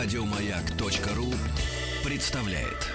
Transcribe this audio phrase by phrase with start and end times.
[0.00, 1.34] Радиомаяк.ру
[2.08, 2.86] представляет.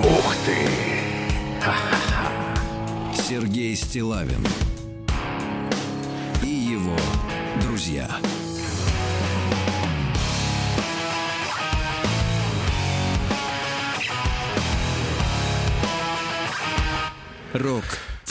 [0.00, 0.56] Ух ты!
[3.22, 4.44] Сергей Стилавин
[6.42, 6.96] и его
[7.62, 8.10] друзья.
[17.52, 17.84] Рок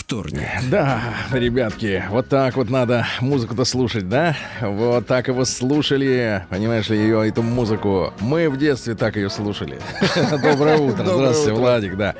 [0.05, 0.47] вторник.
[0.69, 1.01] Да,
[1.31, 4.37] ребятки, вот так вот надо музыку-то слушать, да?
[4.61, 8.13] Вот так его слушали, понимаешь ли, ее, эту музыку.
[8.19, 9.79] Мы в детстве так ее слушали.
[10.43, 12.13] Доброе утро, здравствуйте, Владик, да.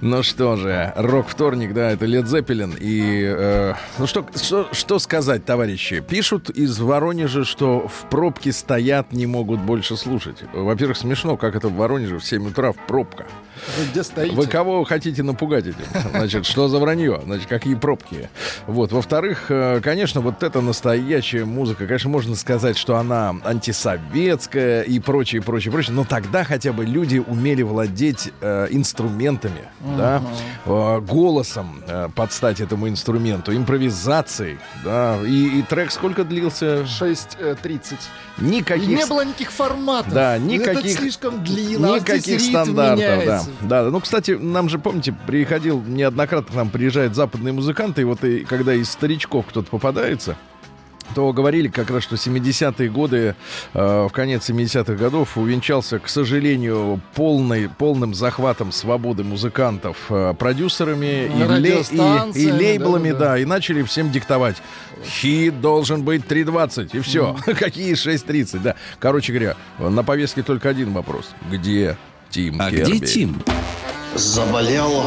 [0.00, 2.74] Ну что же, рок-вторник, да, это Лед Зеппелин.
[2.80, 6.00] И, э, ну что, что, что сказать, товарищи?
[6.00, 10.38] Пишут из Воронежа, что в пробке стоят, не могут больше слушать.
[10.54, 13.26] Во-первых, смешно, как это в Воронеже в 7 утра в пробка.
[13.78, 14.34] Вы где стоите?
[14.34, 15.84] Вы кого хотите напугать этим?
[16.10, 17.17] Значит, что за вранье?
[17.24, 18.28] Значит, какие пробки?
[18.66, 18.92] Вот.
[18.92, 25.42] Во-вторых, э, конечно, вот эта настоящая музыка, конечно, можно сказать, что она антисоветская и прочее,
[25.42, 25.94] прочее, прочее.
[25.94, 29.62] Но тогда хотя бы люди умели владеть э, инструментами,
[29.96, 30.22] да,
[30.64, 35.18] э, голосом э, под стать этому инструменту, импровизацией, да.
[35.24, 36.82] И, и трек сколько длился?
[36.82, 37.96] 6.30.
[38.40, 40.12] И Никаких не было никаких форматов.
[40.12, 41.94] Да, никаких- Это слишком длинно.
[41.94, 43.82] а Никаких ритм стандартов, да.
[43.82, 43.90] да.
[43.90, 48.44] Ну, кстати, нам же, помните, приходил неоднократно к нам приезжают западные музыканты, и вот и
[48.44, 50.36] когда из старичков кто-то попадается,
[51.14, 53.34] то говорили как раз, что 70-е годы,
[53.74, 61.26] э, в конец 70-х годов увенчался, к сожалению, полной, полным захватом свободы музыкантов э, продюсерами
[61.26, 61.82] и, ле-
[62.34, 63.30] и- и, лейблами, да-да-да.
[63.32, 64.56] да, и начали всем диктовать.
[65.04, 67.36] Хит должен быть 3.20, и все.
[67.58, 68.74] Какие 6.30, да.
[68.98, 71.30] Короче говоря, на повестке только один вопрос.
[71.50, 71.96] Где
[72.30, 72.98] Тим А Керби?
[72.98, 73.42] где Тим?
[74.14, 75.04] заболел.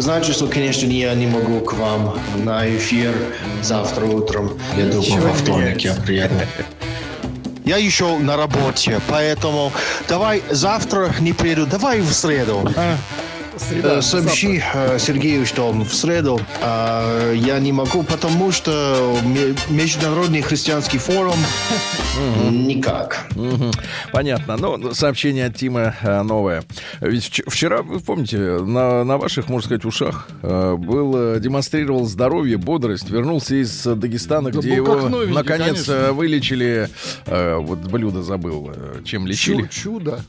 [0.00, 3.14] Значит, что, конечно, я не могу к вам на эфир
[3.62, 4.58] завтра утром.
[4.76, 6.34] Я думаю, во вторник я приеду.
[7.66, 9.70] Я еще на работе, поэтому
[10.08, 12.66] давай завтра не приеду, давай в среду.
[13.68, 19.54] Среда, Э, Сообщи э, Сергею, что в среду э, я не могу, потому что ме-
[19.68, 21.36] Международный христианский форум
[22.50, 23.26] никак.
[24.12, 24.56] Понятно.
[24.56, 26.64] Ну, сообщение от Тима э, новое.
[27.00, 33.10] Ведь вч- вчера, вы помните, на, на ваших, можно сказать, ушах был, демонстрировал здоровье, бодрость,
[33.10, 36.12] вернулся из Дагестана, Да где как его, новенький, наконец, конечно.
[36.12, 36.88] вылечили,
[37.26, 38.70] вот блюдо забыл,
[39.04, 39.62] чем лечили.
[39.64, 40.20] Чу- чудо.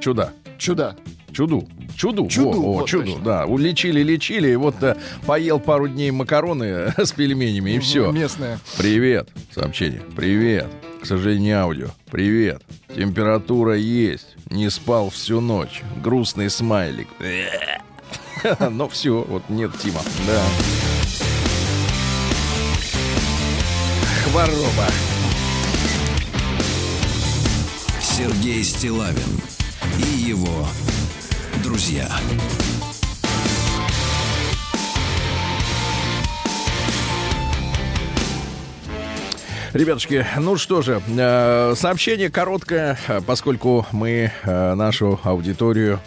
[0.00, 0.32] Чудо.
[0.58, 0.96] Чудо.
[1.32, 1.68] Чуду.
[1.96, 2.26] Чуду.
[2.28, 3.24] Чуду, Во, о, вот чуду, точно.
[3.24, 3.44] да.
[3.46, 8.10] Улечили, лечили, и вот э, поел пару дней макароны с пельменями, и все.
[8.12, 8.58] Местная.
[8.78, 9.28] Привет.
[9.54, 10.02] Сообщение.
[10.16, 10.68] Привет.
[11.02, 11.88] К сожалению, не аудио.
[12.10, 12.62] Привет.
[12.94, 14.36] Температура есть.
[14.50, 15.82] Не спал всю ночь.
[16.02, 17.08] Грустный смайлик.
[18.70, 20.00] Ну все, вот нет Тима.
[20.26, 20.42] Да.
[24.24, 24.86] Хвороба.
[28.00, 29.40] Сергей Стилавин
[29.98, 30.66] и его
[31.62, 32.08] друзья.
[39.72, 45.98] Ребятушки, ну что же, э, сообщение короткое, э, поскольку мы э, нашу аудиторию,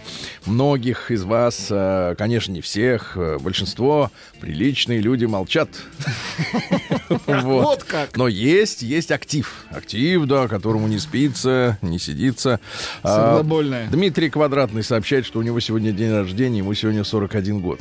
[0.45, 1.71] многих из вас,
[2.15, 5.69] конечно, не всех, большинство, приличные люди молчат.
[7.27, 8.17] Вот как.
[8.17, 9.65] Но есть, есть актив.
[9.69, 12.59] Актив, да, которому не спится, не сидится.
[13.03, 13.43] А.
[13.91, 17.79] Дмитрий Квадратный сообщает, что у него сегодня день рождения, ему сегодня 41 год.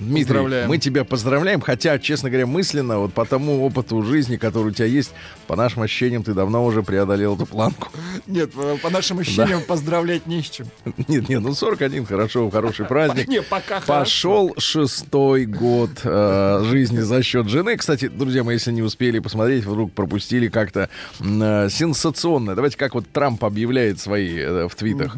[0.00, 0.68] Дмитрий, Поздравляем.
[0.68, 4.86] мы тебя поздравляем, хотя, честно говоря, мысленно, вот по тому опыту жизни, который у тебя
[4.86, 5.12] есть,
[5.46, 7.88] по нашим ощущениям, ты давно уже преодолел эту планку.
[8.26, 8.52] Нет,
[8.82, 10.68] по нашим ощущениям поздравлять не с чем.
[11.06, 13.28] Нет, нет, ну 41, хорошо, хороший праздник.
[13.30, 17.76] Не, пока Пошел шестой год э, жизни за счет жены.
[17.76, 20.88] Кстати, друзья мои, если не успели посмотреть, вдруг пропустили как-то
[21.20, 22.54] э, сенсационное.
[22.54, 25.16] Давайте как вот Трамп объявляет свои э, в твитах.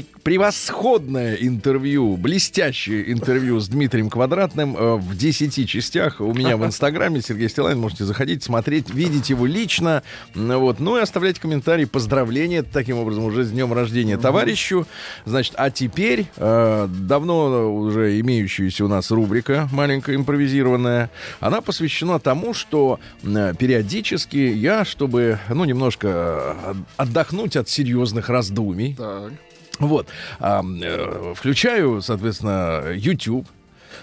[0.00, 7.20] Превосходное интервью, блестящее интервью с Дмитрием Квадратным э, в 10 частях у меня в Инстаграме.
[7.20, 10.02] Сергей Стилайн, можете заходить, смотреть, видеть его лично.
[10.34, 10.80] Ну Вот.
[10.80, 14.86] Ну и оставлять комментарии, поздравления таким образом уже с днем рождения товарищу.
[15.24, 21.10] Значит, а теперь э, давно уже имеющаяся у нас рубрика маленькая импровизированная,
[21.40, 28.94] она посвящена тому, что э, периодически я, чтобы, ну, немножко э, отдохнуть от серьезных раздумий,
[28.94, 29.32] Так.
[29.78, 30.08] Вот.
[30.40, 33.46] Э, включаю, соответственно, YouTube.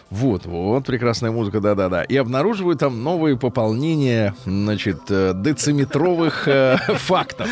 [0.09, 2.03] Вот, вот, прекрасная музыка, да-да-да.
[2.03, 7.47] И обнаруживаю там новые пополнения, значит, э, дециметровых э, фактов.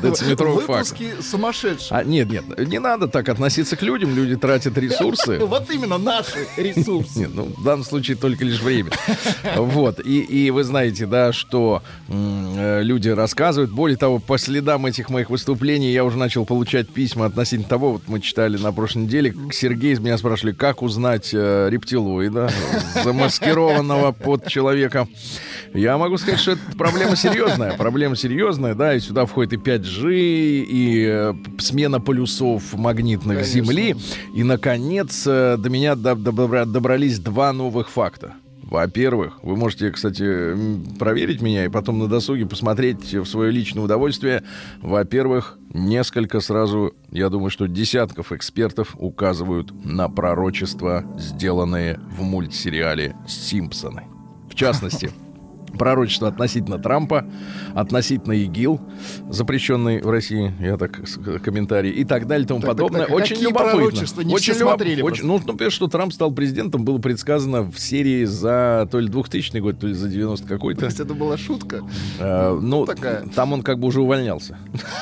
[0.00, 0.98] Дециметровых фактов.
[0.98, 1.98] Выпуски сумасшедшие.
[1.98, 5.40] А, нет, нет, не надо так относиться к людям, люди тратят ресурсы.
[5.54, 7.20] Вот именно наши ресурсы.
[7.20, 8.90] Нет, ну, в данном случае только лишь время.
[9.56, 13.70] Вот, и, и вы знаете, да, что э, люди рассказывают.
[13.70, 18.02] Более того, по следам этих моих выступлений я уже начал получать письма относительно того, вот
[18.06, 22.50] мы читали на прошлой неделе, Сергей из меня спрашивали, как узнать э, рептилоида,
[23.02, 25.06] замаскированного под человека.
[25.72, 27.72] Я могу сказать, что это проблема серьезная.
[27.72, 33.52] Проблема серьезная, да, и сюда входит и 5G, и э, смена полюсов магнитных Конечно.
[33.64, 33.96] Земли.
[34.34, 38.34] И, наконец, э, до меня до- добра- добрались два новых факта.
[38.66, 40.56] Во-первых, вы можете, кстати,
[40.98, 44.42] проверить меня и потом на досуге посмотреть в свое личное удовольствие.
[44.80, 54.04] Во-первых, несколько сразу, я думаю, что десятков экспертов указывают на пророчества, сделанные в мультсериале «Симпсоны».
[54.50, 55.10] В частности,
[55.78, 57.24] пророчество относительно Трампа,
[57.74, 58.80] относительно ИГИЛ,
[59.30, 63.06] запрещенный в России, я так с- комментарий, и так далее и тому Так, так, подобное.
[63.06, 64.22] так, Очень какие любопытно.
[64.24, 67.78] Не очень все любоп- смотрели очень- ну, например, что Трамп стал президентом, было предсказано в
[67.78, 70.84] серии за то ли 2000 год, то ли за 90 То какой-то.
[70.86, 71.80] есть это была шутка.
[72.20, 73.24] Э, ну, такая.
[73.34, 74.56] там он как бы уже увольнялся.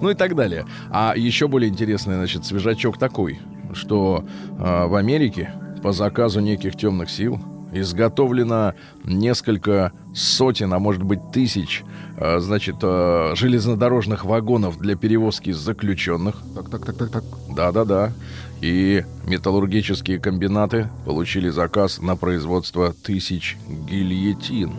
[0.00, 0.66] Ну и так далее.
[0.90, 3.40] А еще более интересный, значит, свежачок такой,
[3.72, 4.24] что
[4.56, 5.50] э, в Америке
[5.82, 7.40] по заказу неких темных сил
[7.72, 8.74] изготовлено
[9.04, 11.84] несколько сотен, а может быть тысяч,
[12.16, 16.36] э, значит, э, железнодорожных вагонов для перевозки заключенных.
[16.54, 17.24] Так, так, так, так, так.
[17.54, 18.12] Да-да-да.
[18.60, 23.56] И металлургические комбинаты получили заказ на производство тысяч
[23.88, 24.72] гильотин,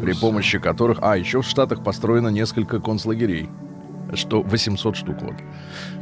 [0.00, 0.98] при помощи которых...
[1.02, 3.48] А, еще в Штатах построено несколько концлагерей.
[4.14, 5.34] Что 800 штук вот.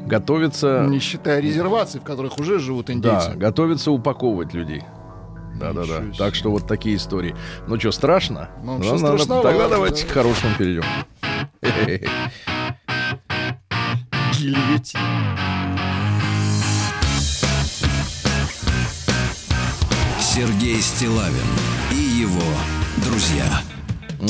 [0.06, 0.86] Готовится...
[0.88, 3.32] Не считая резерваций, в которых уже живут Да, индейцы.
[3.36, 4.82] готовится упаковывать людей.
[5.58, 6.02] Да-да-да.
[6.18, 7.34] Так что вот такие истории.
[7.68, 8.50] Ну что, страшно?
[8.62, 10.08] Ну, Ну, надо- страшновато, Тогда давайте да.
[10.10, 10.84] к хорошему перейдем.
[14.32, 15.00] Гильотин.
[20.20, 21.34] Сергей Стилавин
[21.92, 22.42] и его
[23.04, 23.60] друзья.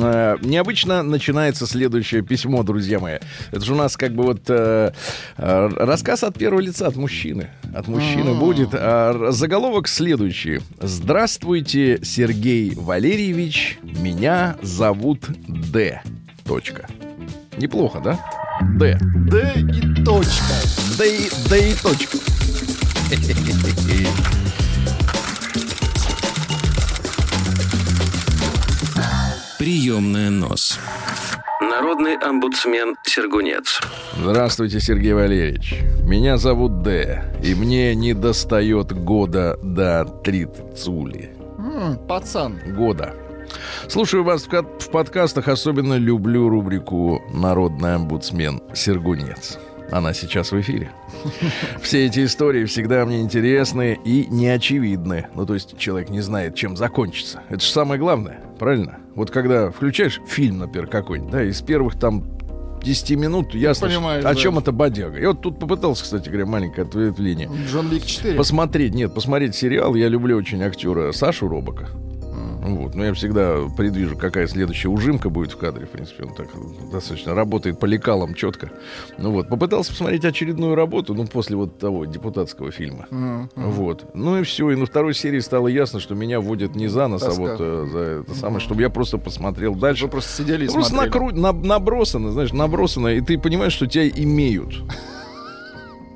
[0.00, 3.18] Э, Необычно начинается следующее письмо, друзья мои.
[3.50, 4.92] Это же у нас как бы вот э,
[5.36, 7.48] э, рассказ от первого лица, от мужчины.
[7.74, 8.70] От мужчины будет.
[8.72, 10.60] А, заголовок следующий.
[10.80, 13.78] Здравствуйте, Сергей Валерьевич.
[13.82, 16.02] Меня зовут Д.
[16.44, 16.88] Точка.
[17.56, 18.20] Неплохо, да?
[18.78, 18.98] Д.
[19.00, 20.54] Д и точка.
[20.98, 22.18] Да и, да и точка.
[29.64, 30.78] Приемная нос.
[31.58, 33.80] Народный омбудсмен Сергунец.
[34.14, 35.76] Здравствуйте, Сергей Валерьевич.
[36.02, 37.34] Меня зовут Д.
[37.42, 41.34] И мне не достает года до тридцули.
[41.56, 42.60] М, пацан.
[42.76, 43.14] года.
[43.88, 49.58] Слушаю вас в, в подкастах, особенно люблю рубрику «Народный омбудсмен Сергунец».
[49.90, 50.90] Она сейчас в эфире.
[51.82, 55.26] Все эти истории всегда мне интересны и неочевидны.
[55.34, 57.42] Ну, то есть человек не знает, чем закончится.
[57.48, 58.98] Это же самое главное, правильно?
[59.14, 62.24] Вот когда включаешь фильм, например, какой-нибудь, да, из первых там
[62.82, 64.34] 10 минут ясно, Понимаешь, о да.
[64.34, 65.18] чем это бодяга.
[65.18, 67.50] Я вот тут попытался, кстати говоря, маленькое ответвление.
[67.70, 68.34] Джон Вик 4.
[68.36, 69.94] Посмотреть, нет, посмотреть сериал.
[69.94, 71.88] Я люблю очень актера Сашу Робока.
[72.64, 75.84] Вот, но я всегда предвижу, какая следующая ужимка будет в кадре.
[75.84, 76.48] В принципе, он так
[76.90, 78.70] достаточно работает по лекалам четко.
[79.18, 83.06] Ну вот, попытался посмотреть очередную работу, ну, после вот того депутатского фильма.
[83.10, 84.06] М, Вот.
[84.14, 84.70] Ну и все.
[84.70, 87.42] И на второй серии стало ясно, что меня водят не за нос, а Тоска.
[87.42, 90.04] вот э, за это самое, чтобы я просто посмотрел дальше.
[90.04, 93.86] Вы просто сидели и Ну, Просто накру- на- набросано, знаешь, набросано, и ты понимаешь, что
[93.86, 94.74] тебя имеют.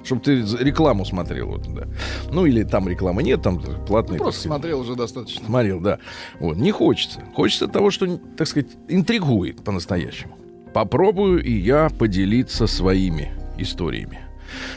[0.04, 1.48] Чтобы ты рекламу смотрел.
[1.48, 1.86] Вот, да.
[2.30, 4.18] Ну, или там рекламы нет, там платные.
[4.18, 4.58] так Просто сказать.
[4.58, 5.44] смотрел уже достаточно.
[5.46, 5.98] Смотрел, да.
[6.40, 7.20] Вот, не хочется.
[7.34, 10.36] Хочется того, что, так сказать, интригует по-настоящему.
[10.72, 14.20] Попробую и я поделиться своими историями.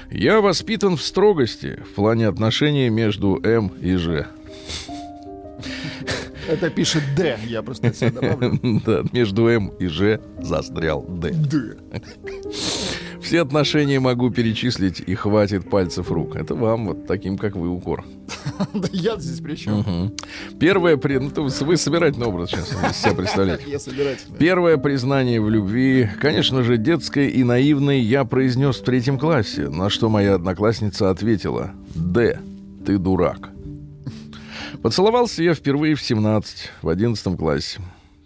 [0.10, 4.28] Я воспитан в строгости в плане отношений между М и Ж.
[6.50, 8.60] Это пишет Д, я просто от себя добавлю.
[8.86, 11.30] Да, между М и Ж застрял Д.
[11.32, 11.78] Д.
[13.22, 16.36] Все отношения могу перечислить, и хватит пальцев рук.
[16.36, 18.04] Это вам, вот таким, как вы, укор.
[18.74, 20.14] Да я здесь при чем?
[20.60, 23.66] Первое, ну, вы собирательный образ сейчас себя представляете.
[24.40, 29.90] Первое признание в любви, конечно же, детской и наивной, я произнес в третьем классе, на
[29.90, 32.40] что моя одноклассница ответила «Д,
[32.86, 33.50] ты дурак».
[34.82, 37.80] Поцеловался я впервые в 17, в 11 классе.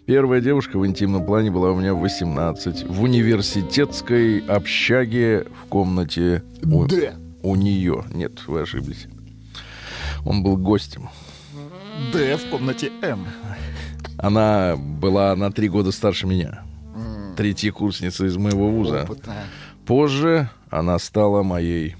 [0.06, 6.44] Первая девушка в интимном плане была у меня в 18, в университетской общаге в комнате
[6.62, 7.16] у, Д.
[7.42, 8.04] у нее.
[8.14, 9.08] Нет, вы ошиблись.
[10.24, 11.08] Он был гостем.
[12.12, 13.26] Д в комнате М.
[14.16, 16.62] Она была на три года старше меня.
[17.36, 19.02] Третья курсница из моего вуза.
[19.02, 19.44] Опытная.
[19.86, 21.96] Позже она стала моей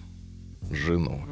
[0.70, 1.22] женой.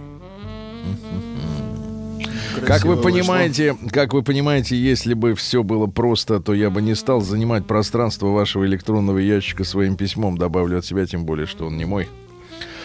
[2.66, 6.94] Как вы понимаете, как вы понимаете, если бы все было просто, то я бы не
[6.94, 10.38] стал занимать пространство вашего электронного ящика своим письмом.
[10.38, 12.08] Добавлю от себя, тем более, что он не мой,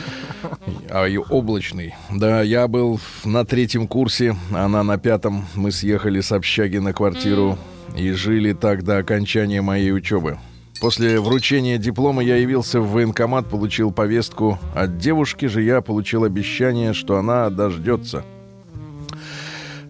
[0.90, 1.96] а и облачный.
[2.12, 5.46] Да, я был на третьем курсе, она на пятом.
[5.56, 7.58] Мы съехали с общаги на квартиру
[7.98, 10.38] и жили так до окончания моей учебы.
[10.82, 14.58] После вручения диплома я явился в военкомат, получил повестку.
[14.74, 18.24] От девушки же я получил обещание, что она дождется.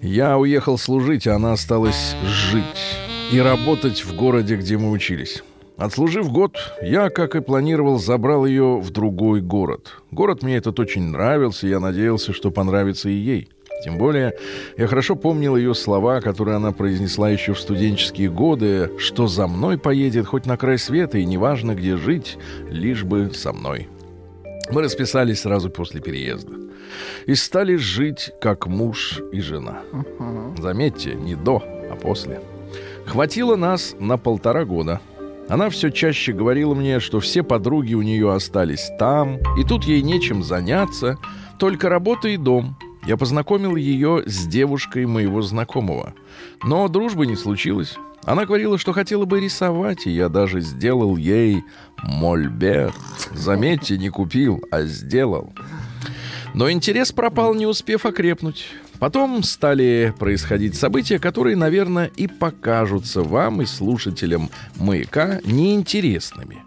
[0.02, 2.64] Я уехал служить, а она осталась жить
[3.32, 5.44] и работать в городе, где мы учились.
[5.78, 10.02] Отслужив год, я, как и планировал, забрал ее в другой город.
[10.12, 13.50] Город мне этот очень нравился, и я надеялся, что понравится и ей.
[13.84, 14.34] Тем более,
[14.78, 19.78] я хорошо помнил ее слова, которые она произнесла еще в студенческие годы, что за мной
[19.78, 22.38] поедет хоть на край света, и неважно, где жить,
[22.70, 23.88] лишь бы со мной.
[24.72, 26.54] Мы расписались сразу после переезда.
[27.26, 29.80] И стали жить как муж и жена.
[30.58, 32.42] Заметьте, не до, а после.
[33.06, 35.02] Хватило нас на полтора года.
[35.48, 40.04] Она все чаще говорила мне, что все подруги у нее остались там, и тут ей
[40.04, 41.18] нечем заняться,
[41.58, 42.78] только работа и дом.
[43.08, 46.14] Я познакомил ее с девушкой моего знакомого.
[46.64, 47.98] Но дружбы не случилось.
[48.30, 51.64] Она говорила, что хотела бы рисовать, и я даже сделал ей
[52.04, 52.94] мольберт.
[53.34, 55.52] Заметьте, не купил, а сделал.
[56.54, 58.68] Но интерес пропал, не успев окрепнуть.
[59.00, 66.60] Потом стали происходить события, которые, наверное, и покажутся вам и слушателям «Маяка» неинтересными.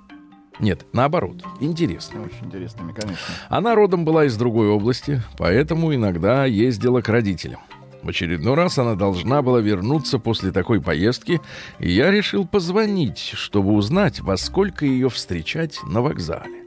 [0.59, 2.25] Нет, наоборот, интересными.
[2.25, 3.23] Очень интересными, конечно.
[3.49, 7.61] Она родом была из другой области, поэтому иногда ездила к родителям.
[8.03, 11.41] В очередной раз она должна была вернуться после такой поездки,
[11.79, 16.65] и я решил позвонить, чтобы узнать, во сколько ее встречать на вокзале.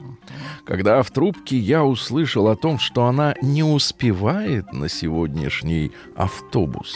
[0.66, 6.96] Когда в трубке я услышал о том, что она не успевает на сегодняшний автобус,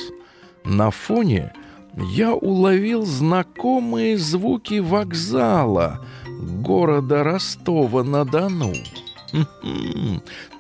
[0.64, 1.54] на фоне
[1.98, 8.74] я уловил знакомые звуки вокзала города Ростова-на-Дону.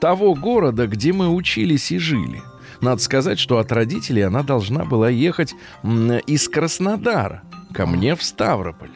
[0.02, 2.42] Того города, где мы учились и жили.
[2.82, 7.44] Надо сказать, что от родителей она должна была ехать из Краснодара
[7.74, 8.92] ко мне в Ставрополь.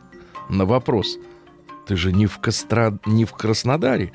[0.49, 1.17] На вопрос
[1.87, 2.97] «Ты же не в, Костра...
[3.05, 4.13] не в Краснодаре?»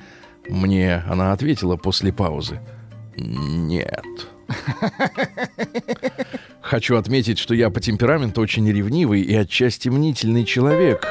[0.49, 2.61] Мне она ответила после паузы
[3.17, 4.05] «Нет».
[6.63, 11.07] Хочу отметить, что я по темпераменту очень ревнивый и отчасти мнительный человек.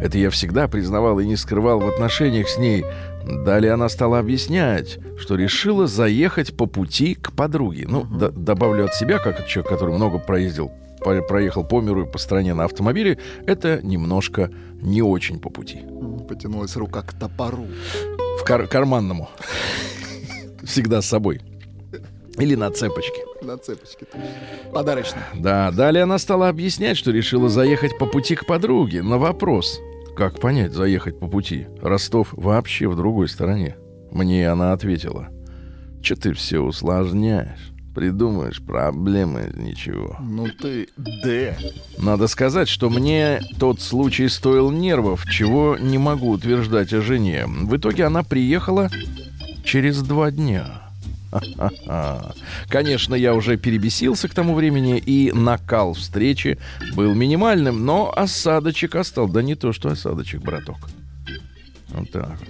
[0.00, 2.84] Это я всегда признавал и не скрывал в отношениях с ней.
[3.24, 7.86] Далее она стала объяснять, что решила заехать по пути к подруге.
[7.88, 12.10] Ну, д- добавлю от себя, как человек, который много проездил, по- проехал по миру и
[12.10, 14.50] по стране на автомобиле, это немножко
[14.80, 15.80] не очень по пути.
[16.28, 17.66] Потянулась рука к топору.
[18.40, 19.28] В кар- карманному.
[20.64, 21.40] Всегда с собой.
[22.38, 23.20] Или на цепочке.
[23.42, 24.06] На цепочке.
[24.06, 24.20] точно.
[24.72, 25.18] Подарочно.
[25.34, 29.02] Да, далее она стала объяснять, что решила заехать по пути к подруге.
[29.02, 29.80] На вопрос,
[30.16, 31.66] как понять заехать по пути?
[31.80, 33.76] Ростов вообще в другой стороне.
[34.10, 35.28] Мне она ответила,
[36.02, 40.16] что ты все усложняешь, придумаешь проблемы, ничего.
[40.20, 41.56] Ну ты Д.
[41.98, 47.46] Надо сказать, что мне тот случай стоил нервов, чего не могу утверждать о жене.
[47.46, 48.90] В итоге она приехала
[49.64, 50.89] через два дня.
[52.68, 56.58] Конечно, я уже перебесился к тому времени, и накал встречи
[56.94, 59.32] был минимальным, но осадочек остался.
[59.34, 60.76] Да не то, что осадочек, браток.
[61.88, 62.48] Вот так вот.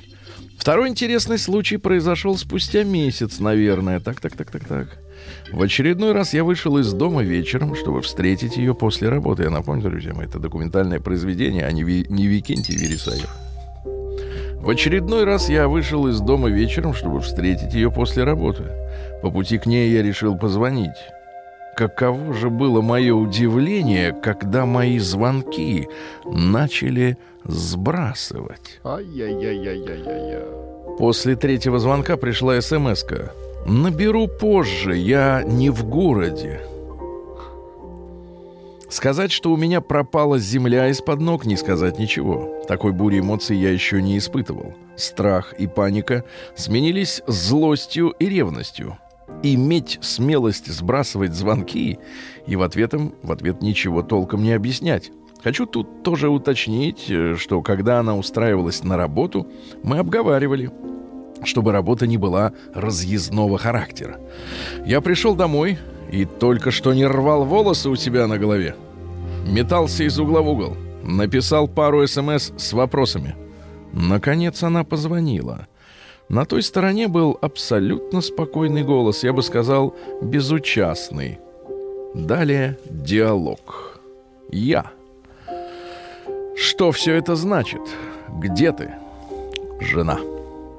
[0.58, 3.98] Второй интересный случай произошел спустя месяц, наверное.
[3.98, 4.98] Так, так, так, так, так.
[5.50, 9.44] В очередной раз я вышел из дома вечером, чтобы встретить ее после работы.
[9.44, 13.28] Я напомню, друзья мои, это документальное произведение, а не, Ви- не Викентий Вересаев.
[14.60, 18.64] В очередной раз я вышел из дома вечером, чтобы встретить ее после работы.
[19.22, 20.90] По пути к ней я решил позвонить.
[21.76, 25.88] Каково же было мое удивление, когда мои звонки
[26.26, 28.80] начали сбрасывать.
[28.84, 30.44] Ай-яй-яй-яй-яй-яй.
[30.98, 33.30] После третьего звонка пришла смс -ка.
[33.66, 36.60] Наберу позже, я не в городе.
[38.90, 42.60] Сказать, что у меня пропала земля из-под ног, не сказать ничего.
[42.66, 44.74] Такой бури эмоций я еще не испытывал.
[44.96, 46.24] Страх и паника
[46.56, 48.98] сменились злостью и ревностью.
[49.44, 52.00] Иметь смелость сбрасывать звонки
[52.48, 55.12] и в, ответом, в ответ ничего толком не объяснять.
[55.40, 59.46] Хочу тут тоже уточнить, э, что когда она устраивалась на работу,
[59.84, 60.70] мы обговаривали,
[61.44, 64.18] чтобы работа не была разъездного характера.
[64.84, 65.78] Я пришел домой
[66.10, 68.74] и только что не рвал волосы у себя на голове.
[69.46, 70.76] Метался из угла в угол.
[71.02, 73.36] Написал пару СМС с вопросами.
[73.92, 75.66] Наконец она позвонила.
[76.28, 81.38] На той стороне был абсолютно спокойный голос, я бы сказал, безучастный.
[82.14, 84.00] Далее диалог.
[84.50, 84.92] Я.
[86.56, 87.80] Что все это значит?
[88.28, 88.92] Где ты?
[89.80, 90.20] Жена.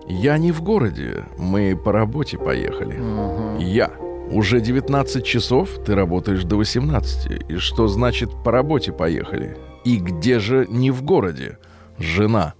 [0.07, 2.99] Я не в городе, мы по работе поехали.
[3.59, 3.91] Я.
[4.31, 7.49] Уже 19 часов, ты работаешь до 18.
[7.49, 9.57] И что значит по работе поехали?
[9.83, 11.57] И где же не в городе?
[11.97, 12.53] Жена.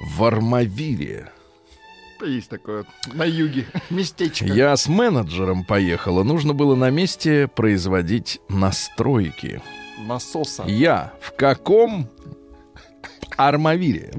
[0.00, 1.30] В Армавире.
[2.22, 4.44] Есть такое на юге местечко.
[4.44, 6.22] Я с менеджером поехала.
[6.22, 9.62] Нужно было на месте производить настройки.
[10.06, 10.64] Насоса.
[10.66, 12.08] Я в каком
[13.36, 14.12] Армавире?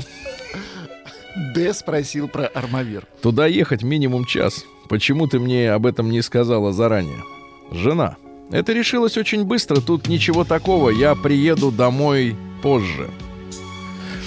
[1.53, 3.07] Д спросил про Армавир.
[3.21, 4.65] Туда ехать минимум час.
[4.87, 7.23] Почему ты мне об этом не сказала заранее?
[7.71, 8.17] Жена.
[8.51, 9.81] Это решилось очень быстро.
[9.81, 10.89] Тут ничего такого.
[10.89, 13.09] Я приеду домой позже.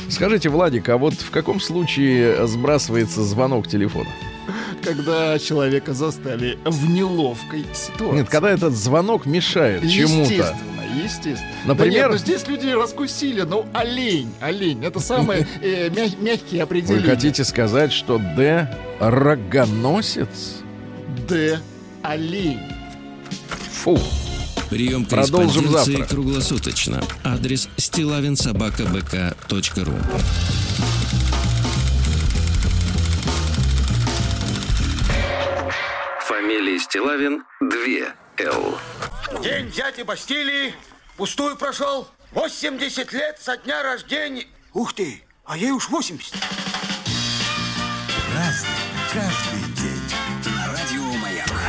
[0.09, 4.09] Скажите, Владик, а вот в каком случае сбрасывается звонок телефона?
[4.83, 8.17] Когда человека застали в неловкой ситуации.
[8.19, 10.57] Нет, когда этот звонок мешает чему-то.
[11.04, 11.50] Естественно.
[11.66, 11.92] Например?
[12.09, 16.62] Да нет, ну здесь люди раскусили, ну олень, олень, это самые э, мя- мягкие Вы
[16.62, 17.07] определения.
[17.09, 20.62] хотите сказать, что Д рогоносец?
[21.28, 21.61] Д
[22.02, 22.61] олень.
[23.83, 23.99] Фу.
[24.71, 26.04] Прием Продолжим завтра.
[26.04, 27.02] круглосуточно.
[27.25, 29.95] Адрес стилавинсобакабк.ру
[36.26, 38.78] Фамилия Стилавин 2 Л.
[39.42, 40.75] День взятия Бастилии
[41.16, 42.09] пустую прошел.
[42.33, 44.47] 80 лет со дня рождения.
[44.75, 46.35] Ух ты, а ей уж 80.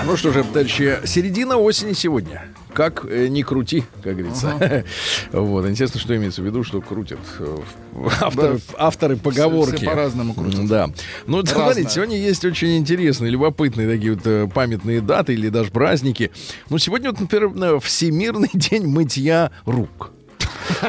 [0.05, 2.53] Ну что же, товарищи, середина осени сегодня.
[2.73, 4.85] Как э, ни крути, как говорится.
[5.31, 7.57] Вот, интересно, что имеется в виду, что крутят э,
[8.21, 9.77] авторы, авторы поговорки.
[9.77, 10.67] все по-разному крутят.
[10.67, 10.89] Да.
[11.25, 11.63] Ну, Разное.
[11.63, 16.31] смотрите, сегодня есть очень интересные, любопытные такие вот э, памятные даты или даже праздники.
[16.69, 20.11] Ну, сегодня, вот, например, Всемирный день мытья рук.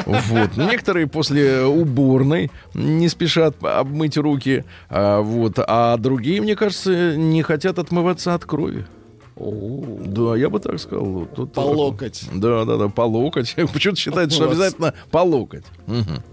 [0.05, 0.57] Вот.
[0.57, 7.79] Некоторые после уборной не спешат обмыть руки, а, вот, а другие, мне кажется, не хотят
[7.79, 8.85] отмываться от крови.
[9.35, 11.27] Да, я бы так сказал.
[11.35, 12.23] Тут По локоть.
[12.33, 13.55] Да, да, да, по локоть.
[13.73, 15.65] Почему-то считается, что обязательно по локоть.
[15.87, 16.23] Мгм.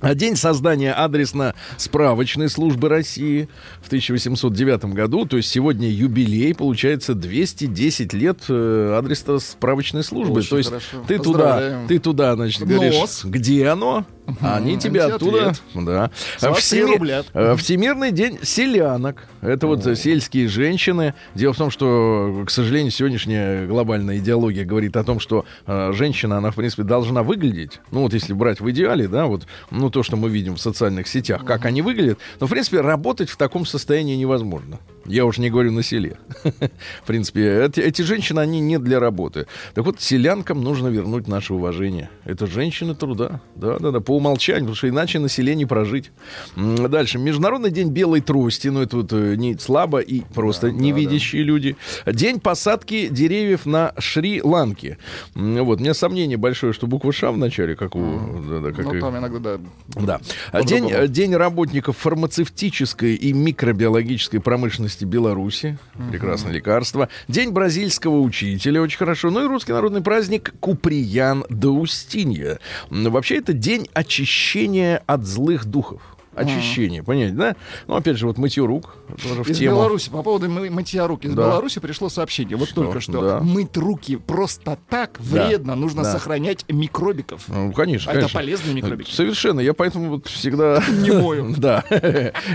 [0.00, 3.48] А День создания адресно-справочной службы России
[3.80, 10.40] в 1809 году, то есть сегодня юбилей, получается 210 лет э, адресно-справочной службы.
[10.40, 11.04] Очень то есть хорошо.
[11.08, 13.22] ты туда, ты туда, значит, говоришь, Нос.
[13.24, 14.04] где оно,
[14.40, 16.10] они тебе тебе оттуда, да.
[16.40, 17.24] Три рубля.
[17.32, 19.24] э, Всемирный день селянок.
[19.40, 21.14] Это вот сельские женщины.
[21.34, 26.38] Дело в том, что, к сожалению, сегодняшняя глобальная идеология говорит о том, что э, женщина,
[26.38, 30.02] она, в принципе, должна выглядеть, ну вот если брать в идеале, да, вот, ну то,
[30.02, 33.66] что мы видим в социальных сетях, как они выглядят, но, в принципе, работать в таком
[33.66, 34.78] состоянии невозможно.
[35.08, 36.18] Я уж не говорю на селе.
[37.02, 39.46] В принципе, эти, эти женщины, они не для работы.
[39.74, 42.10] Так вот, селянкам нужно вернуть наше уважение.
[42.24, 43.40] Это женщины труда.
[43.54, 46.10] Да, да, да, по умолчанию, потому что иначе на селе не прожить.
[46.56, 47.18] Дальше.
[47.18, 48.68] Международный день белой трости.
[48.68, 51.76] Ну, это вот э, не слабо и просто невидящие люди.
[52.06, 54.98] День посадки деревьев на Шри-Ланке.
[55.34, 55.78] Вот.
[55.80, 58.42] У меня сомнение большое, что буква Ш в начале, как у...
[58.48, 59.60] да, да, как Ну, и- там иногда, да.
[60.00, 60.20] да.
[60.52, 65.78] А День, э, день работников фармацевтической и микробиологической промышленности Беларуси.
[66.10, 67.08] Прекрасное лекарство.
[67.28, 68.80] День бразильского учителя.
[68.82, 69.30] Очень хорошо.
[69.30, 72.58] Ну и русский народный праздник Куприян да Устинья.
[72.90, 76.15] М, Вообще это день очищения от злых духов.
[76.36, 77.56] Очищение, понимаете, да?
[77.86, 78.96] Ну, опять же, вот мытье рук.
[79.22, 79.76] Тоже в Из тему.
[79.76, 81.42] Беларуси, по поводу мы- мытья рук, из Да.
[81.42, 82.56] Беларуси пришло сообщение.
[82.56, 82.82] Вот Что?
[82.84, 83.20] только что.
[83.22, 83.40] Да.
[83.40, 85.46] Мыть руки просто так Да.
[85.46, 85.74] вредно.
[85.74, 86.12] Нужно Да.
[86.12, 87.44] сохранять микробиков.
[87.48, 88.38] Ну, конечно, А это конечно.
[88.40, 89.10] полезные микробики.
[89.12, 89.60] Совершенно.
[89.60, 90.82] Я поэтому вот всегда...
[90.88, 91.54] Не мою.
[91.56, 91.84] Да.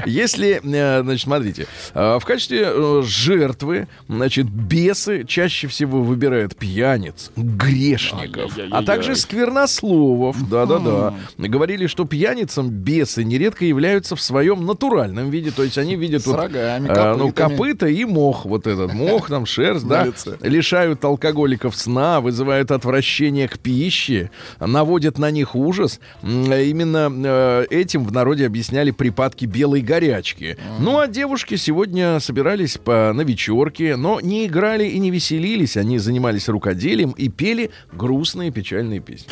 [0.06, 7.32] Если, э, значит, смотрите, э, в качестве э, жертвы, значит, бесы чаще всего выбирают пьяниц,
[7.36, 10.50] грешников, а также сквернословов.
[10.50, 11.14] Да-да-да.
[11.38, 16.28] Говорили, что пьяницам бесы нередко являются в своем натуральном виде, то есть они видят С
[16.28, 20.08] вот, рогами, э, ну, копыта и мох, вот этот мох, там шерсть, да,
[20.42, 24.30] лишают алкоголиков сна, вызывают отвращение к пище,
[24.60, 26.00] наводят на них ужас.
[26.22, 30.58] Именно э, этим в народе объясняли припадки белой горячки.
[30.80, 35.78] Ну а девушки сегодня собирались по, на вечерке, но не играли и не веселились.
[35.78, 39.28] Они занимались рукоделием и пели грустные печальные песни.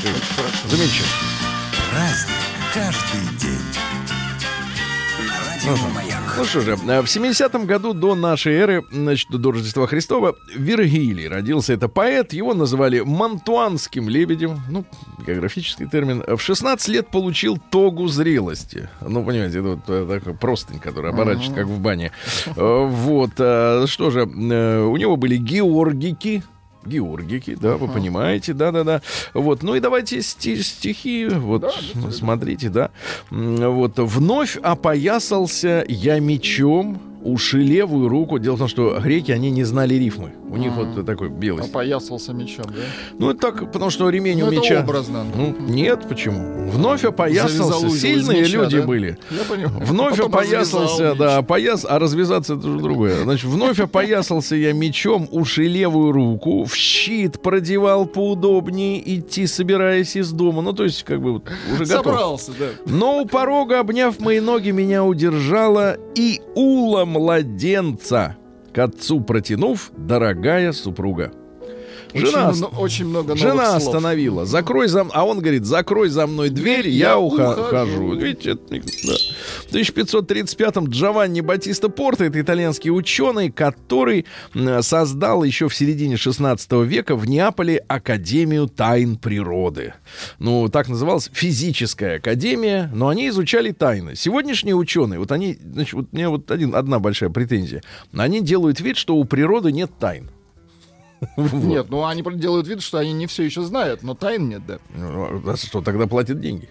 [0.70, 1.50] Замечательно.
[1.92, 3.59] Праздник каждый день.
[6.38, 11.28] Ну что же, э, в 70-м году до нашей эры, значит, до Рождества Христова, Вергилий
[11.28, 11.74] родился.
[11.74, 14.86] Это поэт, его называли Мантуанским лебедем, ну,
[15.28, 16.24] географический термин.
[16.26, 18.90] В 16 лет получил тогу зрелости.
[19.02, 22.12] Ну, понимаете, это вот э, такой простынь, который оборачивается, как в бане.
[22.56, 26.44] Э, Вот, э, что же, э, у него были георгики,
[26.86, 29.02] Георгики, да, вы понимаете, да-да-да.
[29.34, 31.74] Вот, ну и давайте сти- стихи, вот,
[32.12, 32.90] смотрите, да.
[33.30, 38.40] Вот, вновь опоясался я мечом, уши левую руку.
[38.40, 40.34] Дело в том, что греки, они не знали рифмы.
[40.50, 41.64] У них вот такой белый.
[41.64, 42.82] Опоясался мечом, да?
[43.18, 44.82] Ну, это так, потому что ремень Ну, у меча...
[44.82, 45.24] образно.
[45.36, 46.70] Ну, нет, почему?
[46.72, 47.90] Вновь опоясался.
[47.90, 48.88] Сильные меча, люди да?
[48.88, 49.18] были.
[49.30, 49.86] Я понимаю.
[49.86, 53.24] Вновь Потом опоясался, да, опояс, а развязаться это уже другое.
[53.24, 60.32] Значит, вновь опоясался я мечом, уши левую руку, в щит продевал поудобнее, идти собираясь из
[60.32, 60.62] дома.
[60.62, 61.88] Ну, то есть, как бы уже готов.
[61.88, 62.66] Собрался, да.
[62.86, 68.38] Но у порога, обняв мои ноги, меня удержала и ула младенца,
[68.74, 71.32] к отцу протянув, дорогая супруга.
[72.14, 73.88] Жена, очень, мно- очень много новых Жена слов.
[73.96, 74.46] остановила.
[74.46, 77.62] Закрой за А он говорит, закрой за мной дверь, я, Я ухожу.
[77.62, 78.14] ухожу.
[78.16, 79.14] Видите, это да.
[79.70, 84.26] В 1535-м Джованни Батиста Порто, это итальянский ученый, который
[84.82, 89.94] создал еще в середине 16 века в Неаполе Академию тайн природы.
[90.40, 94.16] Ну, так называлась физическая академия, но они изучали тайны.
[94.16, 97.84] Сегодняшние ученые, вот они, значит, вот у меня вот один, одна большая претензия.
[98.14, 100.30] Они делают вид, что у природы нет тайн.
[101.38, 104.80] Нет, ну они делают вид, что они не все еще знают, но тайн нет, да.
[104.96, 106.70] Ну, а что, тогда платят деньги?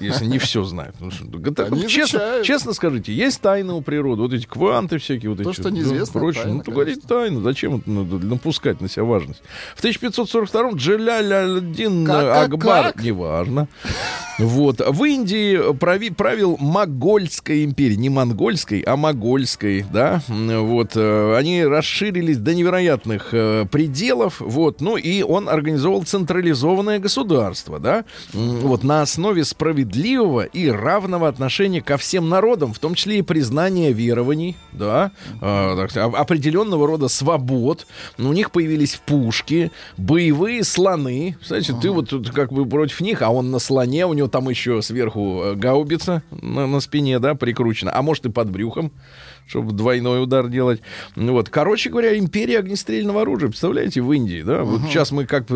[0.00, 0.96] Если не все знают.
[1.00, 2.46] Ну, что, да так, Они честно, изучают.
[2.46, 5.76] честно скажите, есть тайны у природы, вот эти кванты всякие, вот То, эти что ну,
[5.76, 6.42] неизвестно, прочее.
[6.44, 9.42] тайна, ну, то говорить тайну, зачем это надо напускать на себя важность?
[9.74, 13.02] В 1542-м Джаляль-ад-Дин Как, как, Акбар, как?
[13.02, 13.68] неважно,
[14.38, 21.64] вот, в Индии прави- правил Могольской империи, не монгольской, а могольской, да, вот, э, они
[21.64, 29.02] расширились до невероятных э, пределов, вот, ну, и он организовал централизованное государство, да, вот, на
[29.02, 35.12] основе справедливого и равного отношения ко всем народам, в том числе и признания верований, да,
[35.40, 37.86] э, определенного рода свобод.
[38.18, 41.36] У них появились пушки, боевые слоны.
[41.40, 44.48] Кстати, ты вот тут как бы против них, а он на слоне, у него там
[44.48, 48.90] еще сверху э, гаубица на, на спине, да, прикручена, а может и под брюхом
[49.46, 50.80] чтобы двойной удар делать.
[51.16, 51.48] Ну Вот.
[51.50, 53.48] Короче говоря, империя огнестрельного оружия.
[53.48, 54.62] Представляете, в Индии, да?
[54.64, 55.46] Вот сейчас мы как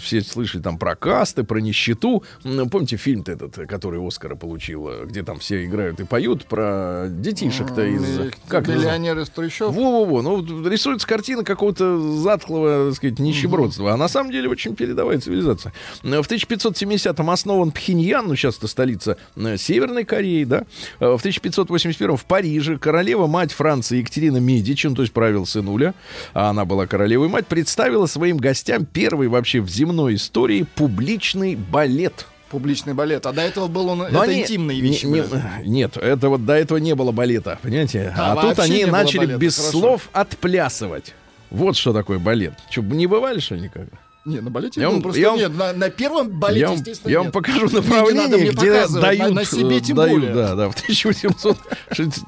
[0.00, 2.24] все слышали там про касты, про нищету.
[2.44, 7.84] М, Помните фильм-то этот, который Оскара получил, где там все играют и поют про детишек-то
[7.86, 8.32] из...
[8.48, 8.66] Как?
[8.68, 9.72] Миллионер из трущоб.
[9.74, 15.18] Во-во-во, ну рисуется картина какого-то затхлого, так сказать, нищебродства, а на самом деле очень передовая
[15.18, 15.72] цивилизация.
[16.02, 20.64] В 1570-м основан Пхеньян, ну сейчас это столица э, Северной Кореи, да.
[21.00, 25.92] Э, В 1581-м в Париже королева мать Франции Екатерина Медичи, ну, то есть правил сынуля,
[26.34, 32.26] а она была королевой мать, представила своим гостям первый вообще в земной истории публичный балет.
[32.50, 33.26] Публичный балет.
[33.26, 33.98] А до этого был он...
[33.98, 35.06] Но это они- интимные не- вещи.
[35.06, 35.42] не- были.
[35.64, 38.14] нет, это вот до этого не было балета, понимаете?
[38.16, 39.78] А, А, тут они не начали балета, без хорошо.
[39.78, 41.12] слов отплясывать.
[41.50, 42.54] Вот что такое балет.
[42.70, 43.96] Что, не бывали, что никогда?
[44.24, 45.54] Не, на балете Я вам- просто я вам- нет.
[45.54, 47.34] На, на первом балете, я вам, естественно, я вам нет.
[47.34, 50.34] покажу направление, где дают, на, на себе тем дают, более.
[50.34, 51.58] да, да, в 1800,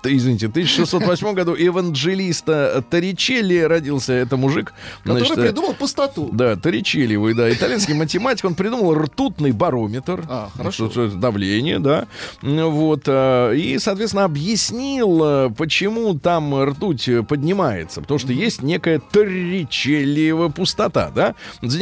[0.05, 4.75] извините, 1608 году Эванджелиста Торричелли родился, это мужик.
[5.05, 6.29] Который значит, э, придумал пустоту.
[6.33, 10.23] Да, Торричелли, вы, да, итальянский математик, он придумал ртутный барометр.
[10.29, 10.91] А, хорошо.
[11.09, 12.07] Давление, да.
[12.43, 18.03] Вот, а, и, соответственно, объяснил, почему там ртуть э, поднимается.
[18.03, 21.35] Потому что есть некая Торричеллиева пустота, да.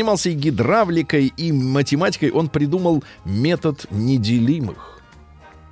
[0.05, 2.31] Занимался и гидравликой, и математикой.
[2.31, 5.01] Он придумал метод неделимых.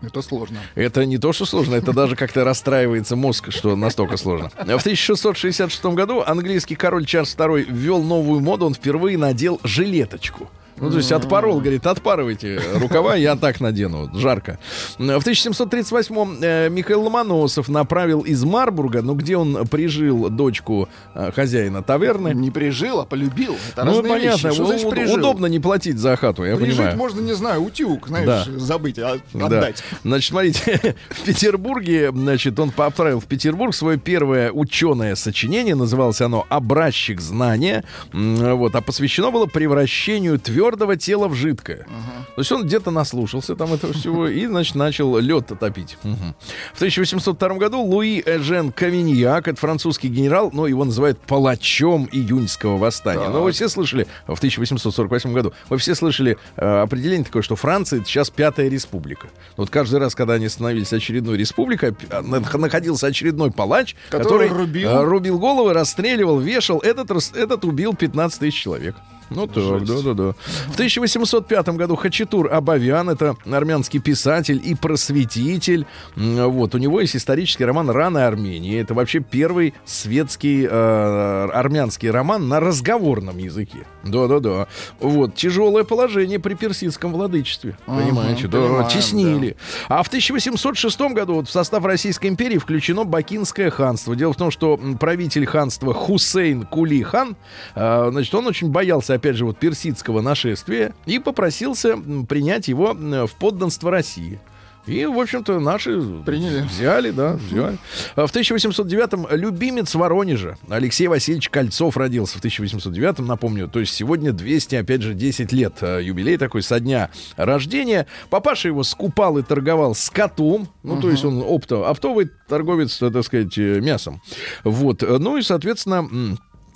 [0.00, 0.60] Это сложно.
[0.74, 4.48] Это не то, что сложно, это даже как-то расстраивается мозг, что настолько сложно.
[4.48, 10.48] В 1666 году английский король Чарльз II ввел новую моду, он впервые надел жилеточку.
[10.82, 14.58] Ну, то есть отпорол, говорит, отпарывайте рукава, я так надену, жарко.
[14.98, 21.82] В 1738-м э, Михаил Ломоносов направил из Марбурга, ну, где он прижил дочку э, хозяина
[21.84, 22.34] таверны.
[22.34, 23.56] Не прижил, а полюбил.
[23.72, 24.54] Это Ну, понятно, вещи.
[24.56, 25.18] Что значит прижил?
[25.18, 26.96] удобно не платить за хату, я Прижить понимаю.
[26.98, 28.58] можно, не знаю, утюг, знаешь, Да.
[28.58, 29.46] забыть, а Да.
[29.46, 29.84] отдать.
[30.02, 36.44] Значит, смотрите, в Петербурге, значит, он отправил в Петербург свое первое ученое сочинение, называлось оно
[36.48, 41.86] «Образчик знания», вот, а посвящено было превращению твердых твердого тела в жидкое.
[42.34, 45.98] То есть он где-то наслушался там этого всего и, значит, начал лед топить.
[46.02, 46.34] Мгм.
[46.72, 53.28] В 1802 году Луи Эжен Кавиньяк, это французский генерал, но его называют палачом июньского восстания.
[53.28, 58.00] Но вы все слышали, в 1848 году, вы все слышали э, определение такое, что Франция
[58.00, 59.28] это сейчас пятая республика.
[59.56, 64.48] Вот каждый раз, когда они становились очередной республикой, а, на- находился очередной палач, Который который,
[64.48, 64.88] рубил.
[64.88, 66.78] э, рубил головы, расстреливал, вешал.
[66.78, 68.96] Этот, этот убил 15 тысяч человек.
[69.34, 70.32] Ну так, да-да-да.
[70.68, 75.86] В 1805 году Хачатур Абавян, это армянский писатель и просветитель.
[76.16, 78.80] Вот, у него есть исторический роман «Рана Армении».
[78.80, 83.86] Это вообще первый светский э, армянский роман на разговорном языке.
[84.04, 84.68] Да-да-да.
[85.00, 87.76] Вот, тяжелое положение при персидском владычестве.
[87.86, 88.48] Понимаете?
[88.48, 89.56] Да, понимаем, теснили.
[89.88, 94.16] А в 1806 году вот в состав Российской империи включено Бакинское ханство.
[94.16, 97.36] Дело в том, что правитель ханства Хусейн Кули хан,
[97.74, 101.96] э, значит, он очень боялся, опять же, вот персидского нашествия и попросился
[102.28, 104.40] принять его в подданство России.
[104.84, 106.62] И, в общем-то, наши Приняли.
[106.62, 107.78] взяли, да, взяли.
[108.16, 113.68] А В 1809-м любимец Воронежа Алексей Васильевич Кольцов родился в 1809-м, напомню.
[113.68, 118.08] То есть сегодня 200, опять же, 10 лет э, юбилей такой со дня рождения.
[118.28, 120.68] Папаша его скупал и торговал скотом.
[120.82, 124.20] Ну, то есть он опто, оптовый торговец, э, так сказать, э, мясом.
[124.64, 125.02] Вот.
[125.02, 126.08] Ну и, соответственно...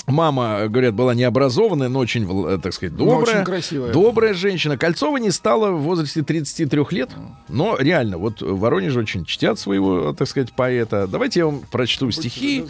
[0.06, 3.36] Мама, говорят, была необразованная, но очень, э, так сказать, Но добрая.
[3.38, 3.92] очень красивая.
[3.92, 4.78] Добрая женщина.
[4.78, 7.10] Кольцова не стала в возрасте 33 лет.
[7.48, 11.08] Но реально, вот в Воронеже очень чтят своего, так сказать, поэта.
[11.08, 12.66] Давайте я вам прочту стихи.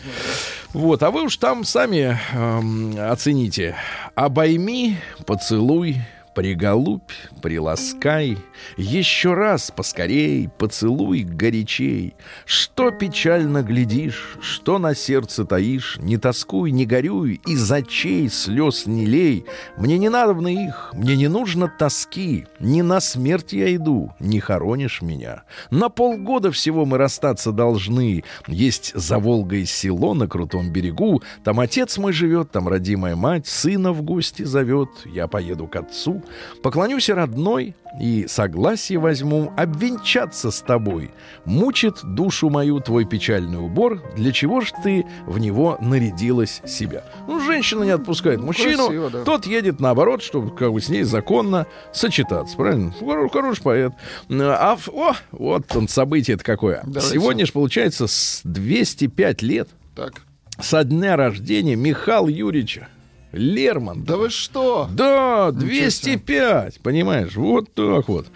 [0.72, 3.76] Вот, а вы уж там сами эм, оцените.
[4.14, 4.96] Обойми,
[5.26, 5.96] поцелуй,
[6.36, 8.36] приголубь, приласкай,
[8.76, 12.14] еще раз поскорей, поцелуй горячей.
[12.44, 19.06] Что печально глядишь, что на сердце таишь, не тоскуй, не горюй, из очей слез не
[19.06, 19.46] лей.
[19.78, 25.00] Мне не надобно их, мне не нужно тоски, не на смерть я иду, не хоронишь
[25.00, 25.44] меня.
[25.70, 28.24] На полгода всего мы расстаться должны.
[28.46, 33.92] Есть за Волгой село на крутом берегу, там отец мой живет, там родимая мать, сына
[33.92, 36.22] в гости зовет, я поеду к отцу,
[36.62, 41.10] поклонюсь родной и согласие возьму обвенчаться с тобой.
[41.44, 47.04] Мучит душу мою твой печальный убор, для чего ж ты в него нарядилась себя?
[47.26, 49.24] Ну, женщина не отпускает мужчину, красиво, да.
[49.24, 52.92] тот едет наоборот, чтобы как бы с ней законно сочетаться, правильно?
[53.00, 53.92] Хоро- Хороший поэт.
[54.30, 56.82] А, о, вот он событие-то какое.
[56.84, 57.08] Давайте.
[57.14, 60.22] Сегодня же получается с 205 лет Так.
[60.60, 62.88] со дня рождения Михаила Юрьевича
[63.36, 64.06] Лермонтова.
[64.06, 64.88] Да вы что?
[64.92, 68.26] Да, Ничего 205, понимаешь, вот так вот.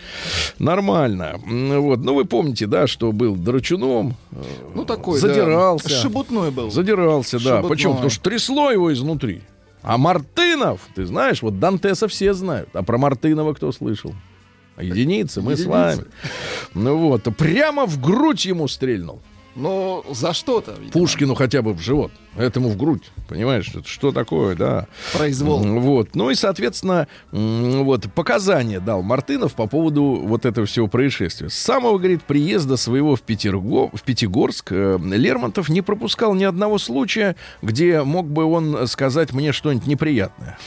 [0.58, 1.38] Нормально.
[1.44, 4.42] Вот, ну вы помните, да, что был драчуном, э,
[4.74, 5.28] Ну такой, да.
[5.28, 5.88] задирался.
[5.88, 6.70] Шебутной был.
[6.70, 7.56] задирался, да.
[7.56, 7.68] Шебутной.
[7.68, 7.92] Почему?
[7.94, 9.42] Потому что трясло его изнутри.
[9.82, 14.14] А Мартынов, ты знаешь, вот Дантеса все знают, а про Мартынова кто слышал?
[14.78, 15.68] Единицы, мы с Единицы.
[15.70, 16.04] вами.
[16.74, 19.20] Ну вот, прямо в грудь ему стрельнул.
[19.56, 20.72] Но за что-то.
[20.72, 20.92] видимо.
[20.92, 23.10] Пушкину хотя бы в живот, этому в грудь.
[23.28, 24.86] Понимаешь, это что такое, да.
[25.12, 25.60] Произвол.
[25.60, 26.14] Вот.
[26.14, 31.48] Ну и, соответственно, вот показания дал Мартынов по поводу вот этого всего происшествия.
[31.48, 36.78] С самого, говорит, приезда своего в, Петерго, в Пятигорск э, Лермонтов не пропускал ни одного
[36.78, 40.58] случая, где мог бы он сказать мне что-нибудь неприятное.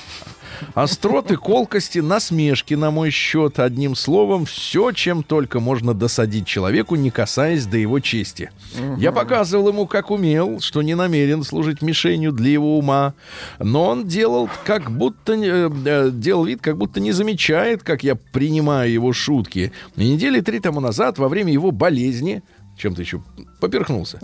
[0.74, 3.60] Остроты, колкости, насмешки на мой счет.
[3.60, 8.52] Одним словом, все, чем только можно досадить человеку, не касаясь до его чести.
[8.98, 13.14] Я показывал ему, как умел, что не намерен служить мишенью для его ума.
[13.60, 18.16] Но он делал как будто э, э, делал вид, как будто не замечает, как я
[18.16, 19.72] принимаю его шутки.
[19.96, 22.44] И недели три тому назад, во время его болезни,
[22.78, 23.22] чем-то еще
[23.60, 24.20] поперхнулся.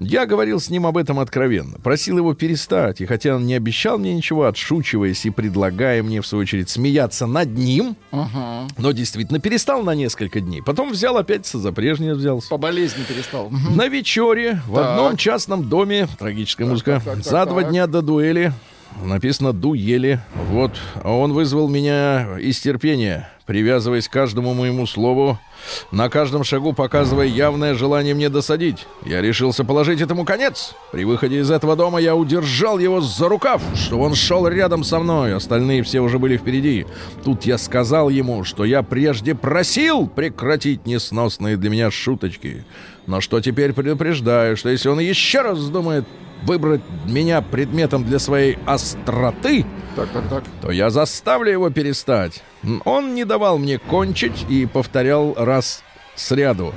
[0.00, 1.78] Я говорил с ним об этом откровенно.
[1.78, 3.00] Просил его перестать.
[3.00, 7.26] И хотя он не обещал мне ничего, отшучиваясь и предлагая мне, в свою очередь, смеяться
[7.26, 10.62] над ним, но действительно перестал на несколько дней.
[10.62, 12.48] Потом взял опять за прежнее взялся.
[12.48, 13.50] По болезни перестал.
[13.50, 13.76] Мгм.
[13.76, 14.86] На вечере в Так.
[14.86, 17.70] одном частном доме, трагическая музыка, так, так, за так, два так.
[17.70, 18.52] дня до дуэли,
[19.02, 25.38] написано «дуели», вот, он вызвал меня из терпения, привязываясь к каждому моему слову,
[25.90, 28.86] на каждом шагу показывая явное желание мне досадить.
[29.04, 30.74] Я решился положить этому конец.
[30.90, 35.00] При выходе из этого дома я удержал его за рукав, что он шел рядом со
[35.00, 36.86] мной, остальные все уже были впереди.
[37.24, 42.64] Тут я сказал ему, что я прежде просил прекратить несносные для меня шуточки.
[43.06, 46.06] Но что теперь предупреждаю, что если он еще раз вздумает
[46.42, 49.64] выбрать меня предметом для своей остроты,
[49.96, 50.44] Так, так, так.
[50.60, 52.42] то я заставлю его перестать.
[52.84, 55.82] Он не давал мне кончить и повторял раз
[56.14, 56.74] сряду,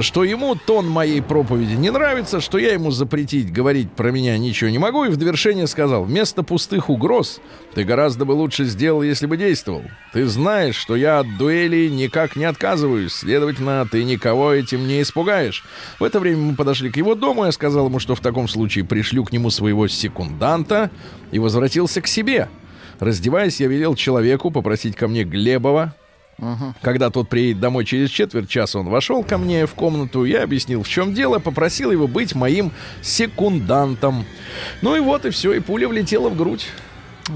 [0.00, 4.70] что ему тон моей проповеди не нравится, что я ему запретить говорить про меня ничего
[4.70, 7.40] не могу, и в довершение сказал, вместо пустых угроз
[7.74, 9.82] ты гораздо бы лучше сделал, если бы действовал.
[10.12, 15.64] Ты знаешь, что я от дуэли никак не отказываюсь, следовательно, ты никого этим не испугаешь.
[15.98, 18.84] В это время мы подошли к его дому, я сказал ему, что в таком случае
[18.84, 20.90] пришлю к нему своего секунданта
[21.32, 22.48] и возвратился к себе.
[22.98, 25.94] Раздеваясь, я велел человеку попросить ко мне Глебова,
[26.82, 30.82] когда тот приедет домой через четверть часа, он вошел ко мне в комнату, я объяснил,
[30.82, 32.72] в чем дело, попросил его быть моим
[33.02, 34.24] секундантом.
[34.82, 36.66] Ну и вот, и все, и пуля влетела в грудь.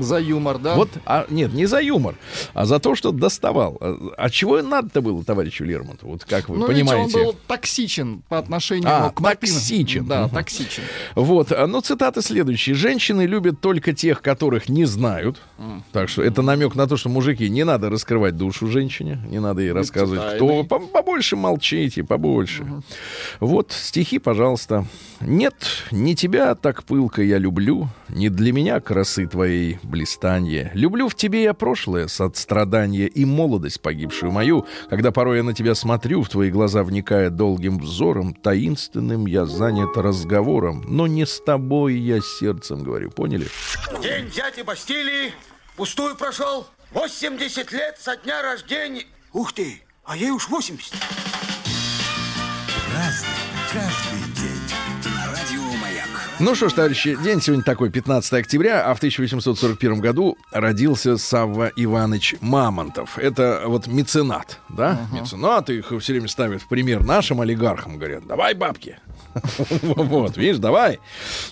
[0.00, 0.74] За юмор, да?
[0.74, 2.14] Вот, а, нет, не за юмор,
[2.54, 3.76] а за то, что доставал.
[3.80, 6.12] А, а чего надо-то было товарищу Лермонтову?
[6.12, 7.02] Вот как вы ну, понимаете?
[7.04, 9.52] Видите, он был токсичен по отношению А, к Мартыну.
[9.52, 10.06] токсичен.
[10.06, 10.34] Да, Мгм.
[10.36, 10.82] токсичен.
[11.14, 12.74] Вот, а, ну цитаты следующие.
[12.74, 15.40] Женщины любят только тех, которых не знают.
[15.92, 19.62] Так что это намек на то, что мужики не надо раскрывать душу женщине, не надо
[19.62, 20.48] ей рассказывать, кто.
[20.48, 20.64] тайной.
[20.64, 22.64] По- Побольше молчите, побольше.
[23.40, 24.86] Вот стихи, пожалуйста.
[25.20, 25.54] Нет,
[25.90, 30.70] не тебя так пылко я люблю, не для меня красы твоей блистанье.
[30.74, 35.74] Люблю в тебе я прошлое, сострадание и молодость погибшую мою, когда порой я на тебя
[35.74, 41.94] смотрю, в твои глаза вникая долгим взором, таинственным я занят разговором, но не с тобой
[41.94, 43.48] я сердцем говорю, поняли?
[44.00, 45.32] День дяди Бастилии
[45.76, 46.66] пустую прошел.
[46.92, 49.04] 80 лет со дня рождения.
[49.32, 50.94] Ух ты, а ей уж 80.
[56.40, 61.70] Ну что ж, товарищи, день сегодня такой, 15 октября, а в 1841 году родился Савва
[61.76, 63.18] Иванович Мамонтов.
[63.18, 65.06] Это вот меценат, да?
[65.12, 68.98] Меценат, их все время ставят в пример нашим олигархам, говорят, давай бабки.
[69.82, 70.98] Вот, видишь, давай.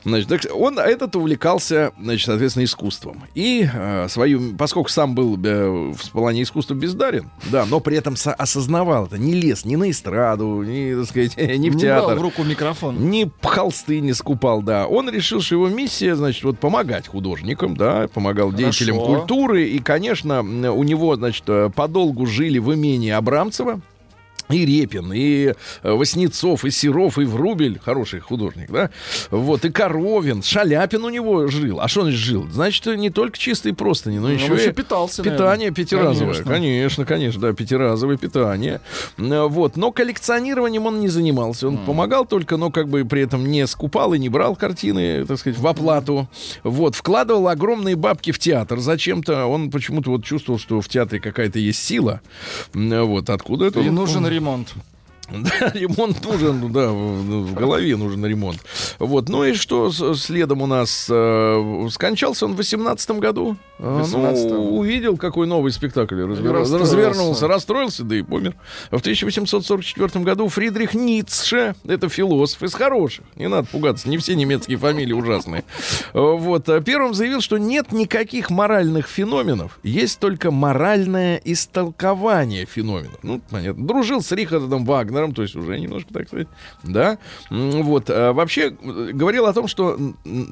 [0.05, 3.23] Значит, так он этот увлекался, значит, соответственно, искусством.
[3.35, 8.17] И э, свою, поскольку сам был э, в плане искусства бездарен, да, но при этом
[8.17, 12.17] со- осознавал это, не лез ни на эстраду, ни, так сказать, ни в Не театр.
[12.19, 13.11] в руку микрофон.
[13.11, 14.87] Ни холсты не скупал, да.
[14.87, 19.65] Он решил, что его миссия, значит, вот помогать художникам, да, помогал деятелям культуры.
[19.69, 23.81] И, конечно, у него, значит, э, подолгу жили в имении Абрамцева.
[24.53, 28.91] И Репин, и э, Васнецов, и Серов, и Врубель, хороший художник, да?
[29.31, 31.81] Вот, и Коровин, Шаляпин у него жил.
[31.81, 32.47] А что он жил?
[32.51, 35.73] Значит, не только чистые простыни, но он еще еще и питался, питание наверное.
[35.73, 36.35] пятиразовое.
[36.35, 36.53] Конечно.
[36.53, 38.81] Конечно, конечно, да, пятиразовое питание.
[39.19, 41.69] Э, Вот, но коллекционированием он не занимался.
[41.69, 45.39] Он помогал только, но как бы при этом не скупал и не брал картины, так
[45.39, 46.29] сказать, в оплату.
[46.63, 48.79] Вот, вкладывал огромные бабки в театр.
[48.81, 52.21] Зачем-то он почему-то вот чувствовал, что в театре какая-то есть сила.
[52.75, 53.81] Вот, откуда это?
[53.81, 53.95] И он-
[54.43, 54.92] нужен ремонт.
[55.61, 58.61] да, ремонт нужен, ну да, в, в голове нужен ремонт.
[58.99, 61.07] Вот, ну и что следом у нас?
[61.11, 63.57] э, скончался он в 18 году.
[63.79, 64.49] А, 18-м.
[64.49, 66.79] Ну, увидел, какой новый спектакль развер- Расстроился.
[66.79, 68.55] развернулся, расстроился, да и помер.
[68.91, 74.79] В 1844 году Фридрих Ницше, это философ из хороших, не надо пугаться, не все немецкие
[74.79, 75.65] фамилии ужасные.
[76.13, 83.19] Вот, а первым заявил, что нет никаких моральных феноменов, есть только моральное истолкование феноменов.
[83.23, 83.87] Ну, понятно.
[83.87, 86.49] Дружил с Рихардом Вагнером, то есть уже немножко, так сказать,
[86.83, 87.19] да.
[87.51, 89.99] Вот, а вообще говорил о том, что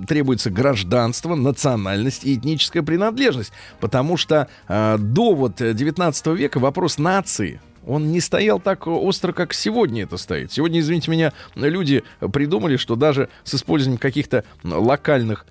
[0.07, 6.99] требуется гражданство, национальность и этническая принадлежность, потому что а, до вот э, 19 века вопрос
[6.99, 10.53] нации он не стоял так остро, как сегодня это стоит.
[10.53, 15.47] Сегодня, извините меня, люди придумали, что даже с использованием каких-то локальных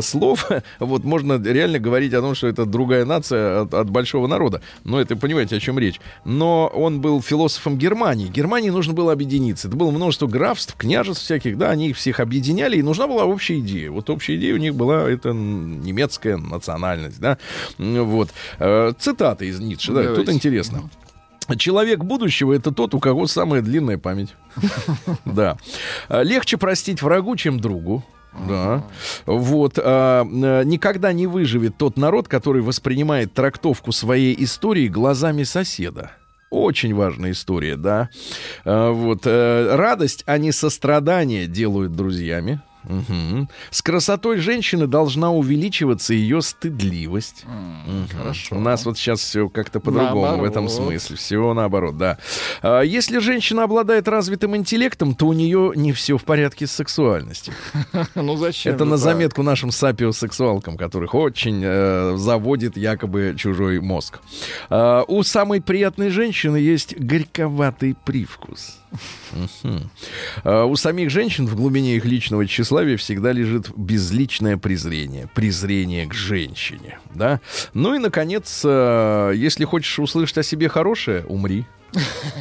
[0.00, 0.48] слов
[0.80, 4.60] вот можно реально говорить о том, что это другая нация от, от большого народа.
[4.84, 6.00] Но это понимаете, о чем речь.
[6.24, 8.28] Но он был философом Германии.
[8.28, 9.68] Германии нужно было объединиться.
[9.68, 13.58] Это было множество графств, княжеств всяких, да, они их всех объединяли, и нужна была общая
[13.58, 13.90] идея.
[13.90, 17.38] Вот общая идея у них была это немецкая национальность, да.
[17.78, 18.30] Вот.
[18.58, 20.32] Э, Цитаты из Ницше, да, тут Давайте.
[20.32, 20.90] интересно.
[21.58, 24.34] Человек будущего это тот, у кого самая длинная память.
[25.24, 25.56] Да.
[26.08, 28.04] А, Легче простить врагу, чем другу.
[28.48, 28.84] Да.
[29.26, 29.78] Вот.
[29.78, 36.12] а, а, Никогда не выживет тот народ, который воспринимает трактовку своей истории глазами соседа.
[36.50, 38.08] Очень важная история, да.
[38.64, 39.22] А, Вот.
[39.24, 42.60] э, Радость, а не сострадание делают друзьями.
[42.86, 43.48] Мгм.
[43.70, 47.44] С красотой женщины должна увеличиваться ее стыдливость.
[47.44, 48.08] Мгм.
[48.16, 48.56] хорошо.
[48.56, 51.16] У нас вот сейчас все как-то по-другому в этом смысле.
[51.16, 52.18] Все наоборот, да.
[52.62, 57.54] А, Если женщина обладает развитым интеллектом, то у нее не все в порядке с сексуальностью.
[58.14, 58.74] Ну зачем?
[58.74, 64.20] Это на заметку нашим сапиосексуалкам, которых очень э, заводит якобы чужой мозг.
[64.70, 68.78] А, у самой приятной женщины есть горьковатый привкус.
[70.44, 76.14] А, У самих женщин в глубине их личного тщеславия всегда лежит безличное презрение, презрение к
[76.14, 77.40] женщине, да.
[77.74, 81.66] Ну и наконец, э, если хочешь услышать о себе хорошее, умри.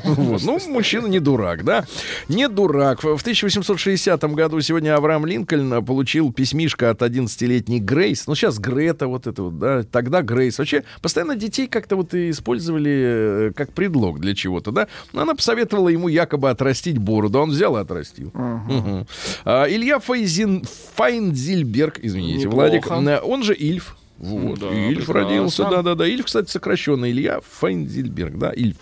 [0.03, 0.43] Вот.
[0.43, 1.85] Ну, мужчина не дурак, да?
[2.27, 3.03] Не дурак.
[3.03, 8.27] В 1860 году сегодня Авраам Линкольн получил письмишко от 11-летней Грейс.
[8.27, 9.83] Ну, сейчас Грета вот это вот, да?
[9.83, 10.57] Тогда Грейс.
[10.59, 14.87] Вообще, постоянно детей как-то вот использовали э, как предлог для чего-то, да?
[15.13, 17.39] Она посоветовала ему якобы отрастить бороду.
[17.39, 18.31] Он взял и отрастил.
[18.33, 19.07] Мгм.
[19.43, 20.63] А, Илья Файзин,
[20.95, 22.55] Файнзильберг, извините, Неплохо.
[22.55, 23.95] Владик, э, он же Ильф.
[24.17, 25.13] Вот, Да, Ильф прекрасно.
[25.13, 26.07] родился, да-да-да.
[26.07, 28.77] Ильф, кстати, сокращенно Илья Файнзильберг, да, Ильф.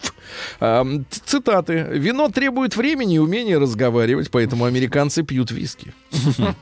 [0.59, 0.85] А,
[1.25, 1.87] цитаты.
[1.91, 5.93] «Вино требует времени и умения разговаривать, поэтому американцы пьют виски».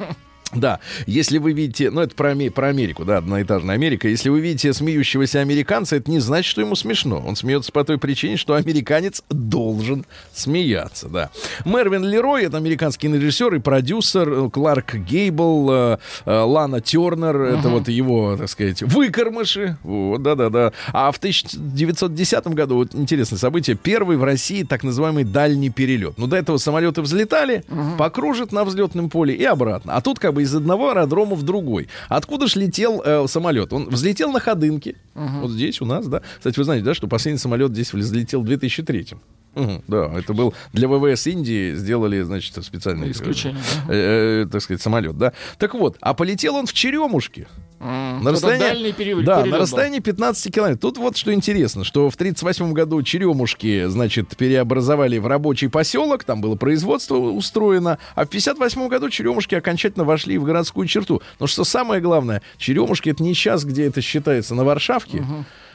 [0.54, 4.74] Да, если вы видите, ну это про, про Америку, да, одноэтажная Америка, если вы видите
[4.74, 7.24] смеющегося американца, это не значит, что ему смешно.
[7.26, 11.30] Он смеется по той причине, что американец должен смеяться, да.
[11.64, 17.70] Мервин Лерой, это американский режиссер и продюсер, э, Кларк Гейбл, э, э, Лана Тернер, это
[17.70, 20.74] вот его, так сказать, выкормыши, вот, да-да-да.
[20.92, 26.18] А в 1910 году, вот интересное событие, первый в России так называемый дальний перелет.
[26.18, 27.64] Ну, до этого самолеты взлетали,
[27.98, 29.96] покружат на взлетном поле и обратно.
[29.96, 31.88] А тут как бы из одного аэродрома в другой.
[32.10, 33.74] Откуда ж летел э, самолет?
[33.74, 36.22] Он взлетел на Ходынке, вот здесь у нас, да.
[36.38, 39.08] Кстати, вы знаете, да, что последний самолет здесь взлетел в 2003
[39.56, 44.82] Да, это был для ВВС Индии сделали, значит, специальный э, Исключение, э, э, так сказать,
[44.82, 45.34] самолет, да.
[45.58, 47.48] Так вот, а полетел он в Черемушке.
[47.80, 50.82] На расстоянии, период- да, на расстоянии 15 километров.
[50.82, 56.42] Тут вот что интересно, что в 1938 году Черемушки, значит, переобразовали в рабочий поселок, там
[56.42, 61.24] было производство устроено, а в 1958 году Черемушки окончательно вошли в городскую черту.
[61.40, 65.26] Но что самое главное, Черемушки это не сейчас, где это считается, на Варшавке,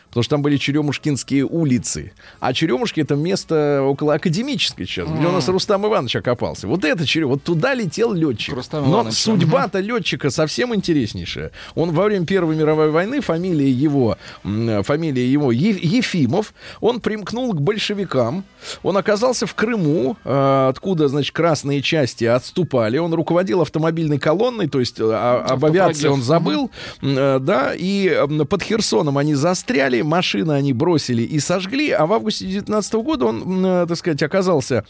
[0.08, 2.12] Потому что там были Черемушкинские улицы.
[2.40, 6.66] А Черемушки это место около академической сейчас, где у нас Рустам Иванович окопался.
[6.66, 8.54] Вот это Черем, вот туда летел летчик.
[8.54, 11.50] К Рустаму Но судьба-то летчика совсем интереснейшая.
[11.74, 17.60] Он во время Первой мировой войны, фамилия его, фамилия его Е- Ефимов, он примкнул к
[17.60, 18.44] большевикам.
[18.82, 22.98] Он оказался в Крыму, э, откуда, значит, красные части отступали.
[22.98, 26.70] Он руководил автомобильной колонной, то есть э, а- об авиации он забыл,
[27.02, 32.46] э, да, и под Херсоном они застряли, машины они бросили и сожгли, а в августе
[32.46, 34.84] 19 года он, э, так сказать, оказался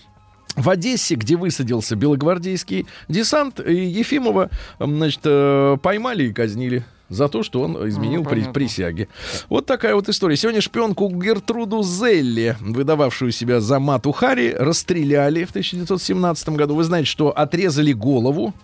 [0.57, 7.43] в Одессе, где высадился белогвардейский десант, и Ефимова, значит, э, поймали и казнили за то,
[7.45, 8.53] что он изменил при- понятно.
[8.53, 9.09] присяги.
[9.49, 10.35] Вот такая вот история.
[10.37, 16.75] Сегодня шпионку Гертруду Зелли, выдававшую себя за Мату Хари, расстреляли в 1917 году.
[16.75, 18.55] Вы знаете, что отрезали голову,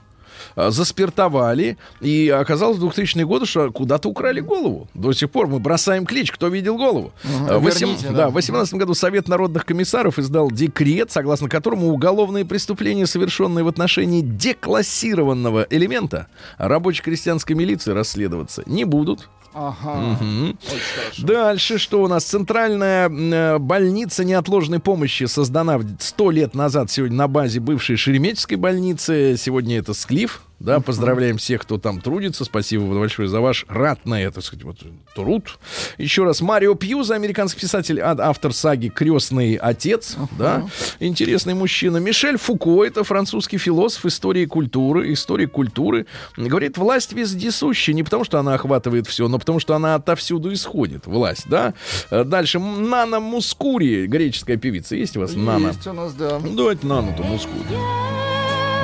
[0.57, 4.89] заспиртовали, и оказалось в 2000 годы, что куда-то украли голову.
[4.95, 7.13] До сих пор мы бросаем клич, кто видел голову.
[7.25, 8.29] В восем- верните, да, да.
[8.29, 14.21] в 2018 году Совет народных комиссаров издал декрет, согласно которому уголовные преступления, совершенные в отношении
[14.23, 16.27] деклассированного элемента
[16.59, 19.29] рабоче-крестьянской милиции, расследоваться не будут.
[19.55, 20.17] Ага.
[20.19, 21.27] Хорошо.
[21.27, 22.25] Дальше что у нас?
[22.25, 29.37] Центральная э, больница неотложной помощи создана 100 лет назад сегодня на базе бывшей Шереметьевской больницы.
[29.37, 30.43] Сегодня это Склиф.
[30.63, 32.45] Да, поздравляем всех, кто там трудится.
[32.45, 34.77] Спасибо большое за ваш ратный, так сказать, вот,
[35.15, 35.59] труд.
[35.99, 40.17] Еще раз, Марио Пьюза, американский писатель, а- автор саги «Крестный отец».
[40.39, 40.65] Да,
[41.01, 41.97] интересный мужчина.
[41.97, 46.07] Мишель Фуко, это французский философ истории культуры, истории культуры.
[46.37, 51.07] Говорит, власть вездесущая не потому, что она охватывает все, но потому, что она отовсюду исходит,
[51.07, 51.75] власть, да.
[52.11, 54.95] Дальше, Нана Мускури, греческая певица.
[54.95, 55.69] Есть у вас Нана?
[55.69, 56.39] Есть у нас, да.
[56.39, 57.59] Ну, давайте Нану-то Мускури.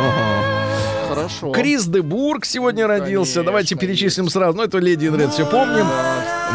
[0.01, 0.58] Ага.
[1.19, 1.53] Хорошо.
[1.53, 3.35] Крис де Бург сегодня родился.
[3.35, 4.57] Конечно, Давайте перечислим сразу.
[4.57, 5.87] Ну, это Леди Инред, все помним.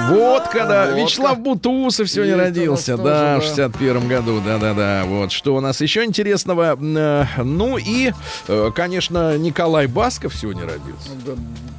[0.09, 0.99] Вот когда Водка.
[1.01, 5.03] Вячеслав Бутусов сегодня Есть родился, нас да, в тоже, 61 году, да-да-да.
[5.05, 6.77] Вот что у нас еще интересного.
[6.81, 8.11] Э, Ну и,
[8.47, 11.09] э, конечно, Николай Басков сегодня родился.
[11.25, 11.33] Да.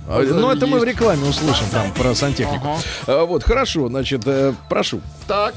[0.09, 2.67] А, Ну, это мы в рекламе услышим там про сантехнику.
[2.69, 2.79] Ага.
[3.07, 5.01] А, Вот, хорошо, значит, э, прошу.
[5.27, 5.55] Так,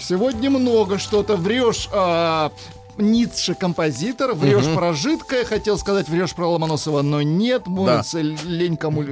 [0.00, 1.36] сегодня много что-то.
[1.36, 2.50] Врешь а,
[2.98, 9.04] Ницше композитор, врешь про жидкое, хотел сказать, врешь про Ломоносова, но нет, моется лень кому...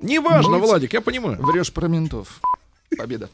[0.00, 0.68] Неважно, Мыть.
[0.68, 1.36] Владик, я понимаю.
[1.40, 2.40] Врешь про ментов.
[2.96, 3.28] Победа.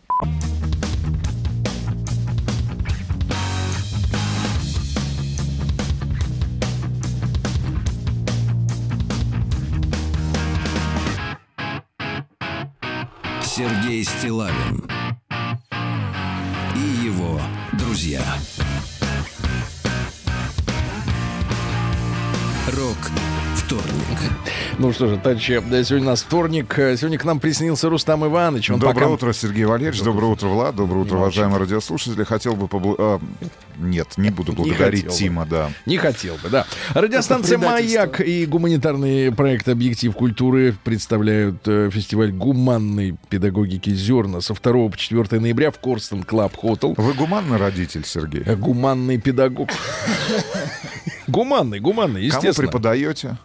[13.43, 14.89] Сергей Стилавин
[16.75, 17.39] и его
[17.75, 18.23] друзья.
[22.77, 23.11] Рок
[23.55, 24.33] Вторник.
[24.79, 26.73] Ну что же, товарищи, да, сегодня у нас вторник.
[26.77, 28.71] Сегодня к нам присоединился Рустам Иванович.
[28.71, 29.09] Он Доброе пока...
[29.09, 30.03] утро, Сергей Валерьевич.
[30.03, 30.77] Доброе утро, Влад.
[30.77, 32.25] Доброе утро, уважаемые радиослушатели.
[32.25, 32.97] Хотел бы побл...
[32.99, 33.21] а,
[33.79, 35.11] Нет, не буду благодарить бы.
[35.13, 35.71] Тима, да.
[35.87, 36.67] Не хотел бы, да.
[36.95, 44.89] Радиостанция «Маяк» и гуманитарный проект «Объектив культуры» представляют э, фестиваль гуманной педагогики «Зерна» со 2
[44.89, 46.95] по 4 ноября в Korston Club Hotel.
[46.97, 48.43] Вы гуманный родитель, Сергей?
[48.57, 49.71] Гуманный педагог.
[51.31, 52.69] Гуманный, гуманный, Кому естественно.
[52.69, 53.37] преподаете?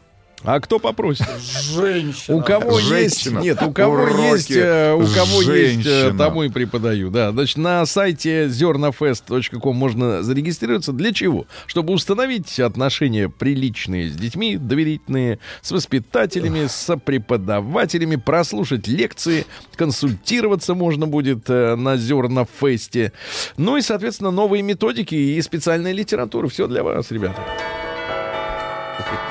[0.45, 1.25] А кто попросит?
[1.73, 2.37] Женщина.
[2.37, 3.39] У кого есть, Женщина.
[3.39, 6.17] нет, у кого Уроки есть, э, у кого есть, э, женщина.
[6.17, 7.09] тому и преподаю.
[7.09, 10.91] Да, значит, на сайте зернафест.ком можно зарегистрироваться.
[10.91, 11.45] Для чего?
[11.65, 21.07] Чтобы установить отношения приличные с детьми, доверительные, с воспитателями, с преподавателями, прослушать лекции, консультироваться можно
[21.07, 23.11] будет э, на Зернафесте.
[23.57, 26.47] Ну и, соответственно, новые методики и специальная литература.
[26.47, 27.41] Все для вас, ребята.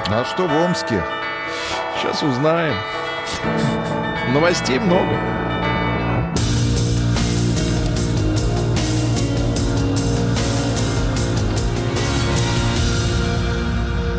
[0.07, 1.03] А что в Омске?
[1.97, 2.75] Сейчас узнаем.
[4.35, 5.17] Новостей много.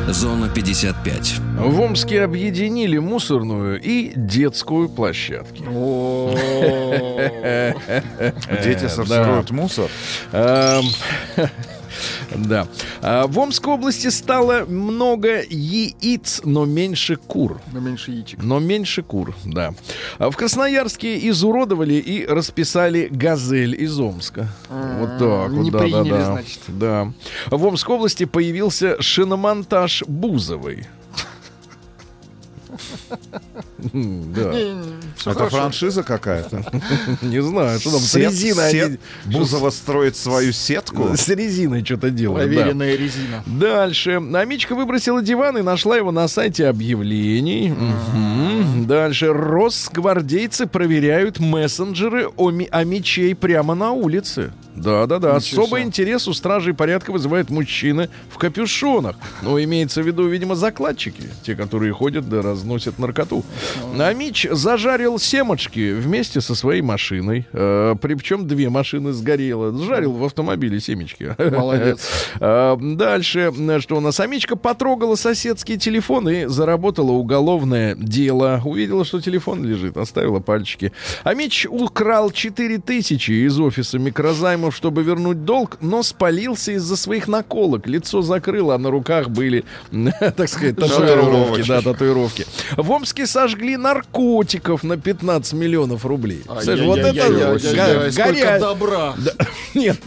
[0.07, 1.35] Зона 55.
[1.59, 5.61] В Омске объединили мусорную и детскую площадки.
[8.63, 9.89] Дети сортируют мусор?
[12.35, 12.67] Да.
[13.01, 17.61] А, В Омской области стало много яиц, но меньше кур.
[17.71, 18.41] Но меньше яичек.
[18.41, 19.73] Но меньше кур, да.
[20.17, 24.47] А В Красноярске изуродовали и расписали газель из Омска.
[24.69, 26.25] Вот так вот, да, да, да.
[26.25, 26.59] значит.
[26.67, 27.11] Да.
[27.49, 30.85] В Омской области появился шиномонтаж Бузовой.
[33.93, 34.53] Да.
[35.25, 36.63] Это франшиза какая-то?
[37.21, 38.99] Не знаю, что там с резиной.
[39.25, 41.15] Бузова строит свою сетку?
[41.15, 42.49] С резиной что-то делают.
[42.49, 42.55] да.
[42.55, 43.43] Проверенная резина.
[43.45, 44.21] Дальше.
[44.33, 47.69] Амичка выбросила диван и нашла его на сайте объявлений.
[47.69, 48.85] Мгм.
[48.87, 49.31] Дальше.
[49.33, 54.51] Росгвардейцы проверяют мессенджеры о, ми- о мечей прямо на улице.
[54.75, 55.35] Да-да-да.
[55.37, 55.87] Ничего Особый себе.
[55.87, 59.15] интерес у стражей порядка вызывают мужчины в капюшонах.
[59.41, 61.23] Ну, имеется в виду, видимо, закладчики.
[61.43, 63.45] Те, которые ходят да разносят наркоту.
[63.99, 67.47] Амич зажарил семечки вместе со своей машиной.
[67.53, 69.75] Э, Причем две машины сгорело.
[69.83, 71.35] Жарил в автомобиле семечки.
[71.37, 72.07] Молодец.
[72.39, 74.19] А, Дальше, э, что у нас?
[74.19, 78.61] Амичка потрогала соседский телефон и заработала уголовное дело.
[78.65, 80.91] Увидела, что телефон лежит, оставила пальчики.
[81.23, 87.87] Амич украл 4000 из офиса микрозаймов, чтобы вернуть долг, но спалился из-за своих наколок.
[87.87, 89.63] Лицо закрыло, а на руках были,
[90.19, 91.63] так сказать, татуировки.
[91.67, 92.45] Да, татуировки.
[92.77, 96.43] В Омске сожгли наркотиков на 15 миллионов рублей.
[96.45, 99.13] Слушай, вот это Ай-яй-яй-яй-яй, га- Сколько горя- добра.
[99.73, 99.97] Нет,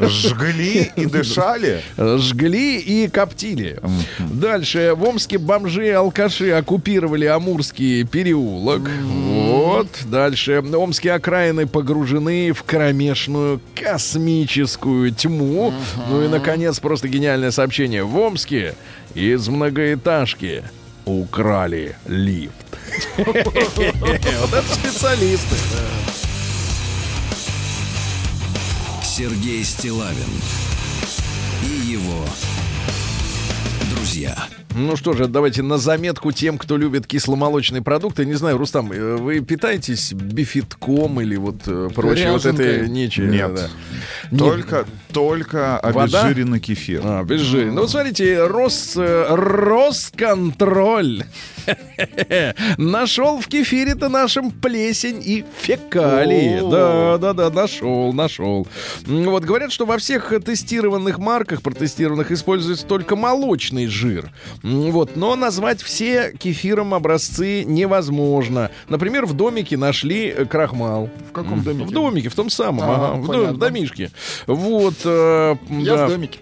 [0.00, 1.82] Жгли и дышали?
[1.98, 3.78] Жгли и коптили.
[4.18, 4.94] Дальше.
[4.96, 8.82] В Омске бомжи и алкаши оккупировали Амурский переулок.
[9.02, 9.88] Вот.
[10.06, 10.62] Дальше.
[10.72, 15.72] Омские окраины погружены в кромешную космическую тьму.
[16.08, 18.04] Ну и, наконец, просто гениальное сообщение.
[18.04, 18.74] В Омске
[19.14, 20.62] из многоэтажки
[21.04, 22.54] украли лифт.
[23.16, 25.56] Вот это специалисты.
[29.02, 30.30] Сергей Стилавин
[31.62, 32.24] и его
[33.94, 34.36] друзья.
[34.74, 38.24] Ну что же, давайте на заметку тем, кто любит кисломолочные продукты.
[38.24, 42.88] Не знаю, Рустам, э, вы питаетесь бифитком или вот э, прочей вот этой Ряженкой?
[42.88, 43.20] нечи?
[43.20, 43.70] Нет.
[44.30, 44.38] да.
[44.38, 46.22] Только, только Вода?
[46.22, 47.00] обезжиренный кефир.
[47.02, 47.72] А, без жира.
[47.72, 51.24] Ну, вот смотрите, Рос, э, Росконтроль
[52.78, 56.60] нашел в кефире-то нашем плесень и фекалии.
[56.70, 58.68] Да, да, да, нашел, нашел.
[59.04, 64.30] Вот говорят, что во всех тестированных марках, протестированных, используется только молочный жир.
[64.62, 68.70] Вот, но назвать все кефиром образцы невозможно.
[68.88, 71.08] Например, в домике нашли э, крахмал.
[71.28, 71.84] В каком домике?
[71.86, 74.10] В домике, в том самом, Ага, ага, в, дом- в домишке.
[74.46, 74.94] Вот.
[75.04, 76.06] э, Я да.
[76.06, 76.38] в домике.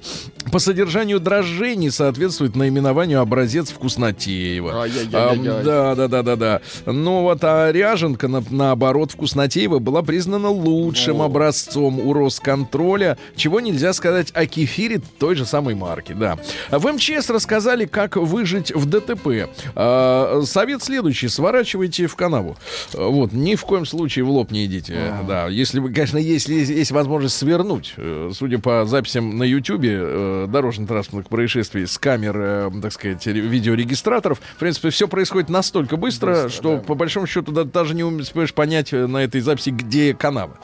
[0.51, 4.87] По содержанию дрожжей не соответствует наименованию образец вкуснотеева.
[5.12, 6.61] Ам, да, да, да, да, да.
[6.87, 13.93] Ну вот, а ряженка, на- наоборот, вкуснотеева была признана лучшим образцом у Росконтроля, чего нельзя
[13.93, 16.39] сказать о кефире той же самой марки, да.
[16.71, 19.49] В МЧС рассказали, как выжить в ДТП.
[19.75, 22.57] А, совет следующий: сворачивайте в канаву.
[22.95, 24.95] А, Вот, ни в коем случае в лоб не идите.
[25.27, 27.95] Да, если вы, конечно, если есть возможность свернуть.
[27.97, 33.33] Э, Судя по записям на Ютубе, э, дорожно-транспортных происшествий с камер, э, так сказать, ре-
[33.41, 34.41] видеорегистраторов.
[34.57, 38.93] В принципе, все происходит настолько быстро, что по большому счету да- даже не успеешь понять
[38.93, 40.59] на этой записи, где канава.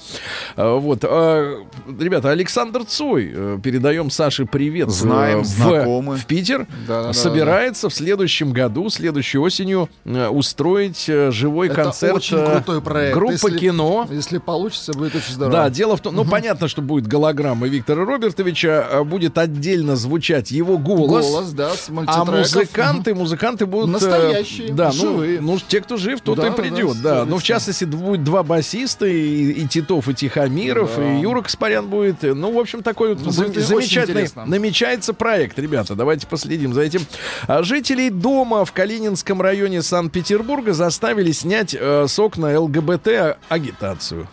[0.56, 1.00] Вот.
[1.04, 1.64] А,
[1.98, 4.90] Ребята, Александр Цой, передаем Саше привет.
[4.90, 6.16] Знаем, в, знакомы.
[6.16, 6.66] в Питер.
[6.86, 7.12] Да-да-да.
[7.34, 12.80] Собирается в следующем году, следующей осенью э, устроить э, живой Это концерт очень э, крутой
[12.80, 13.14] проект.
[13.14, 14.06] группы Если- кино.
[14.10, 15.52] Если получится, будет очень здорово.
[15.64, 20.78] Да, дело в том, ну понятно, что будет голограмма Виктора Робертовича, будет отдельно звучать его
[20.78, 21.26] голос.
[21.26, 23.90] Голос, да, с А музыканты, музыканты будут...
[23.90, 25.40] Настоящие, да, живые.
[25.40, 27.24] Ну, ну, те, кто жив, тот Да, и придет, да, да.
[27.24, 31.12] Ну, в частности, будет два басиста, и, и Титов, и Тихомиров, Да.
[31.16, 32.22] и Юра Каспарян будет.
[32.22, 34.28] Ну, в общем, такой вот Ну, замечательный...
[34.46, 37.00] Намечается проект, ребята, давайте последим за этим.
[37.46, 44.28] А Жителей дома в Калининском районе Санкт-Петербурга заставили снять э, с окна ЛГБТ-агитацию.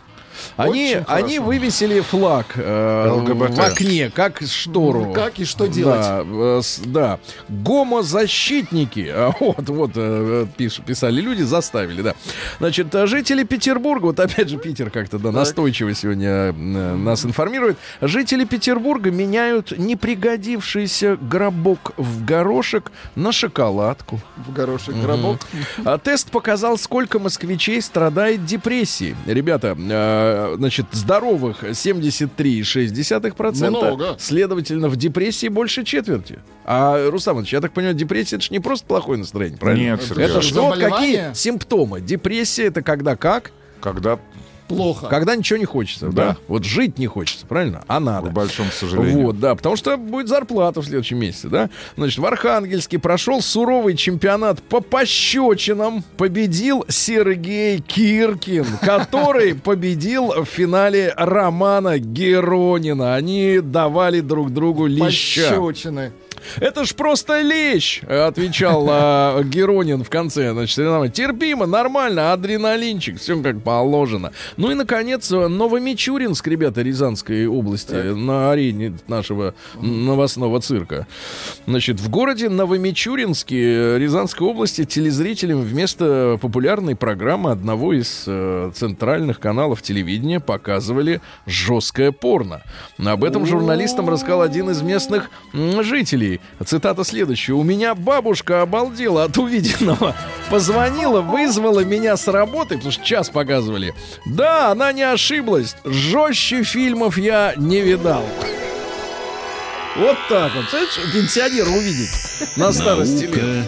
[0.58, 1.44] Они, Очень они хорошо.
[1.44, 3.56] вывесили флаг э, ЛГБТ.
[3.58, 5.06] в окне, как штору.
[5.06, 6.02] Ну, как и что делать?
[6.02, 7.20] Да, э, с- да.
[7.50, 12.16] Гомозащитники, а, вот, вот, э, пиш- писали люди, заставили, да.
[12.60, 17.78] Значит, э, жители Петербурга, вот опять же Питер как-то, да, настойчиво сегодня э, нас информирует.
[18.02, 24.20] Жители Петербурга меняют непригодившийся гробок в горошек на шоколадку.
[24.38, 25.40] В горошек гробок.
[25.86, 29.16] А тест показал, сколько москвичей страдает депрессией.
[29.26, 33.70] Ребята, э, значит, здоровых 73,6%.
[33.70, 34.16] Много.
[34.20, 36.40] Следовательно, в депрессии больше четверти.
[36.66, 39.84] А, Рустам Иванович, я так понимаю, депрессия это же не просто плохое настроение, правильно?
[39.84, 40.26] Нет, Сергей.
[40.26, 42.02] Это что, какие симптомы?
[42.02, 43.52] Депрессия это когда как?
[43.82, 44.20] Когда,
[44.76, 45.08] Плохо.
[45.08, 46.28] Когда ничего не хочется, да?
[46.30, 46.38] Да.
[46.48, 47.84] Вот жить не хочется, правильно?
[47.88, 48.30] А надо.
[48.30, 49.26] к большому сожалению.
[49.26, 51.70] Вот, да, потому что будет зарплата в следующем месяце, да.
[51.98, 56.04] Значит, в Архангельске прошел суровый чемпионат по пощечинам.
[56.18, 63.16] Победил Сергей Киркин, который победил в финале Романа Геронина.
[63.16, 65.50] Они давали друг другу леща.
[65.50, 66.12] Пощечины.
[66.60, 70.52] Это ж просто лещ, отвечал а, Геронин в конце.
[70.52, 74.32] Значит, терпимо, нормально, адреналинчик, все как положено.
[74.58, 81.08] Ну и, наконец, Новомичуринск, ребята, Рязанской области, на арене нашего новостного цирка.
[81.66, 89.82] Значит, в городе Новомичуринске Рязанской области телезрителям вместо популярной программы одного из э, центральных каналов
[89.82, 92.62] телевидения показывали жесткое порно.
[92.98, 95.82] Об этом журналистам рассказал один из местных м,
[96.22, 96.40] жителей.
[96.66, 97.54] Цитата следующая.
[97.54, 100.16] «У меня бабушка обалдела от увиденного.
[100.50, 103.94] Позвонила, вызвала меня с работы, потому что час показывали.
[104.26, 105.76] Да, она не ошиблась.
[105.86, 108.24] Жестче фильмов я не видал».
[109.98, 110.70] Вот так вот.
[110.70, 112.10] Представляешь, пенсионера увидеть
[112.56, 113.36] на старости лет.
[113.36, 113.68] Наука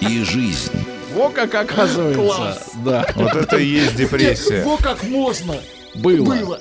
[0.00, 0.72] и жизнь.
[1.14, 2.20] Во как оказывается.
[2.20, 2.70] Класс.
[2.84, 4.64] Да, Вот это и есть депрессия.
[4.64, 5.54] Во как можно.
[5.94, 6.34] было.
[6.34, 6.60] Было.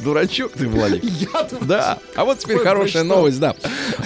[0.00, 1.02] Дурачок ты, Владик.
[1.04, 1.46] Я.
[1.62, 1.98] Да.
[2.14, 3.54] А вот теперь хорошая новость, да.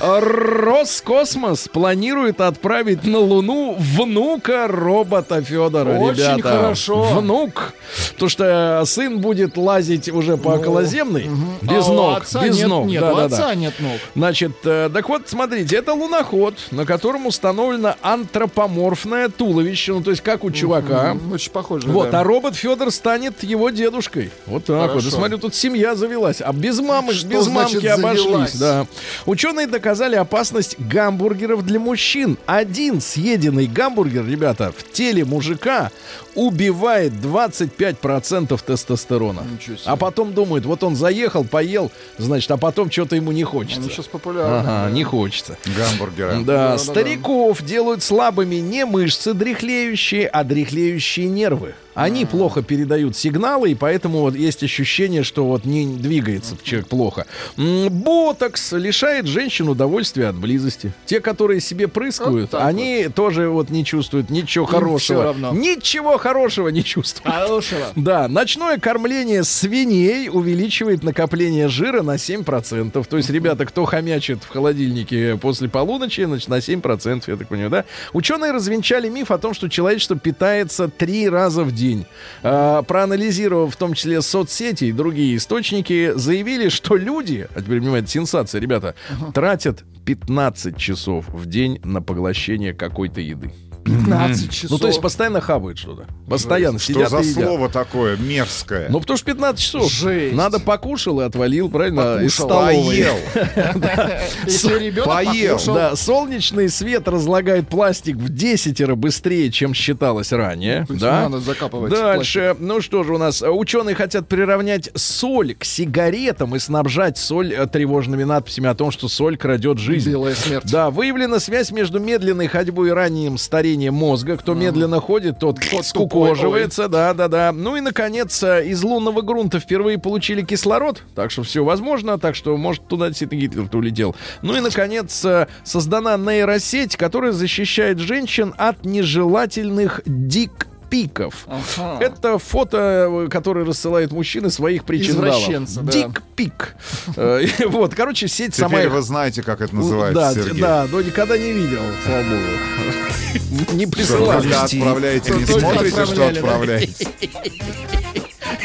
[0.01, 6.43] Роскосмос планирует отправить на Луну внука робота Федора, Очень ребята.
[6.43, 7.03] хорошо.
[7.21, 7.73] Внук.
[8.15, 11.29] Потому что сын будет лазить уже по Ну, околоземной.
[11.63, 12.23] Без А ног.
[12.43, 12.87] без нет, ног.
[12.87, 13.93] Нет, у отца нет ног.
[14.15, 20.23] Значит, э, так вот, смотрите, это луноход, на котором установлено антропоморфное туловище, ну, то есть
[20.23, 21.17] как у чувака.
[21.33, 21.89] Очень похоже.
[21.89, 24.31] Вот, а робот Федор станет его дедушкой.
[24.47, 25.03] Вот так вот.
[25.15, 26.41] Смотрю, тут семья завелась.
[26.41, 28.23] А без мамы, Что без значит мамки обошлись.
[28.23, 28.55] завелась?
[28.55, 28.87] Да.
[29.27, 32.39] Ученые доказали опасность гамбургеров для мужчин.
[32.47, 35.91] Один съеденный гамбургер, ребята, в теле мужика
[36.35, 39.45] убивает 25% тестостерона.
[39.85, 43.81] А потом думает, вот он заехал, поел, значит, а потом что-то ему не хочется.
[43.81, 44.69] Они сейчас популярны.
[44.69, 45.57] Ага, не хочется.
[45.77, 46.33] Гамбургера.
[46.35, 46.79] Да, Да-да-да.
[46.79, 51.75] стариков делают слабыми не мышцы дряхлеющие, а дряхлеющие нервы.
[51.95, 57.25] Они плохо передают сигналы, и поэтому вот есть ощущение, что вот не двигается человек плохо.
[57.57, 60.93] Ботокс лишает женщин удовольствия от близости.
[61.07, 64.99] Те, которые себе прыскают, Вот они тоже вот не чувствуют ничего хорошего.
[64.99, 65.53] всё равно.
[65.53, 67.35] Ничего хорошего не чувствуют.
[67.35, 67.93] Хорошего.
[67.97, 73.05] Да, ночное кормление свиней увеличивает накопление жира на 7%.
[73.05, 77.71] То есть, ребята, кто хомячит в холодильнике после полуночи, значит, на 7%, я так понимаю,
[77.71, 77.85] да?
[78.13, 82.07] Ученые развенчали миф о том, что человечество питается три раза в день.
[82.43, 88.09] А, проанализировав в том числе соцсети и другие источники, заявили, что люди, а теперь, понимаете,
[88.09, 88.95] сенсация, ребята,
[89.35, 93.51] тратят 15 часов в день на поглощение какой-то еды.
[93.85, 94.71] 15 часов.
[94.71, 96.07] Ну, то есть постоянно хавают что-то.
[96.29, 97.45] Постоянно Что сидят за и едят.
[97.45, 98.89] слово такое мерзкое?
[98.89, 99.91] Ну, потому что 15 часов.
[99.93, 100.35] Жесть.
[100.35, 102.19] Надо покушал и отвалил, правильно?
[102.23, 102.47] Из Покушал.
[102.49, 102.85] столовой.
[102.97, 103.17] Поел.
[104.47, 105.61] Если ребенок Поел.
[105.67, 110.87] Да, солнечный свет разлагает пластик в десятеро быстрее, чем считалось ранее.
[110.89, 111.29] Да?
[111.29, 112.57] надо закапывать Дальше.
[112.59, 113.43] Ну что же у нас?
[113.43, 119.09] Ученые хотят приравнять соль к сигаретам и снабжать соль э, тревожными надписями о том, что
[119.09, 120.11] соль крадет жизнь.
[120.11, 120.71] белая смерть.
[120.71, 124.37] Да, выявлена связь между медленной ходьбой и ранним старением мозга.
[124.37, 126.89] Кто медленно ходит, тот скукоживается.
[126.89, 127.53] Да, да, да.
[127.53, 131.03] Ну и, наконец, э, из лунного грунта впервые получили кислород.
[131.15, 132.19] Так что все возможно.
[132.19, 134.15] Так что, может, туда действительно Гитлер улетел.
[134.43, 141.47] Ну и, наконец, э, создана нейросеть, которая защищает женщин от нежелательных дик пиков.
[141.49, 141.99] Ага.
[142.05, 145.35] Это фото, э, которое рассылает мужчины своих причиндалов.
[145.35, 145.93] Извращенцы, да.
[145.93, 146.77] Дик-пик.
[147.17, 150.61] Э, Вот, короче, сеть сама Теперь вы знаете, как это да, называется, Сергей.
[150.63, 153.77] да, но никогда не видел, слава богу.
[153.77, 154.41] Не присылал.
[154.41, 154.77] Когда Новости.
[154.77, 157.09] отправляете, не смотрите, что отправляете.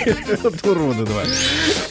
[0.06, 1.24] Это уроды два.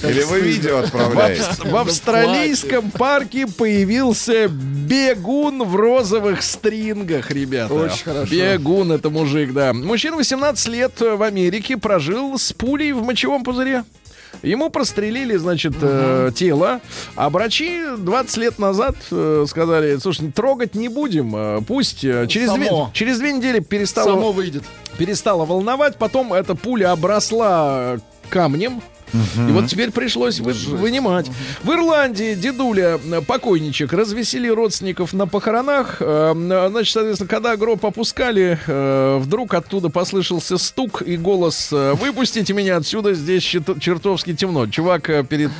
[0.02, 1.44] Или вы видео В, отправляете.
[1.64, 7.74] В австралийском парке появился бегун в розовых стрингах, ребята.
[7.74, 8.32] Очень хорошо.
[8.32, 9.72] Бегун это мужик, да.
[9.72, 13.84] Мужчина 18 лет в Америке прожил с пулей в мочевом пузыре.
[14.42, 16.80] Ему прострелили, значит, э, тело,
[17.16, 22.52] а врачи 20 лет назад э, сказали, слушай, трогать не будем, э, пусть э, через,
[22.52, 24.62] две, через две недели перестало, Само выйдет.
[24.96, 27.98] перестало волновать, потом эта пуля обросла
[28.30, 28.80] камнем.
[29.12, 31.30] И вот теперь пришлось вы- вынимать.
[31.62, 35.96] В Ирландии дедуля, покойничек, развесели родственников на похоронах.
[36.00, 41.94] Э, э, Значит, соответственно, когда гроб опускали, э, вдруг оттуда послышался стук и голос э,
[41.94, 44.66] «Выпустите меня отсюда, здесь чертовски темно».
[44.66, 45.52] Чувак перед,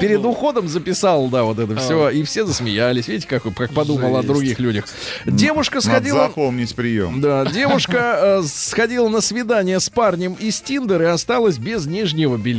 [0.00, 2.10] перед уходом записал, да, вот это все.
[2.10, 3.08] И все засмеялись.
[3.08, 4.28] Видите, как, как подумал о Жесть.
[4.28, 4.84] других людях.
[5.26, 6.26] Девушка Надо сходила...
[6.26, 7.20] запомнить прием.
[7.20, 12.49] Да, девушка сходила на свидание с парнем из Тиндера и осталась без нижнего белья.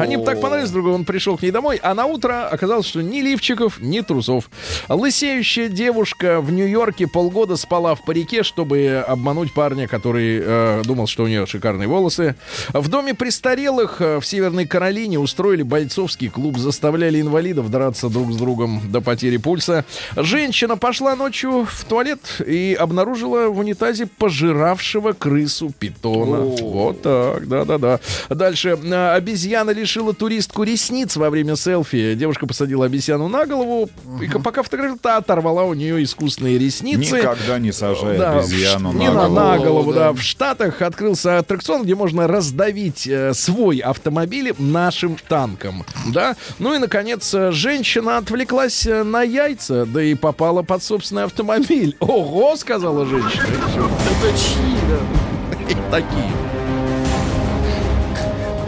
[0.00, 2.86] Они бы так понравились друг другу, он пришел к ней домой, а на утро оказалось,
[2.86, 4.50] что ни лифчиков, ни трусов.
[4.88, 11.24] Лысеющая девушка в Нью-Йорке полгода спала в парике, чтобы обмануть парня, который э, думал, что
[11.24, 12.36] у нее шикарные волосы.
[12.72, 18.36] В доме престарелых э, в Северной Каролине устроили бойцовский клуб, заставляли инвалидов драться друг с
[18.36, 19.84] другом до потери пульса.
[20.16, 26.38] Женщина пошла ночью в туалет и обнаружила в унитазе пожиравшего крысу питона.
[26.38, 28.00] Вот так, да-да-да.
[28.28, 28.78] Дальше.
[28.92, 32.14] А, Обезьяна лишила туристку ресниц во время селфи.
[32.14, 33.88] Девушка посадила обезьяну на голову,
[34.20, 37.16] и пока фотографировала, та оторвала у нее искусственные ресницы.
[37.16, 39.34] Никогда не сажай Да, обезьяну в не на на, голову.
[39.40, 40.00] на голову, да.
[40.00, 40.12] Да.
[40.12, 46.36] В Штатах открылся аттракцион, где можно раздавить э, свой автомобиль нашим танком, да.
[46.58, 51.96] Ну и, наконец, э, женщина отвлеклась э, на яйца, да и попала под собственный автомобиль.
[52.00, 53.46] Ого, сказала женщина.
[53.46, 56.30] Это чьи, такие.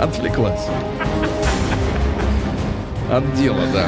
[0.03, 0.67] Отвлеклась.
[3.09, 3.87] От дела, да.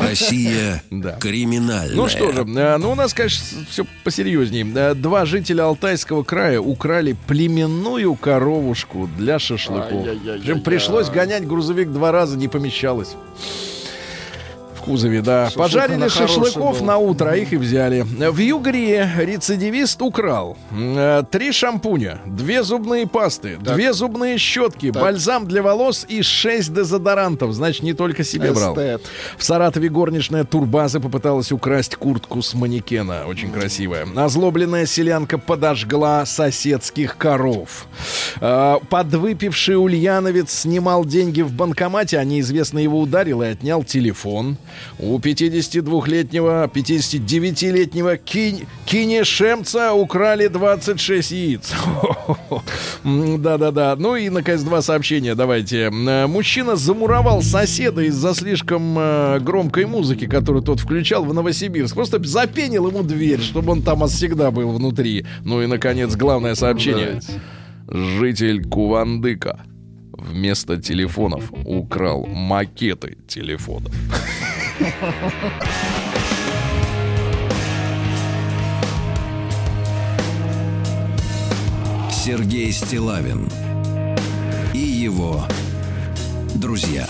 [0.00, 1.12] Россия Да.
[1.12, 1.94] криминальная.
[1.94, 4.66] Ну что же, э, ну у нас, конечно, все посерьезнее.
[4.74, 10.06] Э, Два жителя Алтайского края украли племенную коровушку для шашлыков.
[10.40, 13.14] Причем пришлось гонять грузовик два раза, не помещалось.
[14.86, 15.46] Кузове, да.
[15.46, 16.86] Шашлык Пожарили шашлыков был.
[16.86, 18.02] на утро, а их и взяли.
[18.02, 25.62] В Югре рецидивист украл э, три шампуня, две зубные пасты, две зубные щетки, бальзам для
[25.62, 27.52] волос и шесть дезодорантов.
[27.52, 28.76] Значит, не только себе брал.
[29.36, 33.24] В Саратове горничная Турбаза попыталась украсть куртку с манекена.
[33.26, 34.06] Очень красивая.
[34.16, 37.86] Озлобленная селянка подожгла соседских коров.
[38.40, 44.56] А, Подвыпивший ульяновец снимал деньги в банкомате, а неизвестно его ударил и отнял телефон.
[44.98, 51.74] У 52-летнего, 59-летнего кинь, кинешемца украли 26 яиц.
[53.04, 53.96] Да-да-да.
[53.96, 55.34] Ну и, наконец, два сообщения.
[55.34, 55.90] Давайте.
[55.90, 61.94] Э, Мужчина замуровал соседа из-за слишком э, громкой музыки, которую тот включал в Новосибирск.
[61.94, 65.26] Просто запенил ему дверь, чтобы он там всегда был внутри.
[65.44, 67.20] Ну и, наконец, главное сообщение.
[67.88, 69.60] Житель Кувандыка
[70.12, 73.92] вместо телефонов украл макеты телефонов.
[82.10, 83.48] Сергей Стилавин
[84.74, 85.46] и его
[86.56, 87.06] друзья.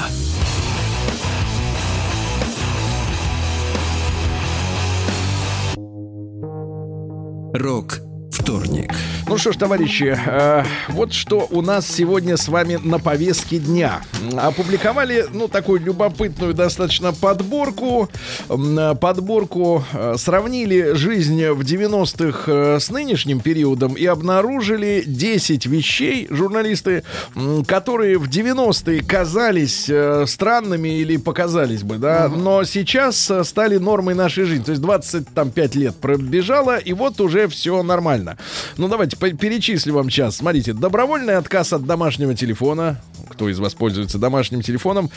[7.52, 8.00] Рок
[8.30, 8.94] вторник.
[9.28, 14.00] Ну что ж, товарищи, э, вот что у нас сегодня с вами на повестке дня.
[14.36, 18.08] Опубликовали, ну, такую любопытную достаточно подборку.
[18.48, 26.28] Э, Подборку э, сравнили жизнь в 90-х э, с нынешним периодом и обнаружили 10 вещей,
[26.30, 27.02] журналисты,
[27.34, 33.78] м, которые в 90-е казались э, странными или показались бы, да, но сейчас э, стали
[33.78, 34.62] нормой нашей жизни.
[34.62, 38.38] То есть 25 лет пробежало, и вот уже все нормально.
[38.76, 40.36] Ну, давайте по- перечислю вам сейчас.
[40.36, 43.00] Смотрите, добровольный отказ от домашнего телефона.
[43.30, 45.10] Кто из вас пользуется домашним телефоном?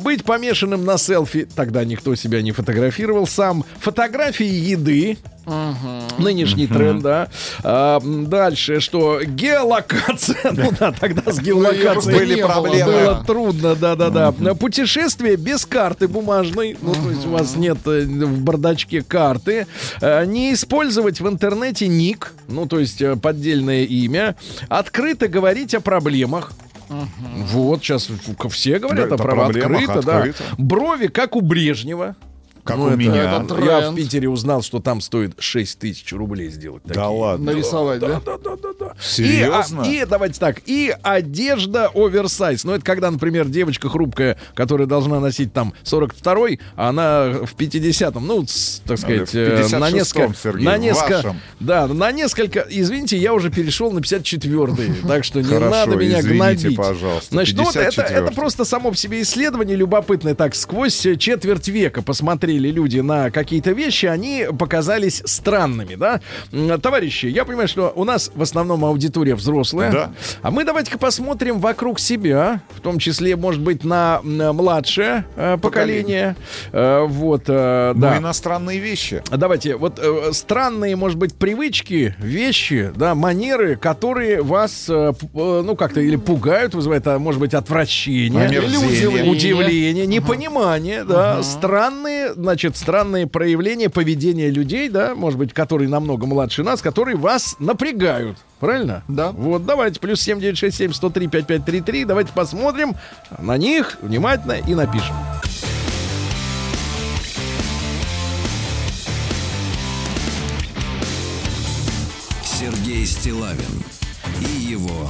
[0.00, 1.46] Быть помешанным на селфи.
[1.54, 3.64] Тогда никто себя не фотографировал сам.
[3.80, 5.16] Фотографии еды.
[6.18, 7.28] Нынешний тренд, да.
[7.64, 10.36] А, дальше, что геолокация.
[10.52, 12.92] Ну да, тогда с геолокацией Были проблемы.
[12.92, 14.32] было трудно, да-да-да.
[14.54, 16.76] Путешествие без карты бумажной.
[16.80, 19.66] Ну, то есть у вас нет э, в бардачке карты.
[20.00, 24.36] Э, Не использовать в интернете ник, ну, то есть э, поддельное имя.
[24.68, 26.52] Открыто говорить о проблемах.
[26.88, 28.08] Вот, сейчас
[28.50, 29.52] все говорят Да, о это проблемах.
[29.52, 30.16] проблемах, Открыто, да.
[30.18, 30.42] открыто.
[30.58, 32.16] Брови, как у Брежнева.
[32.64, 33.42] Как Ну, у это- меня.
[33.42, 33.94] это Я в.
[33.96, 36.82] Питере узнал, что там стоит 6 тысяч рублей сделать.
[36.84, 37.06] Да такие.
[37.08, 37.52] ладно.
[37.52, 38.20] Нарисовать, да?
[38.24, 38.92] Да, да, да, да.
[39.00, 39.82] Серьезно?
[39.82, 42.64] И, а, и давайте так, и одежда оверсайз.
[42.64, 48.26] Ну, это когда, например, девочка хрупкая, которая должна носить там 42-й, а она в 50-м,
[48.26, 48.46] ну,
[48.86, 50.34] так сказать, в э, на 56-м, несколько...
[50.40, 51.12] Сергей, на несколько...
[51.16, 51.40] вашем.
[51.60, 52.64] Да, на несколько...
[52.68, 56.36] Извините, я уже перешел на 54-й, так что не Хорошо, надо меня извините,
[56.68, 56.76] гнобить.
[56.76, 58.14] пожалуйста, Значит, ну вот это, 54-й.
[58.14, 60.34] это просто само по себе исследование любопытное.
[60.34, 62.02] Так, сквозь четверть века
[62.52, 66.20] посмотрели люди на какие-то вещи, они показались странными, да?
[66.78, 69.90] Товарищи, я понимаю, что у нас в основном аудитория взрослая.
[69.92, 70.12] Да.
[70.42, 76.36] А мы давайте-ка посмотрим вокруг себя, в том числе, может быть, на младшее э, поколение.
[76.72, 78.18] Э, вот, э, Ну, да.
[78.18, 79.22] иностранные вещи.
[79.30, 86.00] Давайте, вот э, странные, может быть, привычки, вещи, да, манеры, которые вас, э, ну, как-то
[86.00, 88.46] или пугают, вызывают, а может быть, отвращение.
[88.48, 88.92] Или удивление.
[88.92, 89.32] Удивление.
[89.32, 96.62] Удивление, непонимание, да, странные, значит, странные проявления поведения людей, да, может быть, которые намного младше
[96.62, 98.36] нас, которые вас напрягают.
[98.60, 99.02] Правильно?
[99.08, 99.30] Да.
[99.30, 102.94] Вот, давайте, плюс 7967 103 5533, давайте посмотрим
[103.38, 105.14] на них внимательно и напишем.
[112.44, 113.82] Сергей Стилавин
[114.40, 115.08] и его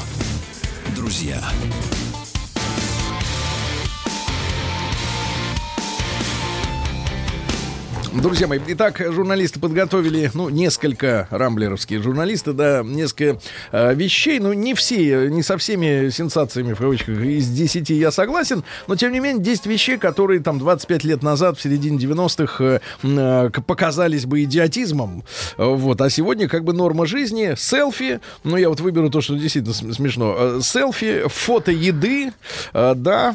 [0.95, 1.39] друзья.
[8.14, 13.40] Друзья мои, итак, журналисты подготовили, ну, несколько рамблеровские журналисты, да, несколько
[13.70, 18.64] э, вещей, ну, не все, не со всеми сенсациями, в кавычках, из 10 я согласен,
[18.86, 22.80] но, тем не менее, 10 вещей, которые там 25 лет назад, в середине 90-х, э,
[23.02, 25.24] э, показались бы идиотизмом,
[25.56, 29.36] Э, вот, а сегодня как бы норма жизни, селфи, ну, я вот выберу то, что
[29.36, 32.32] действительно см- смешно, Э, селфи, фото еды,
[32.74, 33.34] э, да,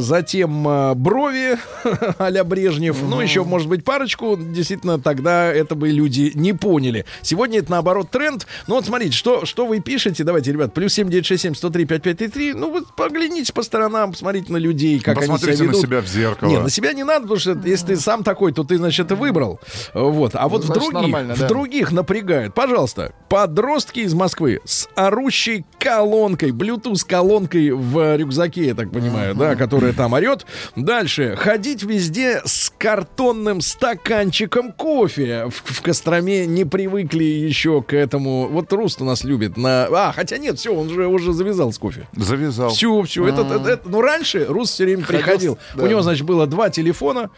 [0.00, 1.58] затем брови
[2.18, 7.04] а-ля Брежнев, ну, еще, может быть, парочку, действительно, тогда это бы люди не поняли.
[7.22, 8.46] Сегодня это, наоборот, тренд.
[8.66, 12.94] Ну, вот смотрите, что, что вы пишете, давайте, ребят, плюс 7967 103 5533, ну, вот
[12.94, 15.82] поглядите по сторонам, посмотрите на людей, как они себя Посмотрите на ведут.
[15.82, 16.48] себя в зеркало.
[16.48, 19.16] Не, на себя не надо, потому что если ты сам такой, то ты, значит, это
[19.16, 19.60] выбрал.
[19.94, 20.32] Вот.
[20.34, 21.48] А вот в значит, других, нормально, в да.
[21.48, 22.54] других напрягают.
[22.54, 29.54] Пожалуйста, подростки из Москвы с орущей колонкой, Bluetooth колонкой в рюкзаке, я так понимаю, да,
[29.56, 30.46] которая там орет.
[30.74, 31.36] Дальше.
[31.36, 33.60] Ходить везде с картонным
[34.06, 35.46] стаканчиком кофе.
[35.50, 38.48] В, в Костроме не привыкли еще к этому.
[38.48, 39.86] Вот Руст у нас любит на...
[39.86, 42.06] А, хотя нет, все, он же уже завязал с кофе.
[42.16, 42.70] Завязал.
[42.70, 43.26] Все, все.
[43.26, 45.58] Это, это- это- ну, раньше Рус все время Ходил приходил.
[45.74, 45.84] да.
[45.84, 47.30] У него, значит, было два телефона.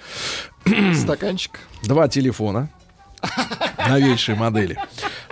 [0.95, 1.59] Стаканчик.
[1.85, 2.69] Два телефона.
[3.89, 4.79] Новейшей модели.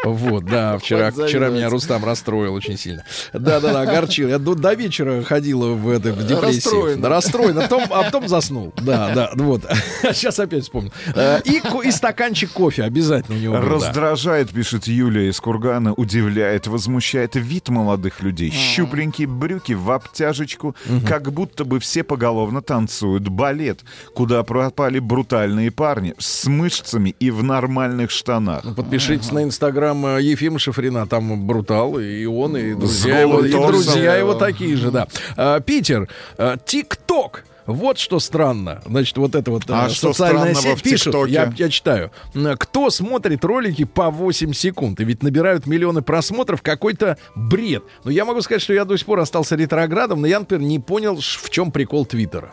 [0.05, 1.69] Вот, да, вчера, вчера меня.
[1.69, 3.05] Рустам расстроил очень сильно.
[3.33, 4.29] Да-да-да, огорчил.
[4.29, 6.57] Я до, до вечера ходила в, этой в депрессии.
[6.57, 7.01] Расстроен.
[7.01, 8.73] Да, расстроен, а потом, а потом заснул.
[8.77, 9.65] Да, да, вот.
[10.03, 10.93] Сейчас опять вспомнил.
[11.15, 13.69] Э, И, и стаканчик кофе обязательно у него был, да.
[13.69, 18.51] Раздражает, пишет Юлия из Кургана, удивляет, возмущает вид молодых людей.
[18.51, 20.77] Щупленькие брюки в обтяжечку,
[21.07, 23.81] как будто бы все поголовно танцуют балет,
[24.15, 27.43] куда пропали брутальные парни с мышцами и в
[27.77, 28.63] нормальных штанах.
[28.75, 34.17] Подпишитесь на инстаграм э, Ефима Шифрина, там Брутал, и он, и друзья его, и друзья
[34.17, 35.07] его такие же, да.
[35.37, 36.09] А, Питер,
[36.39, 37.45] э, ТикТок.
[37.67, 38.81] Вот что странно.
[38.87, 41.33] Значит, вот это вот э, А что социальная сеть ТикТоке?
[41.33, 42.13] я, я читаю.
[42.59, 45.01] Кто смотрит ролики по 8 секунд?
[45.01, 47.83] И ведь набирают миллионы просмотров какой-то бред.
[48.05, 50.79] Но я могу сказать, что я до сих пор остался ретроградом, но я, например, не
[50.79, 52.53] понял, в чем прикол Твиттера.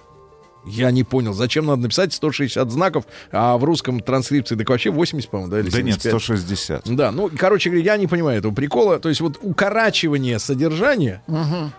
[0.65, 5.29] Я не понял, зачем надо написать 160 знаков, а в русском транскрипции так вообще 80,
[5.29, 6.21] по-моему, да, или Да нет, 75?
[6.23, 6.95] 160.
[6.95, 8.99] Да, ну, короче говоря, я не понимаю этого прикола.
[8.99, 11.21] То есть вот укорачивание содержания,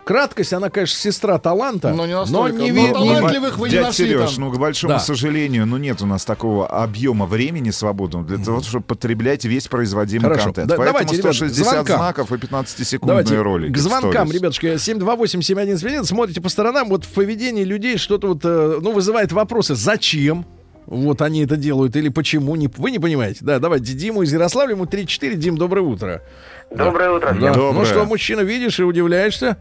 [0.05, 2.53] краткость, она, конечно, сестра таланта, Но не настолько.
[2.59, 4.45] не Но ви- не- талантливых вы не Дядь нашли Сереж, там.
[4.45, 4.99] ну, к большому Да.
[5.01, 10.25] сожалению, ну, нет у нас такого объема времени свободного для того, чтобы потреблять весь производимый
[10.25, 10.45] Хорошо.
[10.47, 10.69] контент.
[10.69, 11.97] Да, Поэтому давайте, ребят, 160 звонкам.
[11.97, 13.73] знаков и 15-секундные Давайте ролики.
[13.73, 14.77] к звонкам, ребятушки.
[14.77, 16.05] 728-7171.
[16.05, 16.89] Смотрите по сторонам.
[16.89, 19.75] Вот в поведении людей что-то вот, э, ну, вызывает вопросы.
[19.75, 20.47] Зачем?
[20.87, 22.57] Вот они это делают или почему?
[22.57, 23.41] Не, вы не понимаете?
[23.43, 25.35] Да, давайте Диму из Ярославля, ему 34.
[25.37, 26.23] Дим, доброе утро.
[26.71, 27.33] Доброе утро.
[27.41, 27.55] Да.
[27.55, 27.73] Доброе.
[27.73, 29.57] Ну что, мужчина, видишь и удивляешься?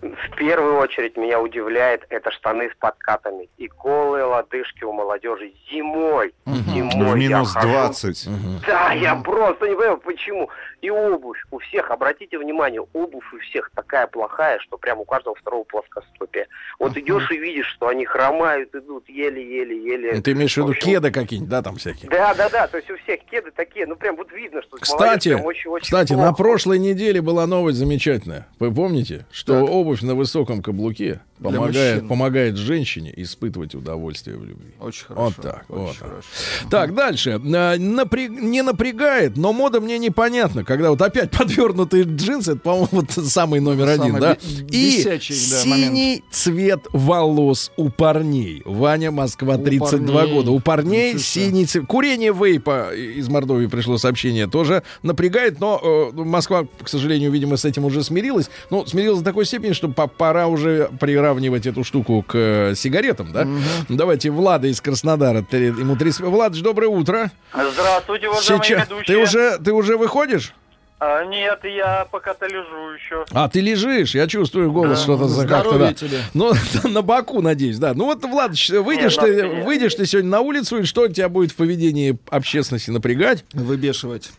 [0.00, 6.34] В первую очередь меня удивляет это штаны с подкатами и голые лодыжки у молодежи зимой.
[6.46, 7.68] Зимой В я минус хожу.
[7.68, 8.28] 20.
[8.66, 10.50] Да, я просто не понимаю, почему.
[10.84, 15.34] И обувь у всех, обратите внимание, обувь у всех такая плохая, что прям у каждого
[15.34, 16.46] второго плоскостопия.
[16.78, 20.16] Вот идешь и видишь, что они хромают, идут еле-еле-еле.
[20.16, 22.10] Ну, Ты имеешь в виду В общем, кеды какие-нибудь, да, там всякие?
[22.10, 25.30] Да, да, да, то есть у всех кеды такие, ну прям вот видно, что Кстати,
[25.30, 26.36] прям очень-очень кстати, на плохо.
[26.36, 28.46] прошлой неделе была новость замечательная.
[28.58, 31.22] Вы помните, что обувь на высоком каблуке
[31.52, 34.72] помогает, помогает женщине испытывать удовольствие в любви.
[34.80, 35.42] Очень Вот хорошо.
[35.42, 36.28] так, очень вот хорошо.
[36.70, 37.30] Так, дальше.
[37.42, 40.64] А, напря- Не напрягает, но мода мне непонятна.
[40.64, 44.34] Когда вот опять подвернутые джинсы, это, по-моему, вот самый номер Самый один, да?
[44.34, 48.62] бе- И бесячий, да, синий цвет волос у парней.
[48.64, 50.34] Ваня, Москва, У 32 парней.
[50.34, 50.50] года.
[50.50, 51.86] У парней синий цвет.
[51.86, 55.80] Курение вейпа из Мордовии пришло сообщение, тоже напрягает, но
[56.14, 58.48] э, Москва, к сожалению, видимо, с этим уже смирилась.
[58.70, 63.32] Ну, смирилась до такой степени, что по- пора уже приравнивать эту штуку к э, сигаретам,
[63.32, 63.46] да?
[63.88, 66.20] Давайте Влада из Краснодара, три- ему 30...
[66.22, 67.30] Влад, доброе утро.
[67.52, 68.88] Здравствуйте, уважаемые Сейчас...
[68.88, 69.16] ведущие.
[69.16, 70.54] Ты уже, ты уже выходишь?
[71.00, 73.24] А, нет, я пока-то лежу еще.
[73.32, 75.92] А, ты лежишь, я чувствую голос что-то за как-то, да.
[75.92, 76.18] тебе.
[76.32, 76.52] Ну,
[76.84, 77.92] на боку, надеюсь, да.
[77.94, 81.08] Ну вот, Влад, щ- выйдешь, Нет, ты, ну, выйдешь ты сегодня на улицу, и что
[81.08, 83.44] тебя будет в поведении общественности напрягать?
[83.52, 84.30] Выбешивать.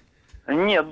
[0.48, 0.86] Нет,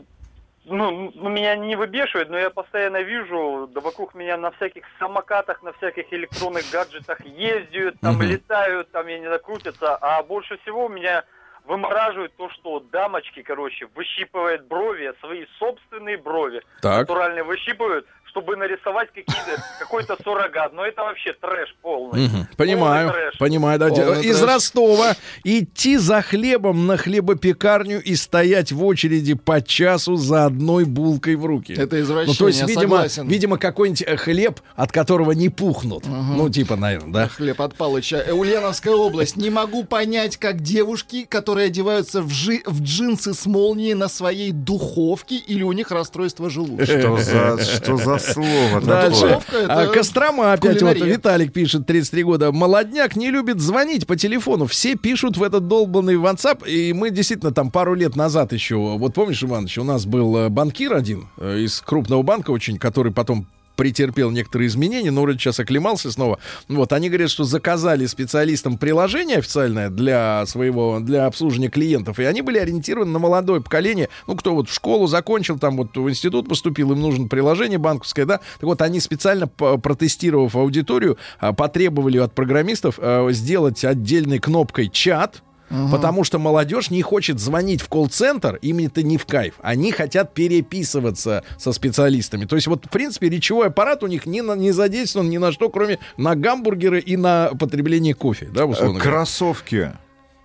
[0.73, 5.61] ну, ну, меня не выбешивает, но я постоянно вижу, да вокруг меня на всяких самокатах,
[5.63, 8.23] на всяких электронных гаджетах ездят, там Мгм.
[8.27, 9.95] летают, там, я не знаю, крутятся.
[9.95, 11.23] А больше всего меня
[11.65, 17.01] вымораживает то, что дамочки, короче, выщипывают брови, свои собственные брови, Так.
[17.01, 20.73] натурально выщипывают, чтобы нарисовать какие-то, какой-то суррогат.
[20.73, 22.27] Но это вообще трэш полный.
[22.27, 22.47] Мгм.
[22.57, 23.37] Понимаю, Полный трэш.
[23.37, 23.79] понимаю.
[23.79, 23.89] да.
[23.89, 24.49] Полный Из трэш.
[24.49, 31.35] Ростова идти за хлебом на хлебопекарню и стоять в очереди по часу за одной булкой
[31.35, 31.73] в руки.
[31.73, 33.27] Это Ну, извращение, то есть, видимо, согласен.
[33.27, 36.05] видимо, какой-нибудь э, хлеб, от которого не пухнут.
[36.07, 37.27] Ну, типа, наверное, да?
[37.27, 38.17] Хлеб от Палыча.
[38.17, 39.37] Э, Ульяновская область.
[39.37, 44.51] Не могу понять, как девушки, которые одеваются в, жи- в джинсы с молнией на своей
[44.51, 46.85] духовке, или у них расстройство желудка.
[46.85, 49.39] Что за, что за слово Дальше.
[49.67, 50.95] А, Кострома опять вот.
[50.97, 52.51] Виталик пишет, 33 года.
[52.51, 54.65] Молодняк не любит звонить по телефону.
[54.65, 56.67] Все пишут в этот долбанный WhatsApp.
[56.67, 60.49] И мы действительно там пару лет назад еще, вот помнишь, Иванович, у нас был э,
[60.49, 65.59] банкир один э, из крупного банка очень, который потом претерпел некоторые изменения, но вроде сейчас
[65.59, 66.39] оклемался снова.
[66.67, 72.41] Вот, они говорят, что заказали специалистам приложение официальное для своего, для обслуживания клиентов, и они
[72.41, 76.47] были ориентированы на молодое поколение, ну, кто вот в школу закончил, там вот в институт
[76.47, 82.33] поступил, им нужно приложение банковское, да, так вот они специально, протестировав аудиторию, а, потребовали от
[82.33, 88.79] программистов а, сделать отдельной кнопкой чат, Потому что молодежь не хочет звонить в колл-центр, им
[88.79, 89.55] это не в кайф.
[89.61, 92.45] Они хотят переписываться со специалистами.
[92.45, 95.51] То есть вот, в принципе, речевой аппарат у них не, на, не задействован ни на
[95.51, 99.11] что, кроме на гамбургеры и на потребление кофе, да, условно говоря.
[99.11, 99.93] Кроссовки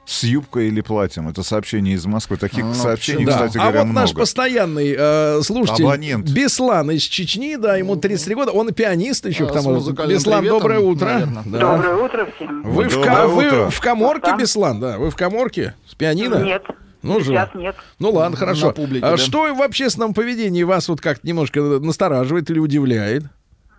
[0.09, 1.28] с юбкой или платьем.
[1.28, 2.38] Это сообщение из Москвы.
[2.38, 3.32] Таких Ну, сообщений, Да.
[3.32, 6.30] кстати а говоря, вот наш постоянный э, слушатель Абонент.
[6.30, 9.74] Беслан из Чечни, да, ему 33 года, он и пианист еще А, к тому.
[9.80, 11.04] Беслан, приветом, доброе утро.
[11.06, 11.42] наверное.
[11.44, 11.59] Да.
[11.76, 12.62] Доброе утро всем.
[12.62, 13.68] Вы, в, ка- вы утро.
[13.70, 14.38] в коморке, Там?
[14.38, 14.96] Беслан, да?
[14.96, 16.36] Вы в коморке с пианино?
[16.42, 16.64] Нет.
[17.02, 17.59] Ну, сейчас же.
[17.59, 17.76] нет.
[17.98, 18.68] Ну ладно, хорошо.
[18.68, 19.16] На публике, а да.
[19.18, 23.24] что в общественном поведении вас вот как-то немножко настораживает или удивляет?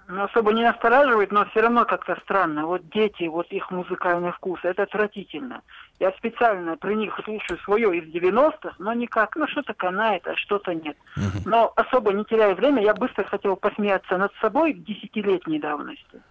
[0.08, 2.66] Ну, особо не настораживает, но все равно как-то странно.
[2.66, 5.62] Вот дети, вот их музыкальный вкус, это отвратительно.
[6.00, 10.74] Я специально при них слушаю свое из 90-х, но никак, ну что-то канает, а что-то
[10.74, 10.98] нет.
[11.46, 16.22] Но особо не теряя время, я быстро хотел посмеяться над собой в десятилетней давности.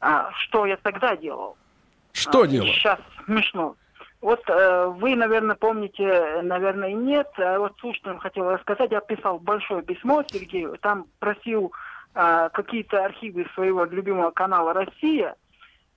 [0.00, 1.58] А что я тогда делал?
[2.12, 2.70] Что А, делать?
[2.70, 3.76] Сейчас смешно.
[4.22, 7.28] Вот э, вы, наверное, помните, э, наверное, нет.
[7.36, 8.90] А вот слушателям хотел рассказать.
[8.90, 10.78] Я писал большое письмо Сергею.
[10.80, 11.72] Там просил
[12.14, 15.34] а, какие-то архивы своего любимого канала «Россия».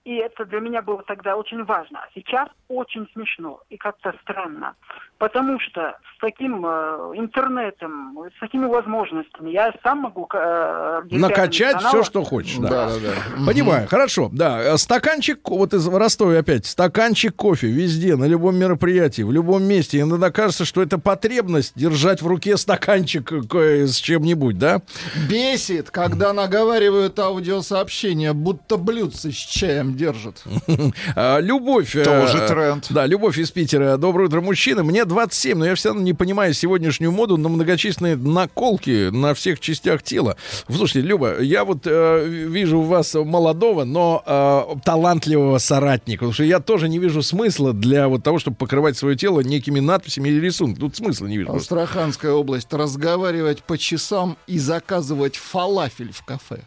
[0.08, 2.00] И это для меня было тогда очень важно.
[2.00, 4.74] А сейчас очень смешно и как-то странно.
[5.18, 6.70] Потому что с таким э,
[7.16, 10.28] интернетом, с такими возможностями я сам могу...
[10.34, 12.58] Э, Накачать все, что хочешь.
[12.58, 13.46] Да, да, да.
[13.46, 14.30] Понимаю, хорошо.
[14.32, 20.00] Да, стаканчик, вот из Ростова опять, стаканчик кофе везде, на любом мероприятии, в любом месте.
[20.00, 24.82] Иногда кажется, что это потребность держать в руке стаканчик с чем-нибудь, да?
[25.30, 30.44] Бесит, когда наговаривают аудиосообщения, будто блюдце с чаем держат.
[31.16, 31.96] А, любовь.
[31.96, 32.88] Э, Тоже тренд.
[32.90, 33.98] Да, любовь из Питера.
[33.98, 34.84] Доброе утро, мужчины.
[34.84, 39.60] Мне 27, но я все равно не понимаю сегодняшнюю моду на многочисленные наколки на всех
[39.60, 40.38] частях тела.
[40.70, 46.44] Слушайте, Люба, я вот э, вижу у вас молодого, но э, талантливого соратника, потому что
[46.44, 50.40] я тоже не вижу смысла для вот того, чтобы покрывать свое тело некими надписями или
[50.40, 50.82] рисунками.
[50.82, 51.54] Тут смысла не вижу.
[51.54, 52.72] Астраханская область.
[52.74, 56.60] Разговаривать по часам и заказывать фалафель в кафе.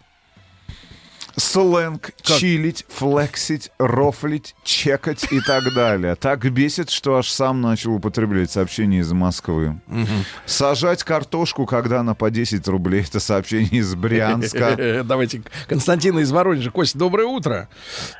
[1.40, 2.36] Сленг, как?
[2.38, 6.14] чилить, флексить, рофлить, чекать и так далее.
[6.14, 9.80] Так бесит, что аж сам начал употреблять сообщения из Москвы.
[9.88, 10.06] Угу.
[10.44, 13.02] Сажать картошку, когда она по 10 рублей.
[13.02, 15.02] Это сообщение из Брянска.
[15.04, 16.70] Давайте Константина из Воронежа.
[16.70, 17.68] Костя, доброе утро.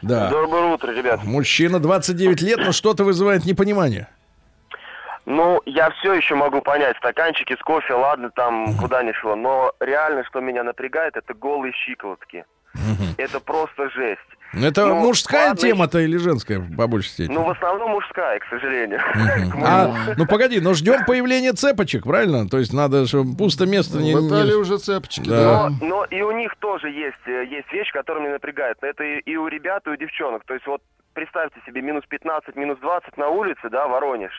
[0.03, 0.31] Да.
[0.31, 1.23] Доброе утро, ребят.
[1.23, 4.09] Мужчина 29 лет, но что-то вызывает непонимание.
[5.27, 9.73] Ну, я все еще могу понять, стаканчики с кофе, ладно, там куда ни шло, но
[9.79, 12.45] реально, что меня напрягает, это голые щиколотки.
[13.17, 14.21] Это просто жесть.
[14.53, 17.35] Это ну, мужская тема-то или женская, по большей степени?
[17.35, 19.01] Ну, в основном мужская, к сожалению.
[19.63, 22.49] А, ну, погоди, но ждем появления цепочек, правильно?
[22.49, 24.15] То есть надо, чтобы пусто место не...
[24.15, 25.71] Хватали уже цепочки, да.
[25.81, 28.79] Но, и у них тоже есть, э, есть вещь, которая меня напрягает.
[28.81, 30.45] Это и, у ребят, и у девчонок.
[30.47, 30.83] То есть вот
[31.15, 34.33] представьте себе, минус 15, минус 20 на улице, да, Воронеж.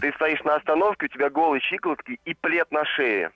[0.00, 3.30] Ты стоишь на остановке, у тебя голые щиколотки и плед на шее.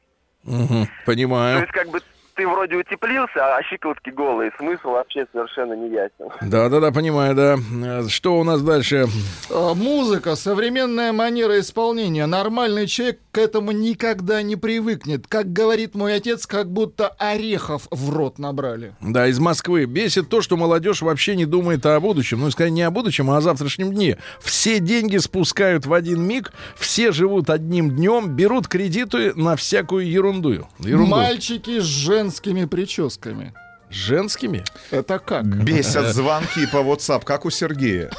[1.07, 1.59] Понимаю.
[1.59, 2.01] То есть как бы
[2.35, 4.53] ты вроде утеплился, а щиколотки голые.
[4.59, 6.31] Смысл вообще совершенно не ясен.
[6.41, 8.09] Да-да-да, понимаю, да.
[8.09, 9.07] Что у нас дальше?
[9.51, 12.27] А, музыка, современная манера исполнения.
[12.27, 15.27] Нормальный человек к этому никогда не привыкнет.
[15.27, 18.95] Как говорит мой отец, как будто орехов в рот набрали.
[19.01, 19.85] Да, из Москвы.
[19.85, 22.41] Бесит то, что молодежь вообще не думает о будущем.
[22.41, 24.19] Ну, скорее, не о будущем, а о завтрашнем дне.
[24.41, 30.67] Все деньги спускают в один миг, все живут одним днем, берут кредиты на всякую ерунду.
[30.79, 31.11] ерунду.
[31.11, 31.85] Мальчики с
[32.23, 33.53] женскими прическами.
[33.91, 34.65] Женскими?
[34.91, 35.45] Это как?
[35.45, 38.11] Бесят звонки по WhatsApp, как у Сергея.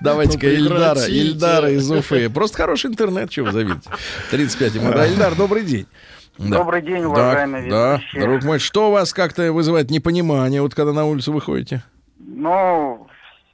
[0.00, 2.28] Давайте-ка ну, Ильдара, Ильдара из Уфы.
[2.28, 3.88] Просто хороший интернет, чего вы завидите.
[4.30, 4.92] 35 ему.
[4.92, 5.86] Да, Ильдар, добрый день.
[6.38, 6.58] Да.
[6.58, 10.92] Добрый день, уважаемый Да, да, друг мой, что у вас как-то вызывает непонимание, вот когда
[10.92, 11.82] на улицу выходите?
[12.18, 13.07] Ну,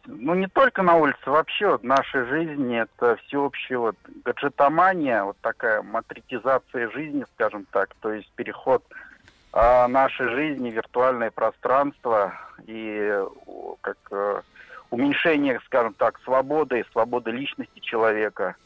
[0.07, 5.37] ну не только на улице, вообще вот, в нашей жизни это всеобщая вот гаджетомания, вот
[5.41, 8.85] такая матритизация жизни, скажем так, то есть переход
[9.53, 12.35] а, нашей жизни, виртуальное пространство
[12.67, 13.23] и
[13.83, 14.41] как э,
[14.91, 18.57] уменьшение, скажем так, свободы, свободы личности человека,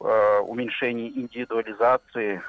[0.00, 2.42] э, уменьшение индивидуализации.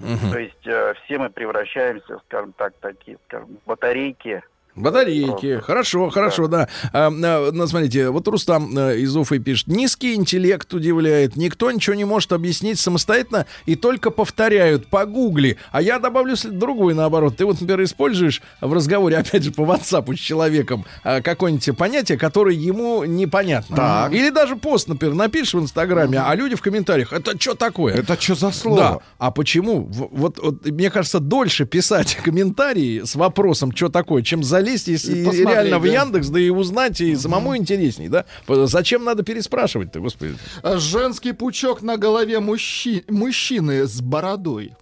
[0.00, 0.30] Угу.
[0.32, 4.42] То есть э, все мы превращаемся, скажем так, такие, скажем, батарейки,
[4.76, 5.60] Батарейки.
[5.60, 6.56] Хорошо, хорошо, да.
[6.56, 6.68] да.
[6.92, 9.68] А, а, ну, смотрите, вот Рустам а, из Уфы пишет.
[9.68, 11.36] Низкий интеллект удивляет.
[11.36, 14.88] Никто ничего не может объяснить самостоятельно и только повторяют.
[14.88, 15.56] Погугли.
[15.72, 17.36] А я добавлю другую наоборот.
[17.36, 22.18] Ты вот, например, используешь в разговоре, опять же, по WhatsApp с человеком а, какое-нибудь понятие,
[22.18, 23.76] которое ему непонятно.
[23.76, 24.12] Так.
[24.12, 27.94] Или даже пост, например, напишешь в Инстаграме, а люди в комментариях, это что такое?
[27.94, 28.76] Это что за слово?
[28.76, 28.98] Да.
[29.18, 29.88] А почему?
[29.90, 34.94] Вот, вот, мне кажется, дольше писать комментарии с вопросом, что такое, чем залезть залезть и,
[34.94, 35.78] и реально да?
[35.78, 38.24] в Яндекс, да и узнать, и самому интересней, да?
[38.48, 40.36] Зачем надо переспрашивать-то, господи?
[40.62, 43.04] А женский пучок на голове мужчи...
[43.08, 44.72] мужчины с бородой.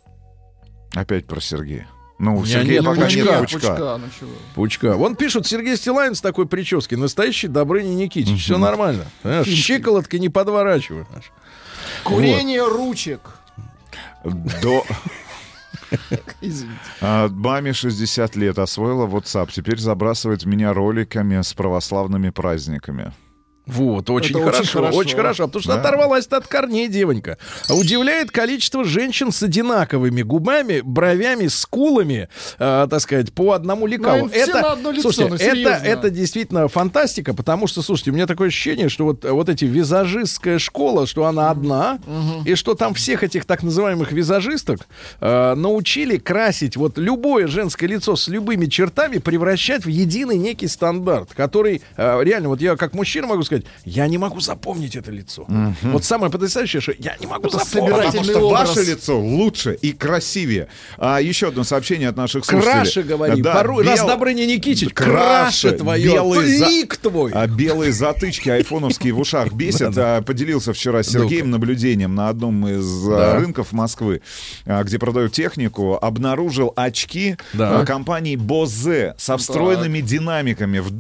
[0.95, 1.89] Опять про Сергея.
[2.19, 3.19] Ну, у Сергея нет, пока пучка.
[3.19, 3.59] нет пучка.
[3.59, 4.95] Пучка, ну пучка.
[4.95, 6.97] Вон пишут, Сергей Стилайн с такой прической.
[6.97, 8.45] Настоящий Добрыня Никитич.
[8.45, 9.05] Все нормально.
[9.23, 9.47] Понимаешь?
[9.47, 11.05] Щиколотка не подворачивай.
[12.05, 12.73] Курение вот.
[12.73, 13.21] ручек.
[14.25, 14.85] До...
[17.01, 19.51] А, маме 60 лет, освоила WhatsApp.
[19.53, 23.13] Теперь забрасывает меня роликами с православными праздниками.
[23.67, 25.81] Вот, очень хорошо, очень хорошо, очень хорошо, потому что да.
[25.81, 27.39] оторвалась от корней девонька.
[27.71, 34.29] Удивляет количество женщин с одинаковыми губами, бровями, скулами, э, так сказать, по одному лекалу.
[34.29, 39.05] Это, лицо, слушайте, это, это действительно фантастика, потому что, слушайте, у меня такое ощущение, что
[39.05, 42.43] вот, вот эти визажистская школа, что она одна, угу.
[42.45, 44.87] и что там всех этих так называемых визажисток
[45.21, 51.31] э, научили красить вот любое женское лицо с любыми чертами, превращать в единый некий стандарт,
[51.35, 55.11] который э, реально, вот я как мужчина могу сказать, сказать, я не могу запомнить это
[55.11, 55.47] лицо.
[55.83, 57.95] Вот самое потрясающее, что я не могу Это запомнить.
[58.07, 58.69] Потому что образ.
[58.77, 60.69] ваше лицо лучше и красивее.
[60.99, 62.73] А еще одно сообщение от наших слушателей.
[62.75, 63.43] Краше, говори.
[63.43, 66.05] Да, раз бел- Добрыня Никитич, Краше, краше твое.
[66.05, 67.33] белый за- Лик твой.
[67.33, 69.95] А белые затычки айфоновские в ушах бесят.
[69.97, 73.37] А, Поделился вчера с Сергеем наблюдением на одном из а, Да.
[73.37, 74.23] рынков Москвы,
[74.67, 75.99] а, где продают технику.
[76.01, 77.85] Обнаружил очки Да.
[77.85, 80.91] компании Bose со встроенными динамиками в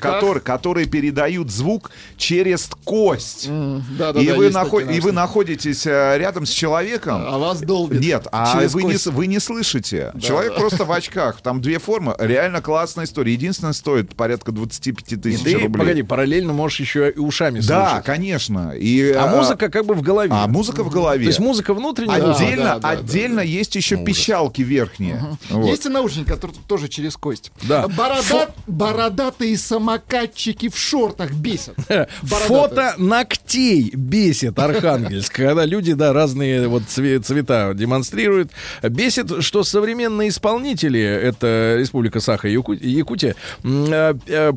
[0.00, 3.48] которые, которые передают звук через кость.
[3.48, 7.22] Да-да-да, и, вы есть нахо- и вы находитесь э, рядом с человеком.
[7.26, 8.00] А вас долбит.
[8.00, 9.06] Нет, а вы не, кость.
[9.06, 10.12] вы не слышите.
[10.20, 11.40] Человек просто в очках.
[11.40, 12.14] Там две формы.
[12.18, 13.32] Реально классная история.
[13.32, 15.68] Единственное, стоит порядка 25 И тысяч ты, рублей.
[15.80, 18.04] погоди, параллельно можешь еще и ушами Да, слушать.
[18.06, 18.72] конечно.
[18.76, 20.30] И, А музыка как бы в голове.
[20.32, 21.24] А музыка в голове.
[21.24, 22.20] То есть музыка внутренняя.
[22.20, 25.20] Да, Отдельно, да, да, отдельно есть еще пищалки верхние.
[25.50, 25.66] Вот.
[25.66, 27.52] Есть и наушники, которые тоже через кость.
[27.62, 27.86] Да.
[27.86, 31.74] Борода- Бородатые самокатчики в шортах бесят.
[32.22, 38.50] Фото ногтей бесит Архангельск, когда люди, да, разные вот цве- цвета демонстрируют.
[38.82, 43.34] Бесит, что современные исполнители, это Республика Саха и Яку- Якутия,
[43.64, 44.52] э, э,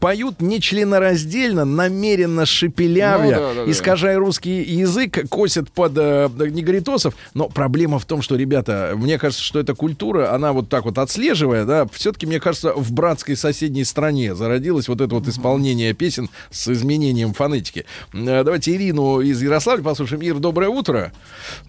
[0.00, 3.70] поют нечленораздельно, намеренно шепелявя, Ну да, да, да.
[3.70, 7.14] искажая русский язык, косят под э, негритосов.
[7.34, 10.98] Но проблема в том, что, ребята, мне кажется, что эта культура, она вот так вот
[10.98, 16.28] отслеживая, да, все-таки, мне кажется, в братской соседней стране зародилось вот это вот исполнение песен
[16.50, 17.84] с изменением фонетики.
[18.12, 20.22] Э, Давайте Ирину из Ярославля послушаем.
[20.22, 21.12] Ир, доброе утро.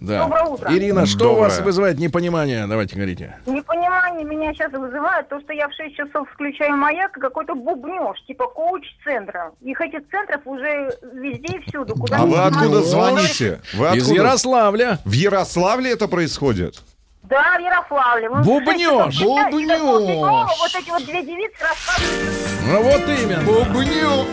[0.01, 0.23] Да.
[0.23, 0.75] Доброе утро.
[0.75, 1.65] Ирина, что у вас Доброе.
[1.65, 2.67] вызывает непонимание?
[2.67, 3.35] Давайте говорите.
[3.45, 7.55] Непонимание меня сейчас вызывает то, что я в 6 часов включаю маяк и какой-то
[7.99, 9.51] бубнеж, типа коуч-центра.
[9.61, 11.95] Их этих центров уже везде и всюду.
[11.95, 12.83] Куда А вы откуда посмотри.
[13.25, 13.61] звоните?
[13.73, 14.21] Вы Из откуда?
[14.21, 14.99] Ярославля.
[15.05, 16.81] В Ярославле это происходит?
[17.23, 18.29] Да, в Ярославле.
[18.29, 19.21] Мы в Бубнёж.
[19.21, 20.49] Бубнёж.
[20.59, 22.35] Вот эти вот две девицы рассказывают.
[22.67, 23.43] Ну вот именно.
[23.43, 24.25] Бубню.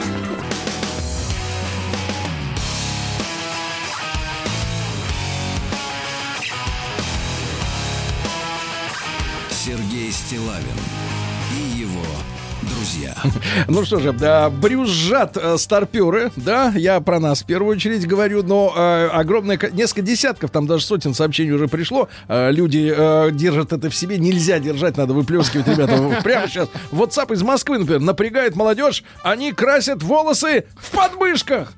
[9.51, 10.79] Сергей Стилавин
[12.93, 13.15] друзья.
[13.69, 18.43] Ну что же, да, брюзжат э, старперы, да, я про нас в первую очередь говорю,
[18.43, 23.31] но э, огромное, ко- несколько десятков, там даже сотен сообщений уже пришло, Э, люди э,
[23.33, 26.69] держат это в себе, нельзя держать, надо выплескивать, ребята, прямо сейчас.
[26.91, 31.73] WhatsApp из Москвы, например, напрягает молодежь, они красят волосы в подмышках.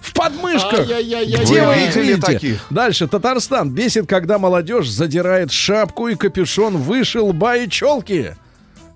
[0.00, 0.86] В подмышках.
[0.86, 2.20] Где Вы их видите?
[2.20, 2.66] таких?
[2.70, 3.06] Дальше.
[3.06, 3.70] Татарстан.
[3.70, 8.34] Бесит, когда молодежь задирает шапку и капюшон выше лба и челки.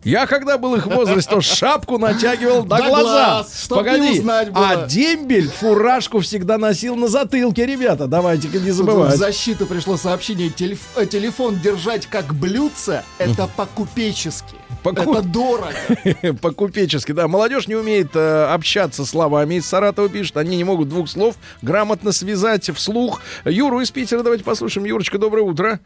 [0.04, 3.46] Я когда был их в возрасте, то шапку натягивал до глаза.
[3.68, 4.22] Погоди.
[4.54, 8.06] А дембель фуражку всегда носил на затылке, ребята.
[8.06, 9.16] Давайте-ка не Тут в забывать.
[9.16, 10.52] защиту пришло сообщение.
[10.96, 14.54] Э, Телефон держать как блюдце, это по-купечески.
[14.82, 15.72] По-ку- Это дорого.
[16.42, 17.26] По-купечески, да.
[17.26, 19.54] Молодежь не умеет э, общаться словами.
[19.54, 23.22] Из Саратова пишет, они не могут двух слов грамотно связать вслух.
[23.46, 24.84] Юру из Питера давайте послушаем.
[24.86, 25.80] Юрочка, доброе утро.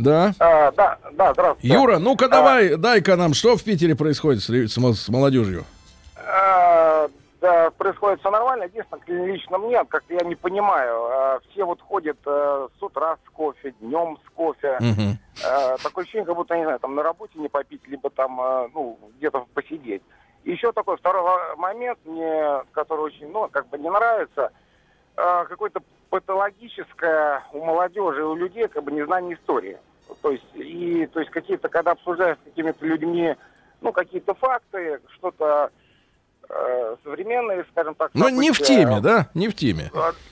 [0.00, 0.32] Да.
[0.38, 1.74] А, да, да, здравствуйте.
[1.74, 5.64] Юра, ну-ка давай, дай-ка нам, что в Питере происходит с, с с молодежью?
[6.16, 7.08] А,
[7.40, 8.64] да, происходит все нормально.
[8.64, 13.30] Единственное, лично мне, как-то я не понимаю, а, все вот ходят э, с утра с
[13.30, 14.78] кофе, днем с кофе.
[15.42, 18.68] Э, такое ощущение, как будто, не знаю, там на работе не попить, либо там, э,
[18.74, 20.02] ну, где-то посидеть.
[20.44, 24.50] И еще такой второй момент, мне, который очень, ну, как бы не нравится,
[25.16, 29.78] э, какое-то патологическое у молодежи, у людей, как бы незнание истории.
[30.22, 33.34] То есть, и, то есть какие-то, когда обсуждаешь с какими-то людьми,
[33.80, 35.70] ну, какие-то факты, что-то
[36.48, 38.10] э, современные, скажем так.
[38.12, 39.30] Ну, не в теме, да?
[39.34, 39.90] Не в теме.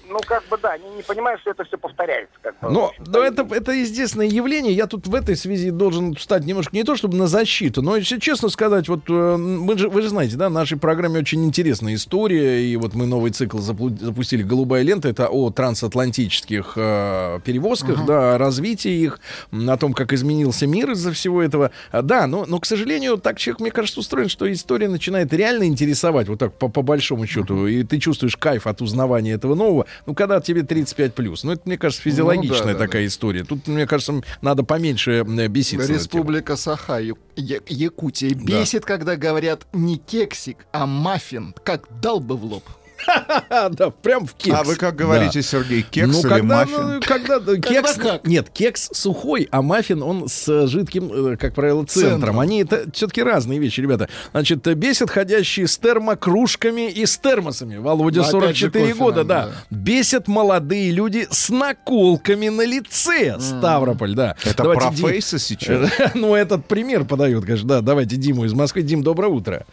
[0.09, 2.35] Ну, как бы, да, они не понимают, что это все повторяется.
[2.41, 4.73] Как бы, Но, но это, это естественное явление.
[4.73, 8.19] Я тут в этой связи должен встать немножко не то, чтобы на защиту, но, если
[8.19, 11.95] честно сказать, вот э, мы же, вы же знаете, да, в нашей программе очень интересная
[11.95, 18.05] история, и вот мы новый цикл заплу- запустили «Голубая лента», это о трансатлантических э, перевозках,
[18.07, 19.21] да, о развитии их,
[19.53, 21.71] о том, как изменился мир из-за всего этого.
[21.91, 25.65] А, Да, но, но, к сожалению, так человек, мне кажется, устроен, что история начинает реально
[25.65, 29.87] интересовать, вот так по, по большому счету, и ты чувствуешь кайф от узнавания этого нового,
[30.07, 31.45] ну, когда тебе 35 плюс.
[31.45, 33.45] Ну, это, мне кажется, физиологичная Ну да, да, такая история.
[33.45, 35.93] Тут, мне кажется, надо поменьше э, беситься.
[35.93, 36.99] Республика Саха,
[37.37, 38.35] Якутия.
[38.35, 41.55] Бесит, когда говорят не кексик, а маффин.
[41.65, 42.65] Как дал бы в лоб.
[43.71, 44.57] Да, прям в кекс.
[44.59, 45.43] А вы как говорите, Да.
[45.43, 46.95] Сергей, кекс ну, или когда, маффин?
[46.95, 48.27] ну, когда да, кекс, как?
[48.27, 52.11] нет, кекс сухой, а маффин он с жидким, э, как правило, центром.
[52.13, 52.41] Центром.
[52.41, 54.09] Они это все-таки разные вещи, ребята.
[54.33, 57.77] Значит, бесит ходящие с термокружками и с термосами.
[57.77, 59.47] Володя, Ну, опять 44 же, кофе года, нам, да.
[59.47, 59.53] да.
[59.77, 63.37] Бесят молодые люди с наколками на лице.
[63.41, 64.37] Ставрополь, да.
[64.45, 65.91] Это Давайте про Ди- фейсы сейчас?
[66.15, 67.69] Ну, этот пример подают, конечно.
[67.69, 68.83] Да, давайте Диму из Москвы.
[68.83, 69.67] Дим, доброе утро.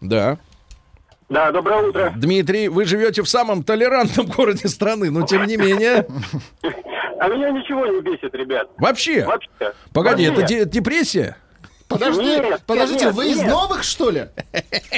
[0.00, 0.38] Да.
[1.30, 2.12] Да, доброе утро.
[2.16, 6.06] Дмитрий, вы живете в самом толерантном городе страны, но тем не менее.
[7.20, 8.68] А меня ничего не бесит, ребят.
[8.78, 9.24] Вообще?
[9.24, 9.72] Вообще.
[9.92, 10.42] Погоди, Вообще.
[10.42, 11.36] это де- депрессия?
[11.90, 13.48] Подожди, Нет, подождите, нет, вы из нет.
[13.48, 14.26] новых, что ли?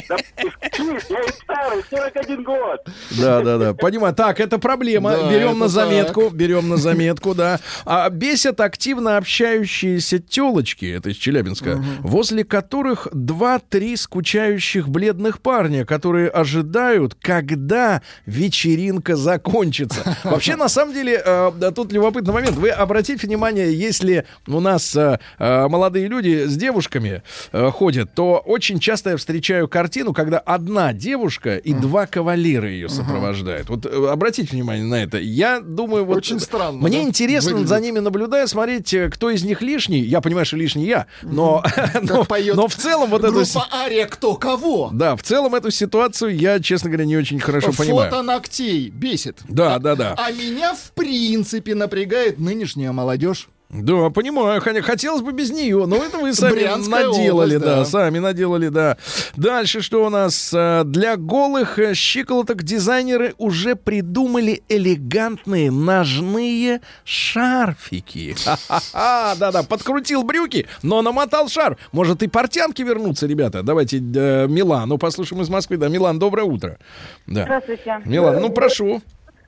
[0.09, 2.81] Да, я и старый, 41 год.
[3.13, 3.73] Да, да, да.
[3.73, 4.15] Понимаю.
[4.15, 5.13] Так, это проблема.
[5.13, 5.71] Да, берем это на так.
[5.71, 6.29] заметку.
[6.29, 7.61] Берем на заметку, да.
[7.87, 16.29] А бесят активно общающиеся телочки, это из Челябинска, возле которых два-три скучающих бледных парня, которые
[16.29, 20.19] ожидают, когда вечеринка закончится.
[20.25, 22.57] Вообще, на самом деле, э, тут любопытный момент.
[22.57, 27.23] Вы обратите внимание, если у нас э, э, молодые люди с девушками
[27.53, 32.89] э, ходят, то очень часто я встречаю картину, когда одна девушка и два кавалера ее
[32.89, 33.69] сопровождают.
[33.69, 35.19] Вот э, обратите внимание на это.
[35.19, 37.69] Я думаю, вот Очень странно, Мне да, интересно выглядит.
[37.69, 40.01] за ними наблюдая, смотреть, э, кто из них лишний.
[40.01, 41.63] Я понимаю, что лишний я, но,
[42.03, 44.91] но, Как поет но в целом вот си- Группа Ария кто кого?
[44.93, 48.11] да, в целом эту ситуацию я, честно говоря, не очень хорошо понимаю.
[48.11, 49.39] Фото ногтей бесит.
[49.49, 50.15] Да, да, да.
[50.19, 53.49] А меня в принципе напрягает нынешняя молодежь.
[53.73, 54.61] Да, понимаю.
[54.61, 57.85] Хотя- Хотелось бы без нее, но это вы сами Брянская наделали, область, да, да.
[57.87, 58.99] сами наделали, да.
[59.37, 60.53] Дальше что у нас?
[60.55, 68.35] А, Для голых э, щиколоток дизайнеры уже придумали элегантные ножные шарфики.
[68.45, 71.79] Ха-ха-ха, да-да, подкрутил брюки, но намотал шар.
[71.93, 73.63] Может и портянки вернутся, ребята?
[73.63, 75.79] Давайте э, Милану послушаем из Москвы.
[75.79, 76.79] Да, Милан, доброе утро.
[77.27, 77.45] Да.
[77.45, 78.03] Здравствуйте.
[78.05, 79.01] Милан, ну прошу.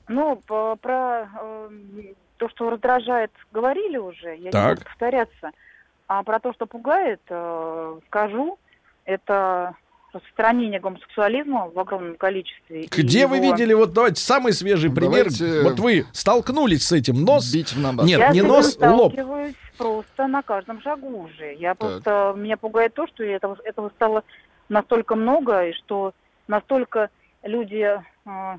[0.07, 1.67] Ну, про э,
[2.45, 4.63] то, что раздражает, говорили уже, я Так.
[4.69, 5.51] не буду повторяться.
[6.07, 8.59] А про то, что пугает, э, скажу,
[9.05, 9.73] это
[10.13, 12.83] распространение гомосексуализма в огромном количестве.
[12.83, 16.91] и Где вы его- видели, вот давайте самый свежий пример, Давайте вот вы столкнулись с
[16.91, 18.05] этим, нос, Бить в набат.
[18.05, 19.13] нет, я не нос, лоб.
[19.77, 21.53] просто на каждом шагу уже.
[21.55, 24.23] Я просто меня пугает то, что этого, этого стало
[24.69, 26.13] настолько много, и что
[26.47, 27.09] настолько
[27.43, 28.57] люди э,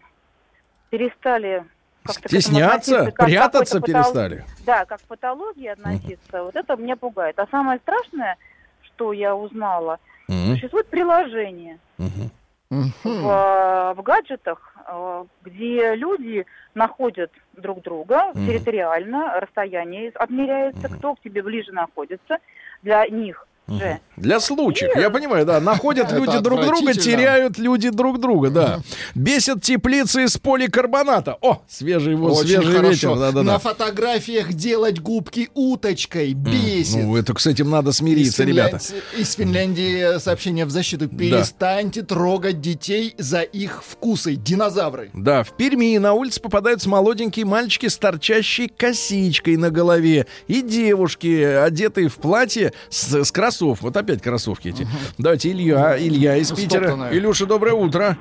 [0.90, 1.64] перестали
[2.06, 4.44] как-то Стесняться, как прятаться какой-то патол- перестали.
[4.64, 6.42] Да, как к патологии относиться.
[6.42, 7.38] Вот это меня пугает.
[7.38, 8.36] А самое страшное,
[8.82, 10.54] что я узнала, Мгм.
[10.54, 12.30] существует приложение Мгм.
[12.70, 18.46] в, э, в гаджетах, э, где люди находят друг друга Мгм.
[18.46, 22.38] территориально, расстояние отмеряется, кто к тебе ближе находится.
[22.82, 23.98] Для них же.
[24.16, 25.60] Для случаев, я понимаю, да.
[25.60, 28.80] Находят люди друг друга, теряют люди друг друга, да.
[29.14, 31.36] Бесят теплицы из поликарбоната.
[31.40, 33.16] О, свежий воздух, свежий ветер.
[33.16, 36.96] Да, да, На фотографиях делать губки уточкой бесит.
[36.96, 38.80] Ну, это, с этим надо смириться, ребята.
[39.16, 41.08] Из Финляндии сообщение в защиту.
[41.08, 44.36] Перестаньте трогать детей за их вкусы.
[44.36, 45.10] Динозавры.
[45.12, 51.42] Да, в Перми на улице попадаются молоденькие мальчики с торчащей косичкой на голове и девушки,
[51.42, 53.86] одетые в платье с, с кроссовками.
[53.86, 54.86] Вот опять кроссовки эти.
[55.18, 56.90] Давайте Илья, Илья из Питера.
[57.12, 58.16] Илюша, доброе утро.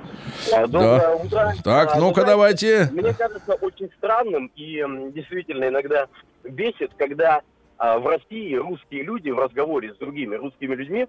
[0.54, 1.16] А, Доброе Да.
[1.16, 1.54] утро.
[1.64, 2.90] Так, А, ну-ка, давайте.
[2.92, 4.84] Мне кажется очень странным и
[5.14, 6.08] действительно иногда
[6.44, 7.42] бесит, когда
[7.78, 11.08] а, в России русские люди в разговоре с другими русскими людьми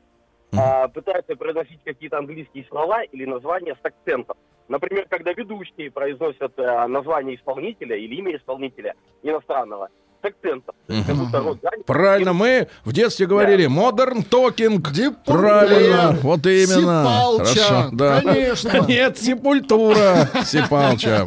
[0.57, 4.37] а, пытаются произносить какие-то английские слова или названия с акцентом.
[4.69, 9.89] Например, когда ведущие произносят а, название исполнителя или имя исполнителя иностранного
[10.23, 10.75] с акцентом.
[10.89, 11.85] Занят.
[11.87, 14.81] Правильно, мы в детстве говорили modern talking.
[15.25, 17.03] Правильно, вот именно.
[17.03, 18.21] Сипалча, Хорошо, да.
[18.23, 18.85] конечно.
[18.89, 20.29] Нет, сепультура.
[20.45, 21.27] Сипалча.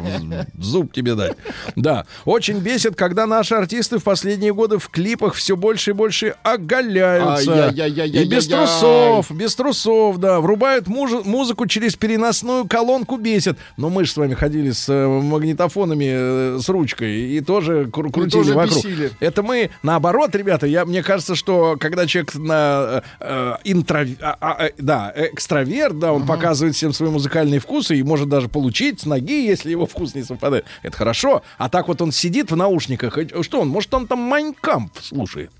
[0.58, 1.36] Зуб тебе дать.
[1.76, 2.06] Да.
[2.24, 7.68] Очень бесит, когда наши артисты в последние годы в клипах все больше и больше оголяются.
[7.70, 10.40] И без трусов, без трусов, да.
[10.40, 13.58] Врубают муж- музыку через переносную колонку бесит.
[13.76, 18.10] Но мы же с вами ходили с э, магнитофонами, э, с ручкой, и тоже кру-
[18.10, 18.79] крутили тоже вокруг.
[18.82, 19.12] Бесили.
[19.20, 24.66] Это мы наоборот, ребята, я, мне кажется, что когда человек на, э, интро, а, а,
[24.66, 29.06] э, да, экстраверт, да, он показывает всем свои музыкальные вкусы и может даже получить с
[29.06, 30.64] ноги, если его вкус не совпадает.
[30.82, 31.42] Это хорошо.
[31.58, 33.18] А так вот он сидит в наушниках.
[33.42, 33.68] Что он?
[33.68, 35.50] Может, он там Майнкамп слушает?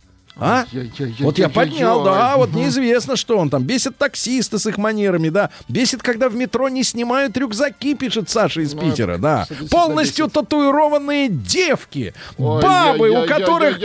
[0.41, 0.65] А?
[1.21, 3.63] Вот я поднял, да, вот неизвестно, что он там.
[3.63, 5.51] Бесит таксисты с их манерами, да.
[5.69, 9.47] Бесит, когда в метро не снимают рюкзаки, пишет Саша из Ну, Питера, да.
[9.71, 13.79] Полностью татуированные девки, Ой, бабы, у которых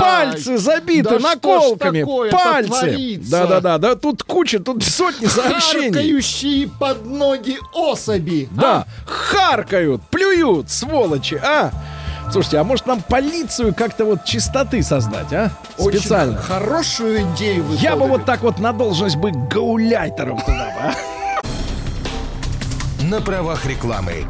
[0.00, 3.20] пальцы забиты Да наколками, пальцы.
[3.30, 5.92] Да-да-да, да тут куча, тут сотни сообщений.
[5.92, 8.48] Харкающие под ноги особи.
[8.50, 11.70] Да, харкают, плюют, сволочи, а?
[12.30, 15.50] Слушайте, а может нам полицию как-то вот чистоты создать, а?
[15.78, 16.36] Очень Специально.
[16.36, 18.10] хорошую идею вы Я бы подали.
[18.18, 20.94] вот так вот на должность бы гауляйтером туда бы, а?
[23.04, 24.26] На правах рекламы.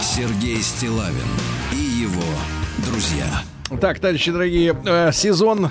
[0.00, 1.28] Сергей Стилавин
[1.72, 2.22] и его
[2.86, 3.26] друзья.
[3.80, 5.70] Так, товарищи дорогие, э, сезон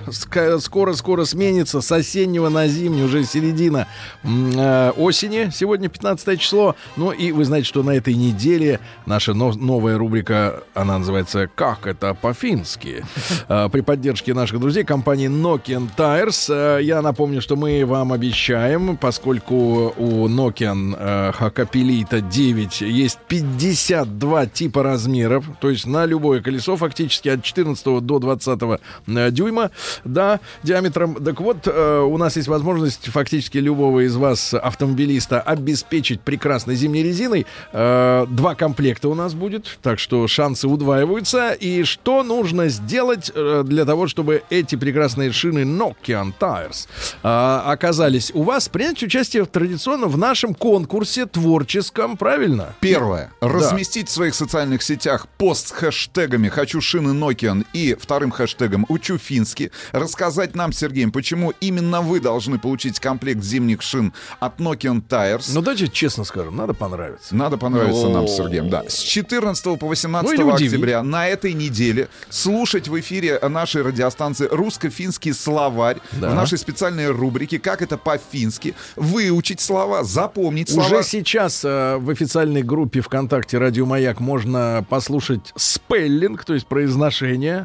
[0.59, 3.87] скоро-скоро сменится с осеннего на зимний, уже середина
[4.21, 6.75] э, осени, сегодня 15 число.
[6.97, 11.87] Ну и вы знаете, что на этой неделе наша но- новая рубрика, она называется «Как
[11.87, 13.05] это по-фински?»
[13.47, 16.81] э, При поддержке наших друзей компании Nokian Tires.
[16.81, 25.45] Я напомню, что мы вам обещаем, поскольку у Nokian Hakapelita 9 есть 52 типа размеров,
[25.61, 28.59] то есть на любое колесо фактически от 14 до 20
[29.07, 29.71] э, дюйма,
[30.03, 31.15] да, диаметром.
[31.15, 37.03] Так вот, э, у нас есть возможность фактически любого из вас, автомобилиста, обеспечить прекрасной зимней
[37.03, 37.45] резиной.
[37.71, 41.51] Э, два комплекта у нас будет, так что шансы удваиваются.
[41.53, 46.87] И что нужно сделать для того, чтобы эти прекрасные шины Nokian Tires
[47.21, 48.69] оказались у вас?
[48.69, 52.75] Принять участие традиционно в нашем конкурсе творческом, правильно?
[52.79, 53.31] Первое.
[53.41, 53.47] Да.
[53.47, 59.17] Разместить в своих социальных сетях пост с хэштегами «Хочу шины Nokian» и вторым хэштегом «Учу
[59.17, 59.69] финский».
[59.91, 65.51] Рассказать нам, Сергеем, почему именно вы должны получить комплект зимних шин от Nokian Tires.
[65.53, 67.35] Ну, давайте честно скажем, надо понравиться.
[67.35, 68.83] Надо понравиться нам, с Сергеем, да.
[68.87, 75.33] С 14 по 18 Ну, октября на этой неделе слушать в эфире нашей радиостанции русско-финский
[75.33, 80.87] словарь в нашей специальной рубрике «Как это по-фински», выучить слова, запомнить слова.
[80.87, 87.64] Уже сейчас э, в официальной группе ВКонтакте «Радио Маяк» можно послушать спеллинг, то есть произношение.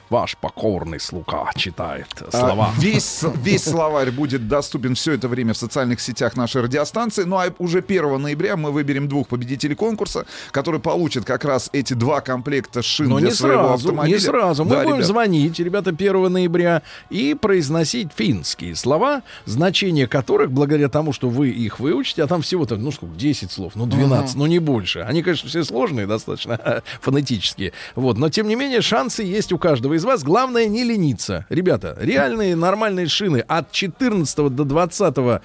[0.11, 2.73] Ваш покорный слуга читает слова.
[2.77, 7.23] А, Весь, весь словарь будет доступен все это время в социальных сетях нашей радиостанции.
[7.23, 11.93] Ну а уже 1 ноября мы выберем двух победителей конкурса, которые получат как раз эти
[11.93, 14.13] два комплекта шин Но для не своего сразу, автомобиля.
[14.13, 14.65] не сразу.
[14.65, 15.07] Мы Да, будем ребят.
[15.07, 21.79] звонить, ребята, 1 ноября и произносить финские слова, значение которых, благодаря тому, что вы их
[21.79, 24.39] выучите, а там всего-то, ну сколько, 10 слов, ну 12, Ага.
[24.39, 24.99] ну не больше.
[24.99, 27.71] Они, конечно, все сложные достаточно, фонетические.
[27.95, 30.23] Вот, но тем не менее шансы есть у каждого из вас.
[30.23, 31.45] Главное не лениться.
[31.49, 35.39] Ребята, реальные нормальные шины от 14 до 20 э,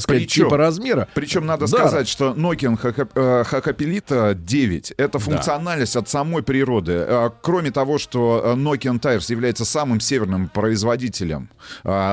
[0.00, 1.08] сказать, Причем- типа размера.
[1.14, 1.78] Причем надо Да.
[1.78, 6.92] сказать, что Nokian Haca- э, Hakapelita 9— это функциональность от самой природы.
[6.92, 11.48] Э, Кроме того, что Nokian Tires является самым северным производителем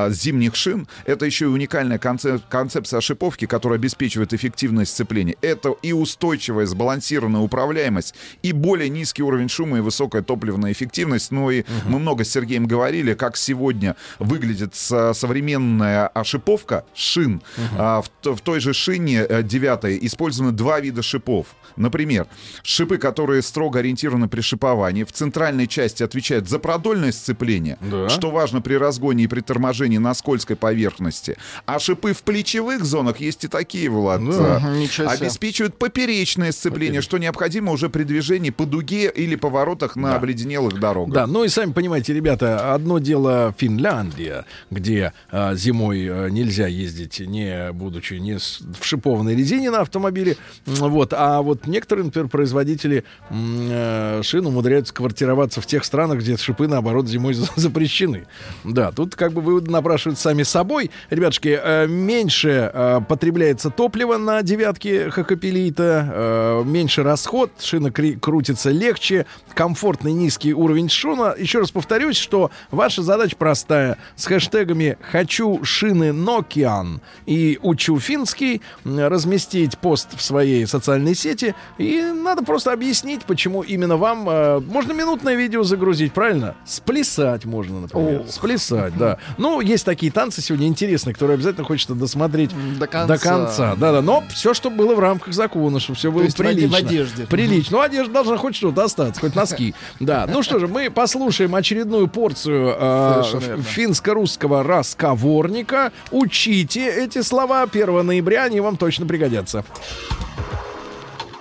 [0.09, 5.35] зимних шин, это еще и уникальная концеп- концепция шиповки, которая обеспечивает эффективность сцепления.
[5.41, 11.31] Это и устойчивая, сбалансированная управляемость, и более низкий уровень шума и высокая топливная эффективность.
[11.31, 17.41] Ну и мы много с Сергеем говорили, как сегодня выглядит со- современная а, шиповка шин.
[17.77, 21.47] А, в, в той же шине э, девятой использованы два вида шипов.
[21.75, 22.27] Например,
[22.63, 28.09] шипы, которые строго ориентированы при шиповании, в центральной части отвечают за продольное сцепление, Да.
[28.09, 31.37] что важно при разгоне и при торможении на скользкой поверхности.
[31.65, 34.23] А шипы в плечевых зонах есть и такие, Влад.
[34.25, 35.07] Да, себе.
[35.07, 41.13] обеспечивают поперечное сцепление, что необходимо уже при движении по дуге или поворотах на обледенелых дорогах.
[41.13, 47.19] Да, ну и сами понимаете, ребята, одно дело Финляндия, где а, зимой а, нельзя ездить,
[47.19, 53.03] не будучи не с- в шипованной резине на автомобиле, вот, а вот некоторые, например, производители
[53.29, 58.27] э, шин умудряются квартироваться в тех странах, где шипы, наоборот, зимой за- запрещены.
[58.63, 60.91] Да, тут как бы выводы напрашивают сами собой.
[61.09, 69.25] Ребятушки, э, меньше э, потребляется топлива на девятке Хакапелита, э, меньше расход, шина крутится легче,
[69.53, 71.35] комфортный низкий уровень шума.
[71.37, 73.97] Еще раз повторюсь, что ваша задача простая.
[74.15, 81.55] С хэштегами «Хочу шины Nokian» и «Учу финский» разместить пост в своей социальной сети.
[81.77, 84.27] И надо просто объяснить, почему именно вам...
[84.29, 86.55] э, можно минутное видео загрузить, правильно?
[86.65, 88.23] Сплясать можно, например.
[88.29, 89.17] Сплясать, да.
[89.37, 93.07] Ну, есть такие танцы сегодня интересные, которые обязательно хочется досмотреть До конца.
[93.15, 93.75] до конца.
[93.75, 96.55] Да-да, но все, чтобы было в рамках закона, чтобы все было есть в оде- в
[96.55, 96.77] прилично.
[96.77, 97.25] одежде.
[97.25, 97.77] Прилично.
[97.77, 99.73] Ну, одежда должна хоть что-то остаться, хоть носки.
[99.99, 105.91] Да, ну что же, мы послушаем очередную порцию э, финско-русского расговорника.
[106.11, 109.63] Учите эти слова 1 ноября, они вам точно пригодятся.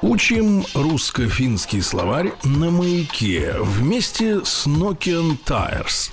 [0.00, 6.10] Учим русско-финский словарь на маяке вместе с Nokian Tires.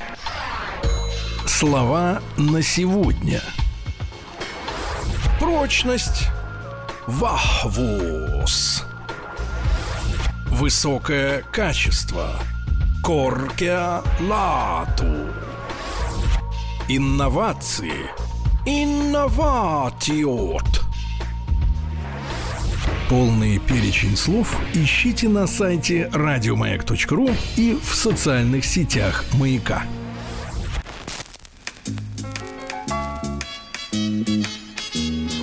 [1.46, 3.42] Слова на сегодня.
[5.40, 6.30] Прочность.
[7.06, 8.84] Вахвус.
[10.48, 12.40] Высокое качество.
[13.06, 15.06] Коркea лату.
[16.88, 18.10] Инновации.
[18.66, 20.64] Инноватиот.
[23.08, 29.84] Полный перечень слов ищите на сайте радиомаяк.ру и в социальных сетях «Маяка».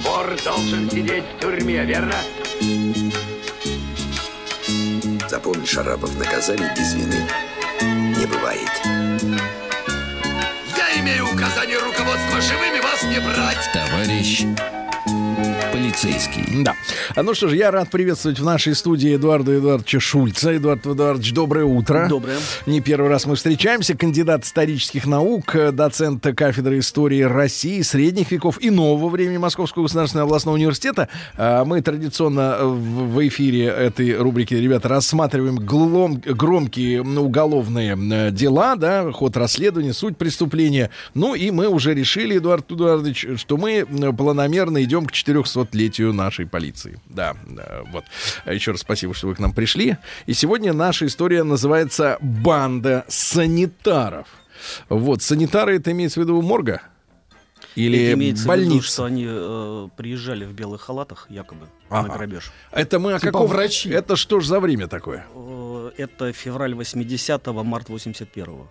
[0.02, 2.16] Вор должен сидеть в тюрьме, верно?
[5.32, 7.26] Запомни, Шарапов, наказали без вины
[7.80, 8.70] не бывает.
[10.76, 13.70] Я имею указание руководства живыми вас не брать.
[13.72, 14.44] Товарищ
[15.72, 16.62] полицейский.
[16.62, 16.74] Да.
[17.16, 20.54] А Ну что ж, я рад приветствовать в нашей студии Эдуарда Эдуардовича Шульца.
[20.56, 22.06] Эдуард Эдуардович, доброе утро.
[22.08, 22.36] Доброе.
[22.66, 23.96] Не первый раз мы встречаемся.
[23.96, 30.28] Кандидат исторических наук, э, доцент кафедры истории России, средних веков и нового времени Московского государственного
[30.28, 31.08] областного университета.
[31.36, 38.76] А Мы традиционно э, в эфире этой рубрики, ребята, рассматриваем глом- громкие уголовные э, дела,
[38.76, 40.90] да, ход расследования, суть преступления.
[41.14, 43.86] Ну и мы уже решили, Эдуард Эдуардович, что мы
[44.16, 45.12] планомерно идем к
[45.64, 47.00] 400-летию нашей полиции.
[47.08, 48.04] Да, да, вот.
[48.46, 49.96] Еще раз спасибо, что вы к нам пришли.
[50.26, 54.26] И сегодня наша история называется «Банда санитаров».
[54.88, 56.82] Вот, санитары, это имеется в виду морга?
[57.74, 58.88] Или Это имеется в виду, больница?
[58.88, 62.14] что они э, приезжали в белых халатах, якобы, на Ага.
[62.16, 62.52] грабеж.
[62.70, 63.46] Это мы о Типа каком...
[63.46, 63.88] врачи.
[63.88, 65.24] Это что ж за время такое?
[65.34, 68.68] Э, Это февраль 80-го, март 81-го.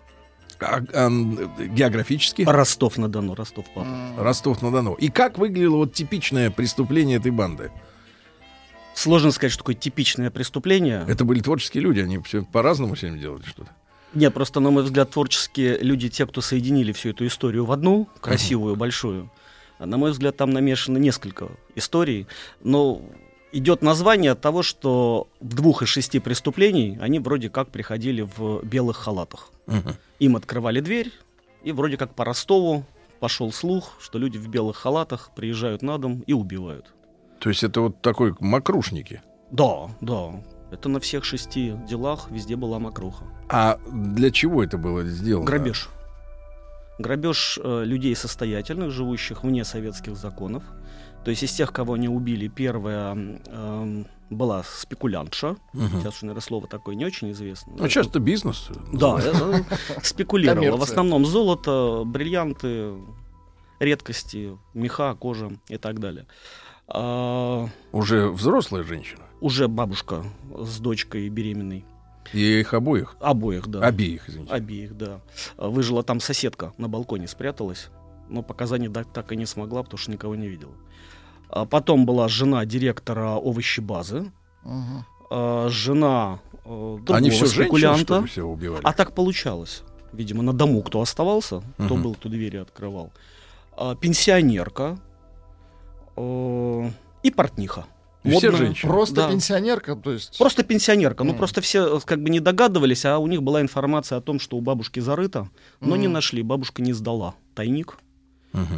[0.62, 2.42] А, а, географически?
[2.42, 4.14] Ростов-на-Дону, Ростов-Папа.
[4.18, 4.94] Ростов-на-Дону.
[4.94, 7.70] И как выглядело вот типичное преступление этой банды?
[8.94, 11.04] Сложно сказать, что такое типичное преступление.
[11.08, 13.70] Это были творческие люди, они все по-разному сегодня делали что-то.
[14.14, 18.08] Нет, просто, на мой взгляд, творческие люди, те, кто соединили всю эту историю в одну,
[18.20, 19.30] красивую, большую.
[19.78, 22.26] А На мой взгляд, там намешано несколько историй.
[22.62, 23.02] Но
[23.52, 28.62] идет название от того, что в двух из шести преступлений они вроде как приходили в
[28.64, 29.50] белых халатах.
[30.18, 31.12] Им открывали дверь,
[31.62, 32.84] и вроде как по Ростову
[33.20, 36.92] пошел слух, что люди в белых халатах приезжают на дом и убивают.
[37.38, 39.22] То есть это вот такой макрушники.
[39.50, 40.42] Да, да.
[40.70, 43.24] Это на всех шести делах везде была мокруха.
[43.48, 45.44] А для чего это было сделано?
[45.44, 45.88] Грабеж.
[46.98, 50.62] Грабеж э, людей состоятельных, живущих вне советских законов.
[51.24, 53.14] То есть из тех, кого они убили, первая
[53.46, 55.56] эм, была спекулянтша.
[55.72, 56.00] Мгм.
[56.00, 57.74] Сейчас уже, наверное, слово такое не очень известно.
[57.78, 58.68] Ну, сейчас это бизнес.
[58.92, 59.64] Да, это
[60.02, 60.76] спекулировала.
[60.76, 62.94] В основном золото, бриллианты,
[63.78, 66.26] редкости, меха, кожа и так далее.
[66.88, 69.22] А, Уже взрослая женщина.
[69.40, 70.24] уже бабушка
[70.56, 71.84] с дочкой беременной.
[72.32, 73.16] И их обоих.
[73.20, 73.80] Обоих, да.
[73.80, 74.52] Обеих, извините.
[74.52, 75.20] Обеих, да.
[75.56, 77.88] Выжила там соседка, на балконе спряталась,
[78.28, 80.72] но показаний дать так и не смогла, потому что никого не видела.
[81.52, 84.32] А Потом была жена директора овощебазы,
[85.30, 88.20] а, жена э, другого Они все спекулянта.
[88.20, 88.80] ли, все убивали?
[88.84, 89.82] А так получалось.
[90.12, 92.02] Видимо, на дому кто оставался, кто Мгм.
[92.02, 93.12] был, кто двери открывал.
[93.76, 94.98] А, пенсионерка
[96.16, 96.90] э,
[97.22, 97.84] и портниха.
[98.24, 98.90] И все женщины?
[98.90, 99.28] Просто Да.
[99.30, 100.38] пенсионерка, то есть...
[100.38, 101.24] Просто пенсионерка.
[101.24, 101.38] Ну, Мгм.
[101.38, 104.56] просто все э, как бы не догадывались, а у них была информация о том, что
[104.56, 105.48] у бабушки зарыто,
[105.80, 106.14] но не Мгм.
[106.14, 106.42] нашли.
[106.42, 107.98] Бабушка не сдала тайник.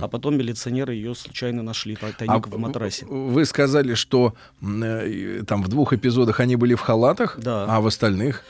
[0.01, 3.07] А потом милиционеры ее случайно нашли, тай- тайник А в матрасе.
[3.07, 7.67] Вы сказали, что э, там в двух эпизодах они были в халатах, Да.
[7.69, 8.45] а в остальных...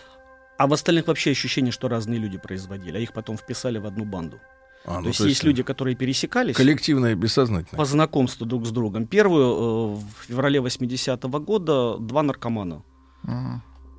[0.58, 4.04] А в остальных вообще ощущение, что разные люди производили, а их потом вписали в одну
[4.04, 4.38] банду.
[4.84, 7.78] А, то ну, есть то есть есть люди, которые пересекались Коллективное, бессознательное.
[7.78, 9.06] по знакомству друг с другом.
[9.06, 12.82] Первую э, в феврале 80-го года два наркомана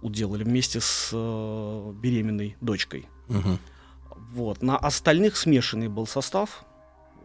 [0.02, 3.08] уделали вместе с э, беременной дочкой.
[3.28, 3.58] Мгм.
[4.34, 4.62] Вот.
[4.62, 6.64] На остальных смешанный был состав.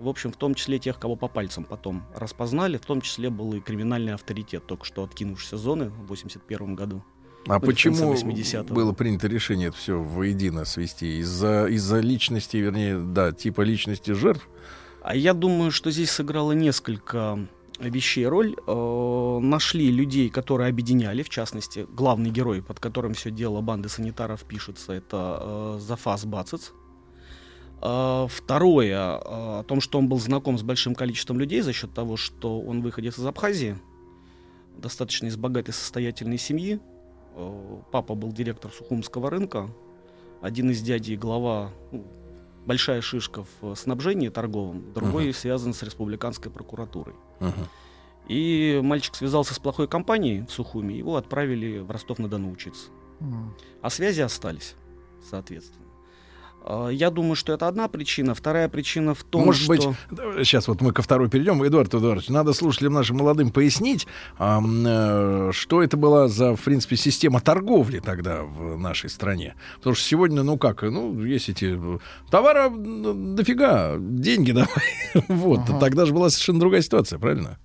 [0.00, 2.78] В общем, в том числе тех, кого по пальцам потом распознали.
[2.78, 7.04] В том числе был и криминальный авторитет, только что откинувшийся зоны в 81 году.
[7.46, 8.74] А Ну, почему 80-го.
[8.74, 11.18] было принято решение это все воедино свести?
[11.18, 14.48] Из-за из личности, вернее, да, типа личности жертв?
[15.02, 17.38] А я думаю, что здесь сыграло несколько
[17.78, 18.56] вещей роль.
[18.66, 24.44] Э, нашли людей, которые объединяли, в частности, главный герой, под которым все дело банды санитаров
[24.44, 26.72] пишется, это э, Зафас Бацец.
[27.82, 29.20] Э, второе, э,
[29.60, 32.82] о том, что он был знаком с большим количеством людей за счет того, что он
[32.82, 33.76] выходец из Абхазии,
[34.76, 36.80] достаточно из богатой состоятельной семьи.
[37.36, 39.68] Э, Папа был директор Сухумского рынка,
[40.42, 42.04] один из дядей глава, ну,
[42.66, 45.34] большая шишка в снабжении торговом, другой Мгм.
[45.34, 47.14] связан с республиканской прокуратурой.
[47.40, 47.68] Мгм.
[48.28, 52.90] И мальчик связался с плохой компанией в Сухуми, его отправили в Ростов-на-Дону учиться.
[53.82, 54.76] А связи остались,
[55.28, 55.86] соответственно.
[56.62, 58.34] А, Я думаю, что это одна причина.
[58.34, 59.68] Вторая причина в том, Может что...
[59.68, 59.82] быть,
[60.46, 61.64] сейчас вот мы ко второй перейдем.
[61.66, 64.06] Эдуард Эдуардович, надо слушателям нашим молодым пояснить,
[64.38, 69.54] э, что это была за, в принципе, система торговли тогда в нашей стране.
[69.76, 71.98] Потому что сегодня, ну как, ну, есть эти э,
[72.30, 74.68] товара ну, дофига, деньги давай.
[75.28, 77.58] Вот, тогда же была совершенно другая ситуация, правильно?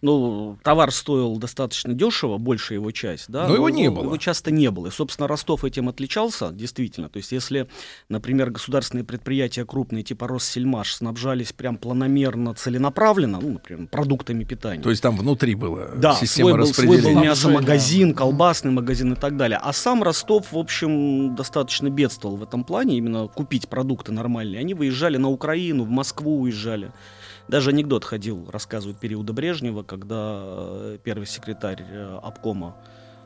[0.00, 3.46] Ну, товар стоил достаточно дешево, большая его часть, да.
[3.48, 4.04] Но его не было.
[4.04, 4.88] Его часто не было.
[4.88, 7.08] И, собственно, Ростов этим отличался, действительно.
[7.08, 7.68] То есть, если,
[8.08, 14.82] например, государственные предприятия крупные, типа Россельмаш, снабжались прям планомерно, целенаправленно, ну, например, продуктами питания.
[14.82, 17.14] То есть там внутри была да, система свой был, свой распределения.
[17.14, 19.58] был мясомагазин, колбасный магазин и так далее.
[19.62, 24.60] А сам Ростов, в общем, достаточно бедствовал в этом плане, именно купить продукты нормальные.
[24.60, 26.92] Они выезжали на Украину, в Москву уезжали.
[27.48, 32.76] Даже анекдот ходил, рассказывают периода Брежнева, когда э, первый секретарь э, обкома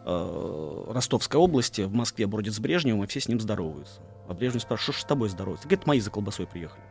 [0.04, 4.00] э, Ростовской области в Москве бродит с Брежневым, и все с ним здороваются.
[4.28, 5.68] А Брежнев спрашивает, что с тобой здороваться?
[5.68, 6.82] Говорит, мои за колбасой приехали.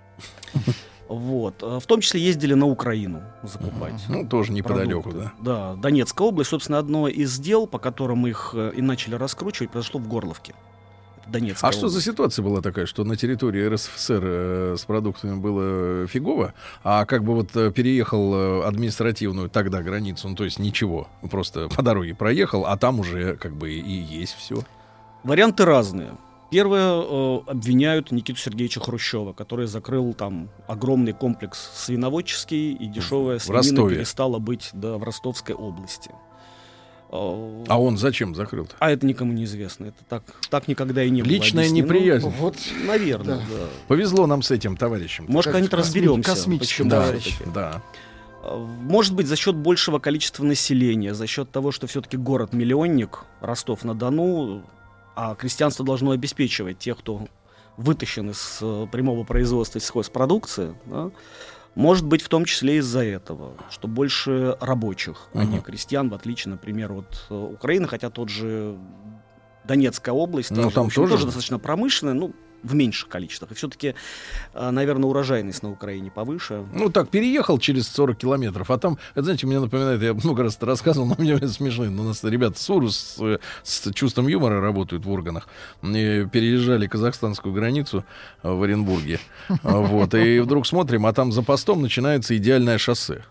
[1.08, 1.62] Вот.
[1.62, 4.04] В том числе ездили на Украину закупать.
[4.10, 5.32] Ну, тоже неподалеку, продукты.
[5.40, 6.50] Да, Донецкая область.
[6.50, 10.56] Собственно, одно из дел, по которым их и начали раскручивать, произошло в Горловке.
[11.26, 15.36] Это Донецкая А что за ситуация была такая, что на территории РСФСР э, с продуктами
[15.36, 16.54] было фигово,
[16.84, 21.68] а как бы вот э, переехал э, административную тогда границу, ну то есть ничего, просто
[21.70, 24.64] по дороге проехал, а там уже как бы и есть все.
[25.24, 26.12] Варианты разные.
[26.52, 33.90] Первое, э, обвиняют Никиту Сергеевича Хрущева, который закрыл там огромный комплекс свиноводческий, и дешевая свинина
[33.90, 36.12] перестала быть да, в Ростовской области.
[37.16, 38.76] Э, А он зачем закрыл-то?
[38.80, 39.86] А это никому не известно.
[39.86, 41.30] Это так, так никогда и не было.
[41.32, 41.86] Личная объяснено.
[41.86, 42.30] неприязнь.
[42.40, 42.56] Вот,
[42.86, 43.42] Наверное, Да.
[43.50, 43.66] да.
[43.88, 45.26] Повезло нам с этим товарищем.
[45.28, 46.30] Может, косми- разберемся.
[46.32, 47.38] космический почему товарищ.
[47.54, 47.82] да.
[48.44, 54.64] Э, Может быть, за счет большего количества населения, за счет того, что все-таки город-миллионник, Ростов-на-Дону,
[55.16, 57.28] а крестьянство должно обеспечивать тех, кто
[57.78, 61.10] вытащен из э, прямого производства сельхозпродукции, да,
[61.76, 66.52] может быть, в том числе из-за этого, что больше рабочих, а не крестьян, в отличие,
[66.52, 68.78] например, от э, Украины, хотя тот же
[69.66, 72.34] Донецкая область, Ну, тоже, там в общем, тоже- тоже достаточно промышленная, ну,
[72.66, 73.52] в меньших количествах.
[73.52, 73.96] И все-таки,
[74.54, 76.66] наверное, урожайность на Украине повыше.
[76.74, 80.56] Ну так, переехал через 40 километров, а там, это, знаете, мне напоминает, я много раз
[80.56, 81.86] это рассказывал, но мне смешно.
[81.86, 85.48] У нас ребята с УРУ с, э, с чувством юмора работают в органах.
[85.84, 88.04] И переезжали казахстанскую границу
[88.44, 89.20] э, в Оренбурге.
[89.64, 93.24] Вот, и вдруг смотрим, а там за постом начинается идеальное шоссе.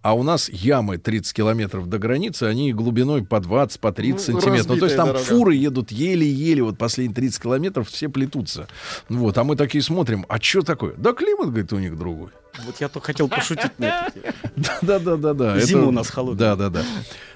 [0.00, 4.40] А у нас ямы 30 километров до границы, они глубиной по 20, по 30 Ну,
[4.40, 4.68] сантиметров.
[4.68, 5.24] Ну, то есть там дорога.
[5.24, 8.68] фуры едут еле-еле, вот последние 30 километров все плетутся.
[9.08, 10.94] Вот, а мы такие смотрим, а что такое?
[10.96, 12.28] Да климат, говорит, у них другой.
[12.64, 14.34] Вот я только хотел пошутить на это.
[14.82, 15.60] Да, да, да, да.
[15.60, 16.56] Зима у нас холодная.
[16.56, 16.84] Да, да, да.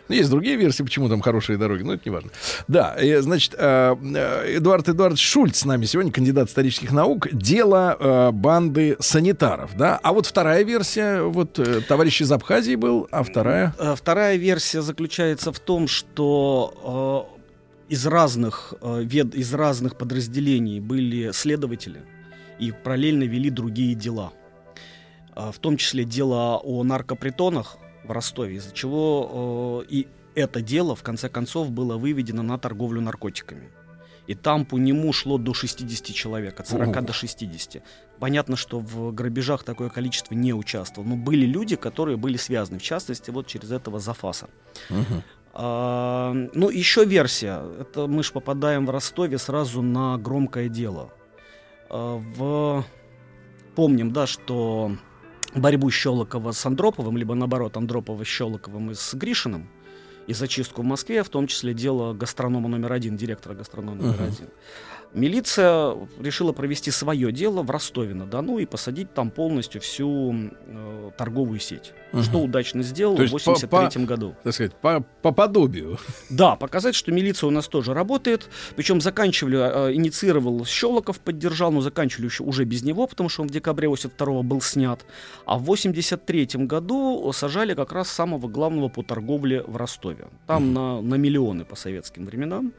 [0.08, 2.30] Ну, Есть другие версии, почему там хорошие дороги, но это не важно.
[2.68, 7.28] Да, значит, э, э, Эдуард Эдуардович Шульц с нами сегодня, кандидат исторических наук.
[7.32, 9.98] Дело э, банды санитаров, да.
[10.02, 13.74] А вот вторая версия, вот э, товарищ из Абхазии был, а вторая...
[13.96, 17.38] Вторая версия заключается в том, что
[17.88, 22.00] из разных из разных подразделений были следователи
[22.58, 24.32] и параллельно вели другие дела,
[25.34, 31.02] в том числе дело о наркопритонах в Ростове, из-за чего э, и это дело в
[31.02, 33.70] конце концов было выведено на торговлю наркотиками.
[34.26, 37.00] И там по нему шло до 60 человек, от 40 Ого.
[37.00, 37.82] до 60.
[38.20, 42.82] Понятно, что в грабежах такое количество не участвовало, но были люди, которые были связаны, в
[42.82, 44.48] частности, вот через этого Зафаса.
[45.54, 47.62] А, ну, еще версия.
[47.78, 51.12] Это мы же попадаем в Ростове сразу на громкое дело.
[51.90, 52.86] А, в...
[53.74, 54.96] Помним, да, что
[55.54, 59.68] борьбу Щелокова с Андроповым, либо наоборот Андропова с Щелоковым и с Гришиным,
[60.26, 64.24] и зачистку в Москве, в том числе дело гастронома номер один, директора гастронома номер Мгм.
[64.24, 64.48] один.
[65.14, 71.92] Милиция решила провести свое дело в Ростове-на-Дону и посадить там полностью всю э, торговую сеть.
[72.12, 72.22] Мгм.
[72.22, 74.34] Что удачно сделал в есть по- 83 по- году.
[74.42, 75.98] Так сказать, по, по подобию.
[76.30, 78.48] Да, показать, что милиция у нас тоже работает.
[78.74, 79.58] Причем заканчивали,
[79.90, 83.88] э, инициировал Щелоков, поддержал, но заканчивали еще уже без него, потому что он в декабре
[83.88, 85.04] 82 был снят.
[85.44, 90.28] А в 83 году сажали как раз самого главного по торговле в Ростове.
[90.46, 92.72] Там на, на миллионы по советским временам.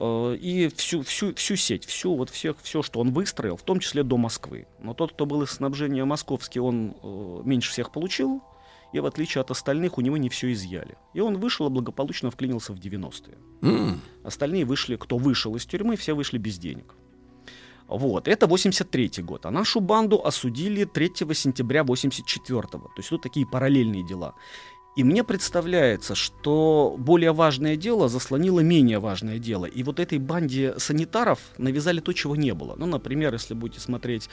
[0.00, 3.80] Э, И всю, всю, всю сеть, всю, вот всех, все, что он выстроил, в том
[3.80, 4.66] числе до Москвы.
[4.80, 8.42] Но тот, кто был из снабжения московский, он э, меньше всех получил,
[8.94, 10.96] и в отличие от остальных, у него не все изъяли.
[11.14, 13.36] И он вышел и благополучно вклинился в 90-е.
[13.62, 14.00] М.
[14.24, 16.94] Остальные вышли, кто вышел из тюрьмы, все вышли без денег.
[17.90, 19.46] Вот, это 83 год.
[19.46, 24.34] А нашу банду осудили 3 сентября 84 То есть тут такие параллельные дела.
[24.96, 29.64] И мне представляется, что более важное дело заслонило менее важное дело.
[29.64, 32.74] И вот этой банде санитаров навязали то, чего не было.
[32.76, 34.28] Ну, например, если будете смотреть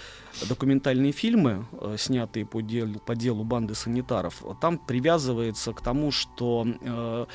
[0.49, 6.65] документальные фильмы, э, снятые по делу, по делу банды санитаров, там привязывается к тому, что
[6.65, 7.25] э,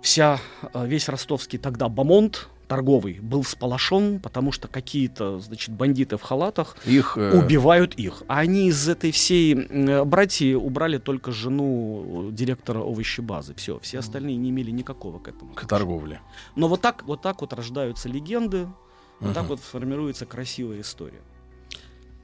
[0.00, 0.40] вся,
[0.72, 6.76] э, весь ростовский тогда бомонд, торговый был всполошен, потому что какие-то, значит, бандиты в халатах
[6.84, 7.36] их, э...
[7.36, 8.22] убивают их.
[8.28, 13.54] А они из этой всей э, братьи убрали только жену директора овощебазы.
[13.54, 15.54] Все, все остальные не имели никакого к этому.
[15.54, 16.20] К торговле.
[16.54, 18.68] Но вот так, вот так вот рождаются легенды,
[19.20, 19.34] вот uh-huh.
[19.34, 21.22] так вот формируется красивая история.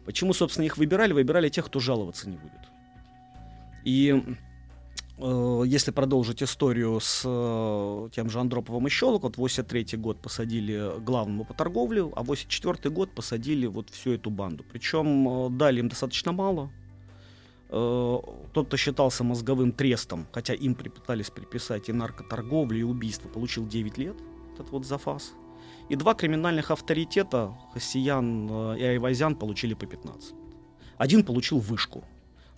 [0.04, 1.12] Почему, собственно, их выбирали?
[1.12, 2.52] Выбирали тех, кто жаловаться не будет.
[3.84, 4.34] И Э,
[5.16, 11.44] если продолжить историю с э, тем же Андроповым и Щелок, вот 83 год посадили главному
[11.44, 14.64] по торговле, а 84 год посадили вот всю эту банду.
[14.64, 16.70] Причем э, дали им достаточно мало.
[17.70, 23.98] Тот, кто считался мозговым трестом, хотя им пытались приписать и наркоторговлю, и убийство, получил 9
[23.98, 24.14] лет,
[24.54, 25.32] этот вот зафас.
[25.88, 30.34] И два криминальных авторитета, Хасиян и Айвазян, получили по 15
[30.98, 32.04] Один получил вышку,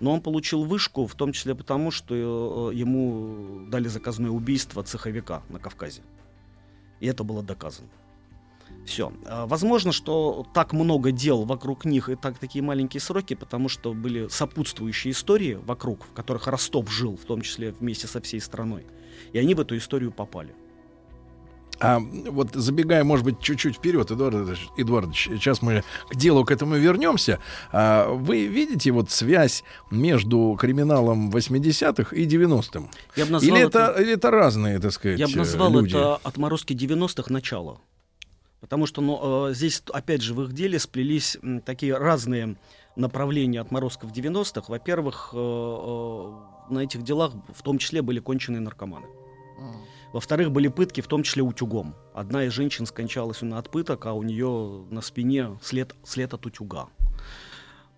[0.01, 5.43] но он получил вышку, в том числе потому, что э, ему дали заказное убийство цеховика
[5.49, 6.03] на Кавказе.
[7.01, 7.89] И это было доказано.
[8.85, 9.13] Все.
[9.27, 13.95] А, возможно, что так много дел вокруг них и так такие маленькие сроки, потому что
[13.95, 18.87] были сопутствующие истории вокруг, в которых Ростов жил, в том числе вместе со всей страной.
[19.33, 20.55] И они в эту историю попали.
[21.79, 26.77] А вот забегая, может быть, чуть-чуть вперед, Эдуард Эдуардович, сейчас мы к делу к этому
[26.77, 27.39] вернемся.
[27.71, 32.91] А вы видите вот связь между криминалом 80-х и 90-м?
[33.17, 35.91] Я бы назвал или, это, это, или это разные, так сказать, Я бы назвал люди?
[35.91, 37.79] это отморозки 90-х начала.
[38.61, 42.57] Потому что ну, э, здесь, опять же, в их деле сплелись такие разные
[42.97, 44.65] направления отморозков 90-х.
[44.69, 49.07] Во-первых, э, э, на этих делах в том числе были конченые наркоманы.
[50.13, 51.95] Во-вторых, были пытки, в том числе утюгом.
[52.15, 56.89] Одна из женщин скончалась от пыток, а у нее на спине след, след от утюга.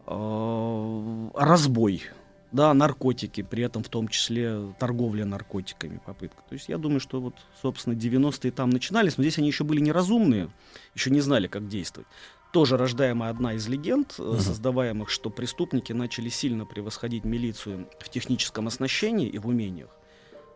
[0.07, 2.03] А, разбой,
[2.51, 6.43] да, наркотики, при этом в том числе торговля наркотиками, попытка.
[6.49, 9.81] То есть я думаю, что вот, собственно, 90-е там начинались, но здесь они еще были
[9.81, 10.51] неразумные,
[10.95, 12.09] еще не знали, как действовать.
[12.53, 14.41] Тоже рождаемая одна из легенд, uh-huh.
[14.41, 19.91] создаваемых, что преступники начали сильно превосходить милицию в техническом оснащении и в умениях.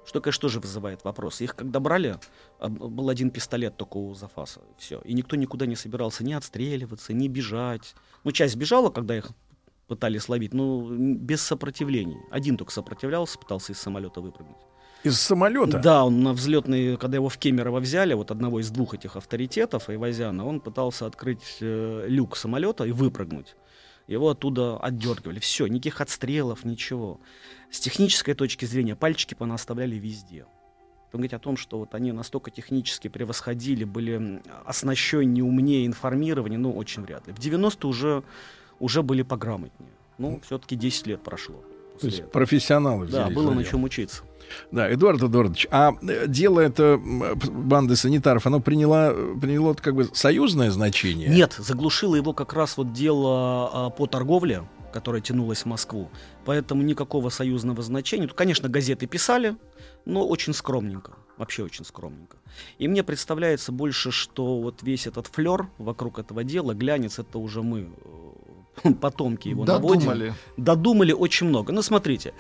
[0.04, 1.40] Что, конечно, тоже вызывает вопрос.
[1.40, 2.18] Их когда брали,
[2.58, 4.60] а, был один пистолет только у Зафаса.
[4.78, 5.00] Все.
[5.04, 7.94] И никто никуда не собирался ни отстреливаться, ни бежать.
[8.24, 9.30] Ну, часть бежала, когда их
[9.86, 12.18] пытались ловить, но без сопротивлений.
[12.30, 14.56] Один только сопротивлялся, пытался из самолета выпрыгнуть.
[15.04, 15.78] Из самолета?
[15.78, 19.88] Да, он на взлетный, когда его в Кемерово взяли, вот одного из двух этих авторитетов,
[19.88, 23.56] Айвазяна, он пытался открыть э, люк самолета и выпрыгнуть.
[24.12, 25.39] Его оттуда отдергивали.
[25.39, 27.20] Все, никаких отстрелов, ничего.
[27.70, 30.47] С технической точки зрения пальчики понаставляли везде.
[31.12, 37.02] Говорить о том, что вот они настолько технически превосходили, были оснащеннее, умнее, информирование, ну, очень
[37.02, 37.32] вряд ли.
[37.32, 38.22] В 90-е уже,
[38.80, 39.93] уже были пограмотнее.
[40.18, 41.62] Ну, все-таки 10 лет прошло.
[42.01, 42.31] То есть этого.
[42.31, 43.28] профессионалы взялись.
[43.28, 44.23] Да, было на чем учиться.
[44.70, 50.70] Да, Эдуард Эдуардович, а э, дело это банды санитаров, оно приняло, приняло как бы союзное
[50.70, 51.28] значение?
[51.28, 56.10] Нет, заглушило его как раз вот дело а, по торговле, которое тянулось в Москву.
[56.44, 58.27] Поэтому никакого союзного значения.
[58.27, 59.56] Тут, конечно, газеты писали,
[60.05, 61.12] но очень скромненько.
[61.39, 62.36] Вообще очень скромненько.
[62.78, 67.62] И мне представляется больше, что вот весь этот флер вокруг этого дела, глянец, это уже
[67.62, 68.31] мы э,
[69.01, 70.05] потомки его Додумали.
[70.05, 70.35] наводим.
[70.57, 71.73] Додумали очень много.
[71.73, 72.35] Ну, смотрите,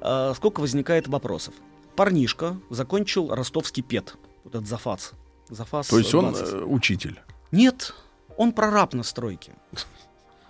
[0.00, 1.54] э, сколько возникает вопросов.
[1.96, 5.12] Парнишка закончил ростовский пет, вот этот Зафас.
[5.48, 6.52] Зафас То есть 20.
[6.54, 7.20] он э, учитель?
[7.50, 7.94] Нет,
[8.36, 9.52] он прораб на стройке.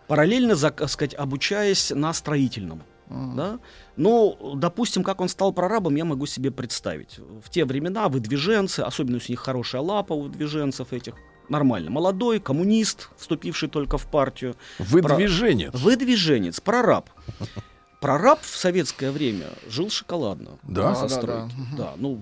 [0.09, 2.83] Параллельно, так сказать, обучаясь на строительном.
[3.09, 3.59] Да?
[3.97, 7.19] Ну, допустим, как он стал прорабом, я могу себе представить.
[7.43, 11.15] В те времена выдвиженцы, особенно если у них хорошая лапа у выдвиженцев этих,
[11.49, 11.91] нормально.
[11.91, 14.57] Молодой, коммунист, вступивший только в партию.
[14.79, 15.71] Выдвиженец.
[15.73, 15.79] Про...
[15.79, 17.11] Выдвиженец, прораб.
[18.01, 20.53] Прораб в советское время жил шоколадно.
[20.63, 21.49] Да, да, да, да.
[21.77, 21.93] да.
[21.97, 22.21] Ну,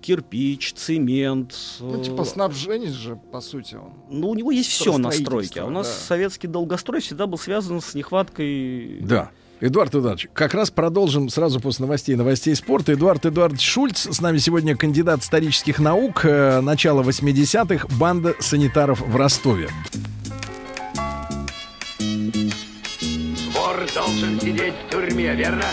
[0.00, 1.54] кирпич, цемент.
[1.80, 3.92] Ну, типа снабженец же, по сути, он.
[4.08, 5.60] Ну, у него есть все на стройке.
[5.60, 5.92] А у нас да.
[5.92, 9.30] советский долгострой всегда был связан с нехваткой да.
[9.60, 12.92] Эдуард Эдуардович, как раз продолжим сразу после новостей новостей спорта.
[12.92, 19.16] Эдуард Эдуардович Шульц, с нами сегодня кандидат исторических наук, э, начало 80-х, банда санитаров в
[19.16, 19.68] Ростове.
[23.52, 25.64] Вор должен сидеть в тюрьме, верно?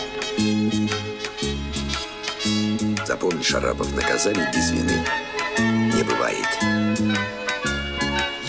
[3.05, 5.05] Запомни, Шарапов, наказание без вины
[5.59, 6.47] не бывает.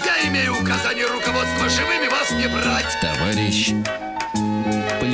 [0.02, 2.98] Я имею указание руководства живыми вас не брать.
[3.02, 3.74] Товарищ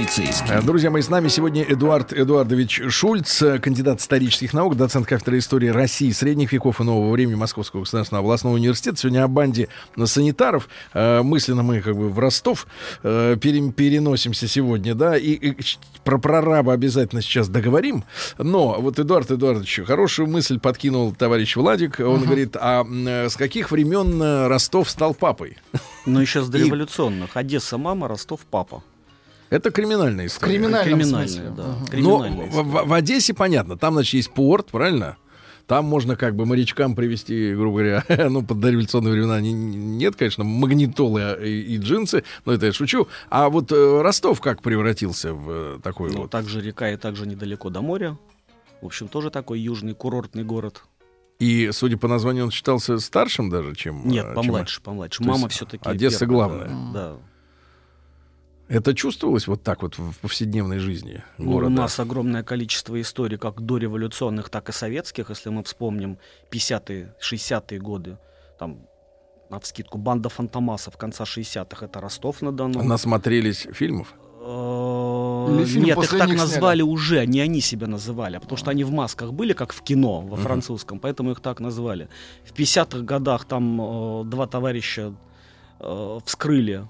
[0.07, 0.51] полицейский.
[0.55, 5.39] Э, Друзья мои, с нами сегодня Эдуард Эдуардович Шульц, э, кандидат исторических наук, доцент кафедры
[5.39, 8.97] истории России, средних веков и нового времени Московского государственного областного университета.
[8.99, 9.69] Сегодня о банде
[10.05, 10.69] санитаров.
[10.93, 12.66] Э, Мысленно мы как бы в Ростов
[13.03, 15.57] пере- переносимся сегодня, да, и, и
[16.05, 18.05] про прораба обязательно сейчас договорим.
[18.39, 22.01] Но вот Эдуард Эдуардович, хорошую мысль подкинул товарищ Владик.
[22.01, 22.24] Он Ага.
[22.24, 25.59] говорит, а с каких времен Ростов стал папой?
[26.07, 27.37] Ну, еще с И- дореволюционных.
[27.37, 28.83] Одесса мама, Ростов папа.
[29.53, 30.55] Это криминальная история.
[30.55, 31.53] Криминальная, смысле.
[31.57, 31.65] да.
[31.65, 35.16] Но Криминальная в, в- в Одессе понятно, там, значит, есть порт, правильно?
[35.66, 40.43] Там можно как бы морячкам привести, грубо говоря, ну, под дореволюционные времена не- нет, конечно,
[40.43, 43.09] магнитолы и, и джинсы, но это я шучу.
[43.31, 46.31] А вот э, Ростов как превратился в э, такой Ну, вот?
[46.31, 48.16] также река и также недалеко до моря.
[48.81, 50.83] В общем, тоже такой южный курортный город.
[51.39, 54.07] И, судя по названию, он считался старшим даже, чем...
[54.09, 55.19] Нет, э, помладше, чем- помладше.
[55.23, 55.89] То Мама все-таки.
[55.89, 56.70] Одесса главная.
[56.93, 57.16] Да.
[58.73, 61.73] Это чувствовалось вот так вот в повседневной жизни Ну, города?
[61.73, 66.16] у нас огромное количество историй, как дореволюционных, так и советских, если мы вспомним
[66.51, 68.16] 50-е, 60-е годы.
[68.59, 68.78] Там,
[69.51, 72.82] на вскидку, банда Фантомасов конца 60-х, это Ростов-на-Дону.
[72.82, 74.15] Насмотрелись фильмов?
[74.40, 76.90] Э, фильм Нет, их так назвали сняли?
[76.90, 80.20] уже, не они себя называли, а потому что они в масках были, как в кино,
[80.23, 80.43] во Мгм.
[80.44, 82.09] французском, поэтому их так назвали.
[82.44, 85.12] В 50-х годах там э, два товарища
[85.81, 86.86] э, вскрыли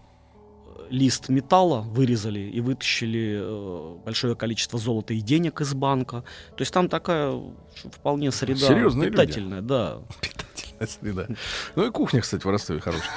[0.92, 6.22] лист металла, вырезали и вытащили э, большое количество золота и денег из банка.
[6.56, 7.40] То есть там такая
[7.90, 9.16] вполне среда Серьезные люди.
[9.16, 9.98] питательная, да.
[10.86, 11.28] среда.
[11.76, 13.08] Ну и кухня, кстати, в Ростове хорошая.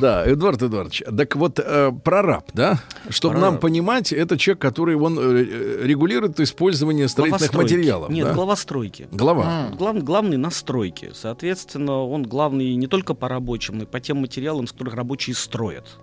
[0.00, 2.78] Да, Эдуард Эдуардович, так вот, э, прораб, да?
[3.08, 3.52] Чтобы Прораб.
[3.52, 8.10] нам понимать, это человек, который он э, регулирует использование строительных материалов.
[8.10, 8.34] Нет, да?
[8.34, 9.08] главостройки.
[9.10, 9.70] Глава.
[9.76, 11.12] Глав- главный на стройке.
[11.14, 15.34] Соответственно, он главный не только по рабочим, но и по тем материалам, с которых рабочие
[15.34, 15.98] строят.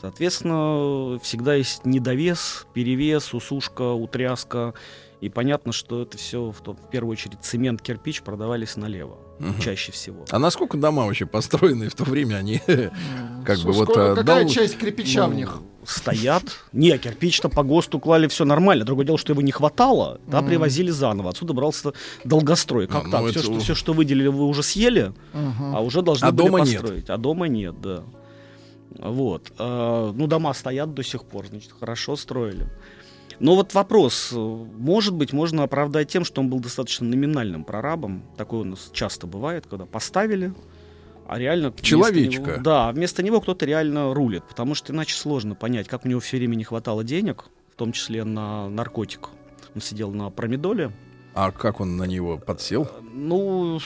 [0.00, 4.74] Соответственно, всегда есть недовес, перевес, усушка, утряска.
[5.20, 9.18] И понятно, что это все в, то- в первую очередь цемент, кирпич продавались налево.
[9.38, 9.60] Мгм.
[9.60, 10.24] Чаще всего.
[10.30, 12.62] А насколько дома вообще построенные в то время, они
[13.44, 13.84] как бы вот...
[13.84, 15.58] Сколько- э, какая часть кирпича в Ну, них?
[15.84, 16.44] Стоят.
[16.72, 18.84] Не, кирпич-то по ГОСТу клали все нормально.
[18.86, 21.30] Другое дело, что его не хватало, да, привозили заново.
[21.30, 21.92] Отсюда брался
[22.24, 22.86] долгострой.
[22.86, 23.20] Как Ну, так?
[23.22, 26.32] ну, все, это что, у- все, что выделили, вы уже съели, а уже должны А
[26.32, 26.80] были дома нет.
[26.80, 27.10] построить.
[27.10, 28.04] А дома нет, да.
[29.00, 29.52] Вот.
[29.58, 32.66] А, ну, дома стоят до сих пор, значит, хорошо строили.
[33.38, 38.22] Но вот вопрос, может быть, можно оправдать тем, что он был достаточно номинальным прорабом.
[38.36, 40.52] Такое у нас часто бывает, когда поставили,
[41.26, 41.72] а реально...
[41.80, 42.42] Человечка.
[42.42, 46.20] него- да, вместо него кто-то реально рулит, потому что иначе сложно понять, как у него
[46.20, 49.30] все время не хватало денег, в том числе на наркотик.
[49.74, 50.92] Он сидел на промедоле.
[51.32, 52.90] А как он на него подсел?
[53.14, 53.80] Ну,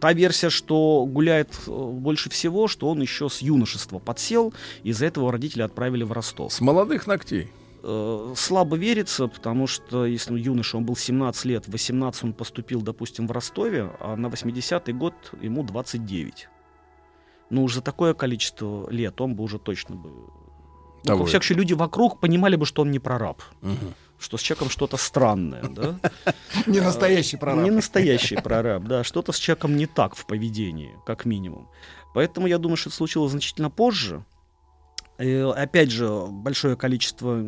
[0.00, 4.52] та версия, что гуляет э, больше всего, что он еще с юношества подсел,
[4.82, 6.52] из-за этого родители отправили в Ростов.
[6.52, 7.50] С молодых ногтей.
[7.82, 12.32] Э, Слабо верится, потому что если ну, юноша, он был 17 лет, в 18 он
[12.32, 16.48] поступил, допустим, в Ростове, а на 80-й год ему 29.
[17.50, 20.10] Ну, уж за такое количество лет он бы уже точно бы...
[20.10, 20.30] Ну,
[21.04, 23.40] Того во всяком случае, люди вокруг понимали бы, что он не прораб.
[23.60, 23.94] Мгм.
[24.18, 25.98] Что с человеком что-то странное, да?
[26.66, 27.64] Не настоящий прораб.
[27.64, 29.04] Не настоящий прораб, да.
[29.04, 31.68] Что-то с человеком не так в поведении, как минимум.
[32.14, 34.24] Поэтому я думаю, что это случилось значительно позже.
[35.18, 37.42] И, опять же, большое количество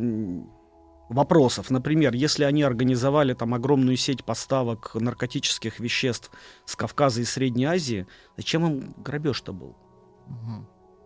[1.09, 1.71] вопросов.
[1.71, 6.31] Например, если они организовали там огромную сеть поставок наркотических веществ
[6.65, 9.75] с Кавказа и Средней Азии, зачем им грабеж-то был?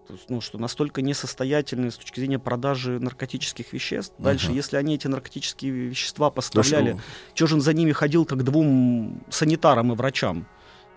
[0.07, 4.13] То есть, ну, что настолько несостоятельны с точки зрения продажи наркотических веществ.
[4.17, 4.55] Дальше, Ага.
[4.55, 7.01] если они эти наркотические вещества поставляли, что?
[7.33, 10.45] чего же он за ними ходил, как к двум санитарам и врачам?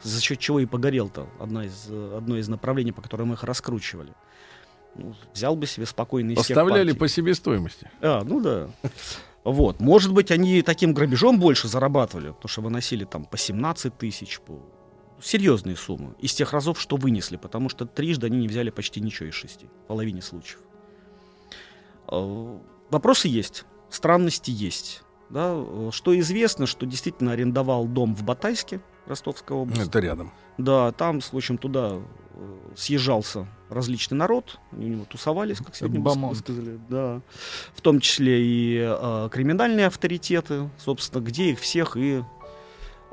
[0.02, 4.12] За счет чего и погорел-то одна из, одно из направлений, по которым их раскручивали.
[4.94, 7.90] Ну, взял бы себе спокойно из Поставляли по себестоимости.
[8.00, 8.68] А, ну да.
[9.44, 9.78] Вот.
[9.80, 14.60] Может быть, они таким грабежом больше зарабатывали, потому что выносили там по 17 тысяч, по...
[15.20, 16.14] серьезные суммы.
[16.18, 19.66] Из тех разов, что вынесли, потому что трижды они не взяли почти ничего из шести,
[19.84, 20.60] в половине случаев.
[22.08, 22.58] Э,
[22.90, 25.02] Вопросы есть, странности есть.
[25.28, 25.60] Да?
[25.90, 29.82] Что известно, что действительно арендовал дом в Батайске, Ростовская область.
[29.88, 30.32] Это рядом.
[30.58, 31.98] Да, там, в общем, туда
[32.34, 36.38] э, съезжался различный народ, они у него тусовались, как сегодня бы Бомонд.
[36.38, 37.20] сказали, да,
[37.74, 42.22] в том числе и э, криминальные авторитеты, собственно, где их всех и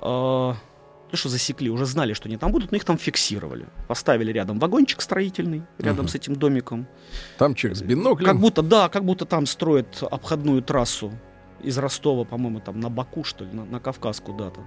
[0.02, 0.54] э,
[1.14, 4.58] ну что засекли, уже знали, что они там будут, но их там фиксировали, поставили рядом
[4.58, 6.08] вагончик строительный, рядом Мгм.
[6.08, 6.88] с этим домиком,
[7.38, 8.26] Там человек с биноклем.
[8.28, 11.12] как будто, да, как будто там строят обходную трассу
[11.62, 14.62] из Ростова, по-моему, там на Баку, что ли, на, на Кавказ куда-то.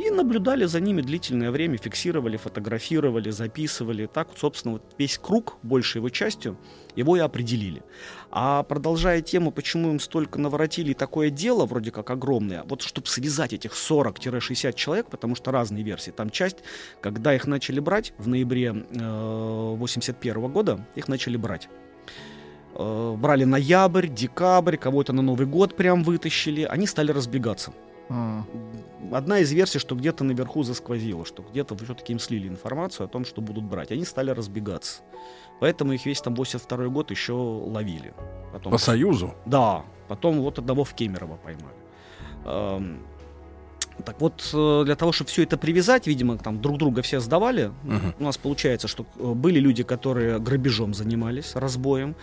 [0.00, 4.06] И наблюдали за ними длительное время, фиксировали, фотографировали, записывали.
[4.06, 6.56] Так, собственно, вот весь круг, большей его частью,
[6.96, 7.82] его и определили.
[8.30, 13.52] А продолжая тему, почему им столько наворотили, такое дело вроде как огромное, вот чтобы связать
[13.52, 16.56] этих 40-60 человек, потому что разные версии, там часть,
[17.02, 21.68] когда их начали брать в ноябре э, 81 года, их начали брать.
[22.74, 27.74] Э, брали ноябрь, декабрь, кого-то на Новый год прям вытащили, они стали разбегаться.
[28.10, 28.44] А.
[29.12, 33.24] Одна из версий, что где-то наверху засквозило, что где-то все-таки им слили информацию о том,
[33.24, 33.92] что будут брать.
[33.92, 35.02] Они стали разбегаться.
[35.60, 38.12] Поэтому их весь там 82 год еще ловили.
[38.52, 39.34] Потом, По Союзу?
[39.46, 39.84] Да.
[40.08, 43.00] Потом вот одного в Кемерово поймали.
[44.04, 47.70] Так вот, э, для того, чтобы все это привязать, видимо, там друг друга все сдавали.
[47.82, 48.14] Мгм.
[48.18, 52.16] У нас получается, что э, были люди, которые грабежом занимались, разбоем.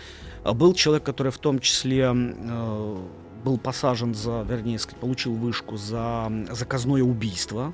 [0.43, 2.97] Был человек, который в том числе э,
[3.43, 7.73] был посажен за, вернее, сказать, получил вышку за заказное убийство.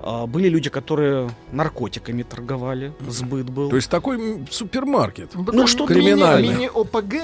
[0.00, 3.68] А Были люди, которые наркотиками торговали, сбыт был.
[3.68, 5.32] То есть такой супермаркет.
[5.34, 6.54] Ну, что криминальный.
[6.54, 7.14] Мини-ОПГ.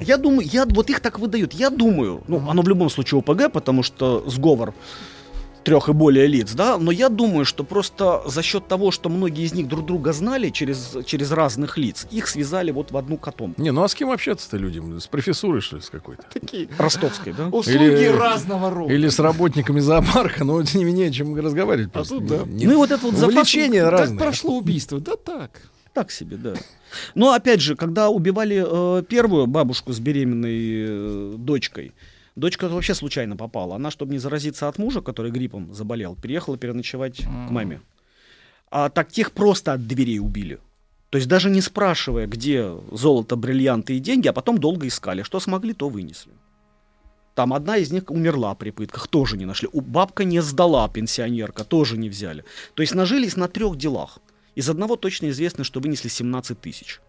[0.00, 1.52] Я думаю, я, вот их так выдают.
[1.52, 4.74] Я думаю, ну, оно в любом случае ОПГ, потому что сговор
[5.66, 9.44] трех и более лиц, да, но я думаю, что просто за счет того, что многие
[9.44, 13.60] из них друг друга знали через, через разных лиц, их связали вот в одну котомку.
[13.60, 14.98] Не, ну а с кем общаться-то людям?
[15.00, 16.22] С профессурой, что ли, с какой-то?
[16.32, 17.48] Такие Ростовской, да?
[17.48, 18.92] услуги разного рода.
[18.94, 21.92] Или с работниками зоопарка, но не менее, чем разговаривать.
[21.92, 22.14] просто.
[22.16, 22.38] тут да.
[22.46, 24.18] Не- Ну и вот это вот Увлечения Как разные.
[24.18, 25.00] прошло убийство?
[25.00, 25.50] Да так.
[25.92, 26.54] Так себе, да.
[27.14, 31.92] Но опять же, когда убивали э, первую бабушку с беременной э, дочкой,
[32.36, 33.76] дочка вообще случайно попала.
[33.76, 37.80] Она, чтобы не заразиться от мужа, который гриппом заболел, переехала переночевать к маме.
[38.70, 40.60] А так тех просто от дверей убили.
[41.10, 45.22] То есть даже не спрашивая, где золото, бриллианты и деньги, а потом долго искали.
[45.22, 46.32] Что смогли, то вынесли.
[47.34, 49.68] Там одна из них умерла при пытках, тоже не нашли.
[49.72, 52.44] У бабка не сдала, пенсионерка, тоже не взяли.
[52.74, 54.18] То есть нажились на трех делах.
[54.54, 57.00] Из одного точно известно, что вынесли 17 тысяч.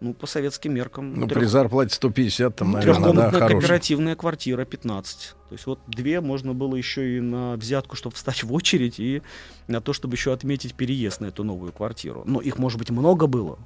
[0.00, 1.14] Ну, по советским меркам.
[1.14, 3.60] Ну, трех- при зарплате 150, там, наверное, да, Трехкомнатная хороший.
[3.60, 5.34] кооперативная квартира 15.
[5.48, 9.22] То есть вот две можно было еще и на взятку, чтобы встать в очередь, и
[9.68, 12.24] на то, чтобы еще отметить переезд на эту новую квартиру.
[12.26, 13.58] Но их, может быть, много было.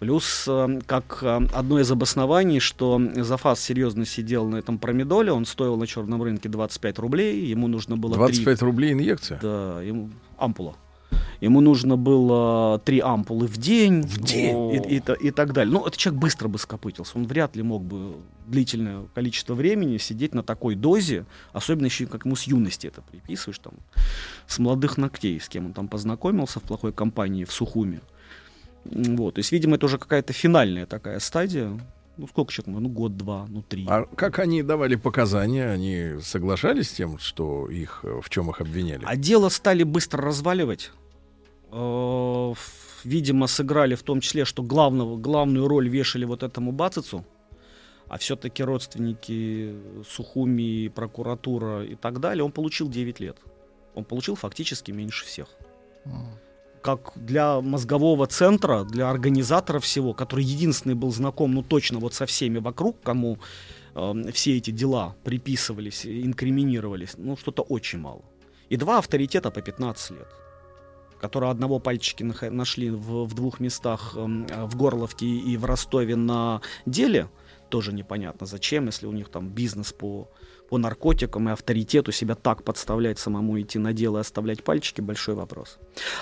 [0.00, 5.46] Плюс, э, как э, одно из обоснований, что Зафас серьезно сидел на этом промедоле, он
[5.46, 8.12] стоил на черном рынке 25 рублей, ему нужно было...
[8.14, 9.38] три- 25 рублей инъекция?
[9.40, 10.74] Да, ему ампула.
[11.40, 14.02] Ему нужно было три ампулы в день.
[14.02, 14.70] В день?
[14.74, 15.72] И, и та- и так далее.
[15.72, 17.18] Ну, этот человек быстро бы скопытился.
[17.18, 18.14] Он вряд ли мог бы
[18.46, 23.58] длительное количество времени сидеть на такой дозе, особенно еще как ему с юности это приписываешь,
[23.58, 23.74] там,
[24.46, 28.00] с молодых ногтей, с кем он там познакомился в плохой компании в Сухуме.
[28.84, 31.70] Вот, то есть, видимо, это уже какая-то финальная такая стадия.
[32.16, 32.80] Ну, сколько человек?
[32.80, 33.86] Ну, год-два, ну, три.
[33.88, 35.68] А как они давали показания?
[35.70, 39.02] Они соглашались с тем, что их, в чем их обвиняли?
[39.04, 40.92] А дело стали быстро разваливать.
[41.74, 42.54] Э,
[43.04, 47.24] Видимо, сыграли в том числе, что главного, главную роль вешали вот этому Бацицу,
[48.08, 49.74] а все-таки родственники
[50.08, 53.36] Сухуми, прокуратура и так далее, он получил 9 лет.
[53.94, 55.48] Он получил фактически меньше всех.
[56.82, 62.26] Как для мозгового центра, для организатора всего, который единственный был знаком, ну точно вот со
[62.26, 63.38] всеми вокруг, кому
[63.94, 68.22] э, все эти дела приписывались, инкриминировались, ну что-то очень мало.
[68.68, 70.28] И два авторитета по 15 лет,
[71.24, 76.16] которые одного пальчики нашли в, в двух местах, эм, э, в Горловке и в Ростове
[76.16, 77.30] на деле,
[77.70, 80.28] тоже непонятно зачем, если у них там бизнес по,
[80.68, 85.34] по наркотикам и авторитету себя так подставлять, самому идти на дело и оставлять пальчики, большой
[85.34, 85.78] вопрос.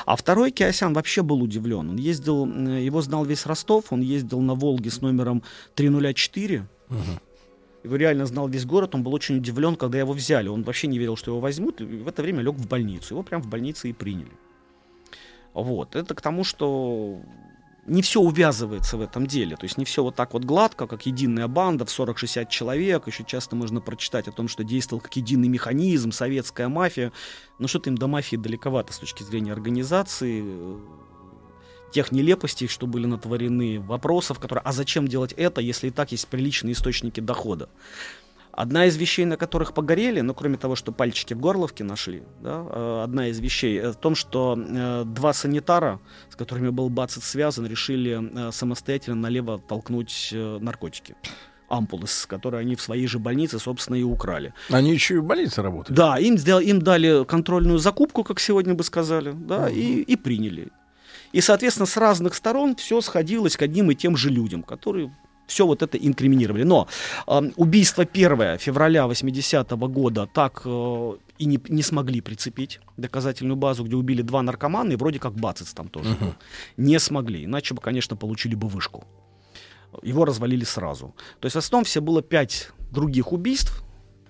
[0.06, 1.90] А второй Киосян вообще был удивлен.
[1.90, 5.42] Он ездил, э, его знал весь Ростов, он ездил на Волге с номером
[5.74, 6.68] 304,
[7.82, 10.46] его реально знал весь город, он был очень удивлен, когда его взяли.
[10.46, 13.14] Он вообще не верил, что его возьмут, и в это время лег в больницу.
[13.14, 14.30] Его прям в больнице и приняли.
[15.54, 15.96] Вот.
[15.96, 17.20] Это к тому, что
[17.86, 19.56] не все увязывается в этом деле.
[19.56, 23.06] То есть не все вот так вот гладко, как единая банда в 40-60 человек.
[23.06, 27.12] Еще часто можно прочитать о том, что действовал как единый механизм, советская мафия.
[27.58, 30.78] Но что-то им до мафии далековато с точки зрения организации, э,
[31.92, 36.28] тех нелепостей, что были натворены, вопросов, которые, а зачем делать это, если и так есть
[36.28, 37.68] приличные источники дохода.
[38.52, 42.66] Одна из вещей, на которых погорели, ну, кроме того, что пальчики в горловке нашли, да,
[42.68, 47.22] э, одна из вещей э, в том, что э, два санитара, с которыми был Бацет
[47.24, 51.16] связан, решили самостоятельно налево толкнуть наркотики.
[51.68, 54.52] Ампулы, с которые они в своей же больнице, собственно, и украли.
[54.68, 55.96] Они еще и в больнице работают.
[55.96, 60.68] Да, им, сдел- им дали контрольную закупку, как сегодня бы сказали, да, и, и приняли.
[61.32, 65.10] И, соответственно, с разных сторон все сходилось к одним и тем же людям, которые
[65.52, 66.62] все вот это инкриминировали.
[66.64, 66.88] Но
[67.26, 73.84] э, убийство 1 февраля 80-го года так э, и не, не смогли прицепить доказательную базу,
[73.84, 76.34] где убили два наркомана, и вроде как Бацец там тоже был.
[76.76, 79.04] Не смогли, иначе бы, конечно, получили бы вышку.
[80.02, 81.14] Его развалили сразу.
[81.40, 83.82] То есть в основном все было пять других убийств,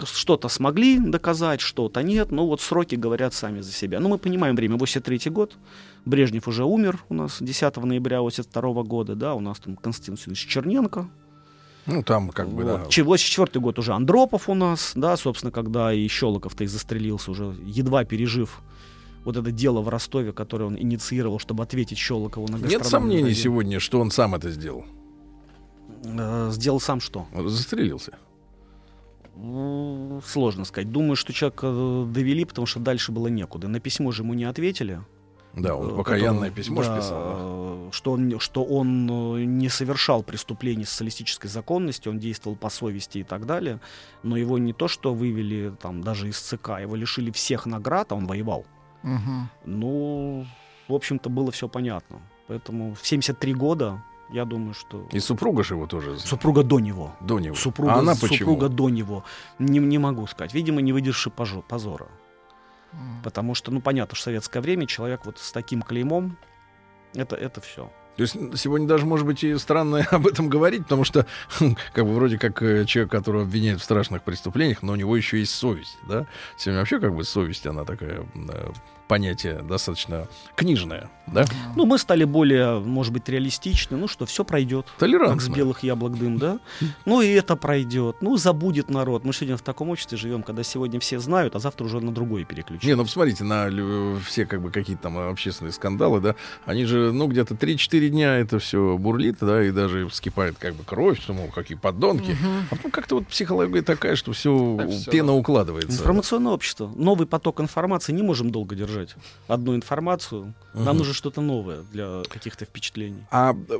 [0.04, 2.30] что-то смогли доказать, что-то нет.
[2.30, 4.00] Ну вот сроки говорят сами за себя.
[4.00, 5.56] Ну мы понимаем время, 83 год.
[6.04, 10.46] Брежнев уже умер у нас 10 ноября 82 года, да, у нас там Константин Васильевич
[10.46, 11.08] Черненко.
[11.86, 12.76] Ну, там как бы, да.
[12.78, 12.96] Вот.
[12.96, 18.04] 84 год уже Андропов у нас, да, собственно, когда и Щелоков-то и застрелился уже, едва
[18.04, 18.60] пережив
[19.24, 23.80] вот это дело в Ростове, которое он инициировал, чтобы ответить Щелокову на Нет сомнений сегодня,
[23.80, 24.84] что он сам это сделал?
[26.04, 27.26] Э, сделал сам что?
[27.34, 28.18] Застрелился.
[29.34, 30.90] Ну, Сложно сказать.
[30.90, 33.68] Думаю, что человека э, довели, потому что дальше было некуда.
[33.68, 35.00] На письмо же ему не ответили.
[35.54, 37.32] Да, он Э, покаянное которое- письмо да, писал, да.
[37.36, 43.18] э, Что он, что он э, не совершал преступлений социалистической законности, он действовал по совести
[43.18, 43.80] и так далее.
[44.22, 48.14] Но его не то, что вывели там даже из ЦК, его лишили всех наград, а
[48.14, 48.64] он воевал.
[49.02, 49.48] Мгм.
[49.64, 50.46] Ну,
[50.88, 52.20] в общем-то, было все понятно.
[52.48, 54.02] Поэтому в 73 года,
[54.32, 55.06] я думаю, что...
[55.12, 56.18] И супруга же его тоже.
[56.18, 57.14] Супруга до него.
[57.20, 57.54] До него.
[57.54, 58.38] Супруга, а она почему?
[58.38, 59.24] супруга до него.
[59.58, 60.54] Не, не могу сказать.
[60.54, 62.08] Видимо, не выдержи позора.
[63.22, 66.36] Потому что, ну, понятно, что в советское время человек вот с таким клеймом,
[67.14, 67.90] это, это все.
[68.16, 71.26] То есть сегодня даже, может быть, и странно об этом говорить, потому что,
[71.92, 75.38] как бы, вроде как э, человек, которого обвиняют в страшных преступлениях, но у него еще
[75.38, 76.26] есть совесть, да?
[76.56, 78.26] Сегодня вообще, как бы, совесть, она такая,
[79.12, 80.26] понятие достаточно
[80.56, 81.44] книжное, да?
[81.76, 83.98] Ну, мы стали более, может быть, реалистичны.
[83.98, 84.86] Ну что, все пройдет.
[84.98, 85.34] Толерантно.
[85.34, 86.60] Как с белых яблок дым, да?
[87.04, 88.16] Ну и это пройдет.
[88.22, 89.26] Ну, забудет народ.
[89.26, 92.44] Мы сегодня в таком обществе живем, когда сегодня все знают, а завтра уже на другое
[92.44, 92.84] переключат.
[92.84, 93.68] Не, ну посмотрите на
[94.24, 96.34] все как бы какие-то там общественные скандалы, да,
[96.64, 100.84] они же, ну, где-то 3-4 дня это все бурлит, да, и даже вскипает как бы
[100.84, 102.30] кровь, что, мол, какие подонки.
[102.30, 102.66] Мгм.
[102.70, 104.78] А потом как-то вот психология такая, что все
[105.10, 105.32] пена да.
[105.34, 106.00] укладывается.
[106.00, 106.90] Информационное общество.
[106.94, 109.01] Новый поток информации не можем долго держать.
[109.48, 110.54] Одну информацию.
[110.74, 110.98] Нам Мгм.
[110.98, 113.24] нужно что-то новое для каких-то впечатлений.
[113.30, 113.78] А э,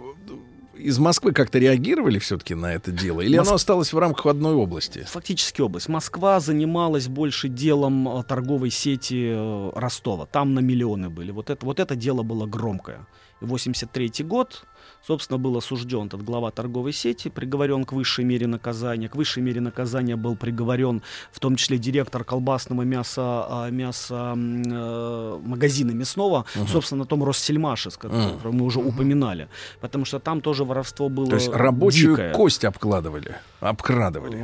[0.79, 3.21] из Москвы как-то реагировали все-таки на это дело?
[3.21, 5.05] Или Моск- оно осталось в рамках одной области?
[5.09, 5.89] Фактически область.
[5.89, 10.27] Москва занималась больше делом э, торговой сети э, Ростова.
[10.27, 11.31] Там на миллионы были.
[11.31, 13.07] Вот это, вот это дело было громкое.
[13.41, 14.65] И 83 год,
[15.07, 19.09] собственно, был осужден этот глава торговой сети, приговорен к высшей мере наказания.
[19.09, 21.03] К высшей мере наказания был приговорен
[21.33, 26.69] в том числе директор колбасного мяса, а, мяса э, магазина мясного, Мгм.
[26.69, 28.57] собственно, на том Россельмаше, с которым Мгм.
[28.57, 29.49] мы уже упоминали.
[29.81, 32.33] Потому что там тоже воровство было То есть рабочую дикое.
[32.35, 34.39] кость обкладывали, обкрадывали.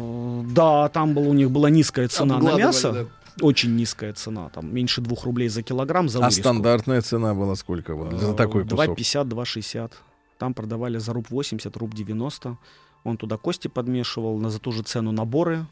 [0.52, 2.93] Да, там была, у них была низкая цена на мясо.
[2.93, 3.05] да.
[3.40, 6.40] Очень низкая цена, там меньше двух рублей за килограмм за А вырезку.
[6.43, 8.98] стандартная цена была сколько вот за такой кусок?
[8.98, 9.93] 2,50, 2,60.
[10.39, 12.56] Там продавали за руб 80, руб 90.
[13.05, 15.66] Он туда кости подмешивал, на за ту же цену наборы.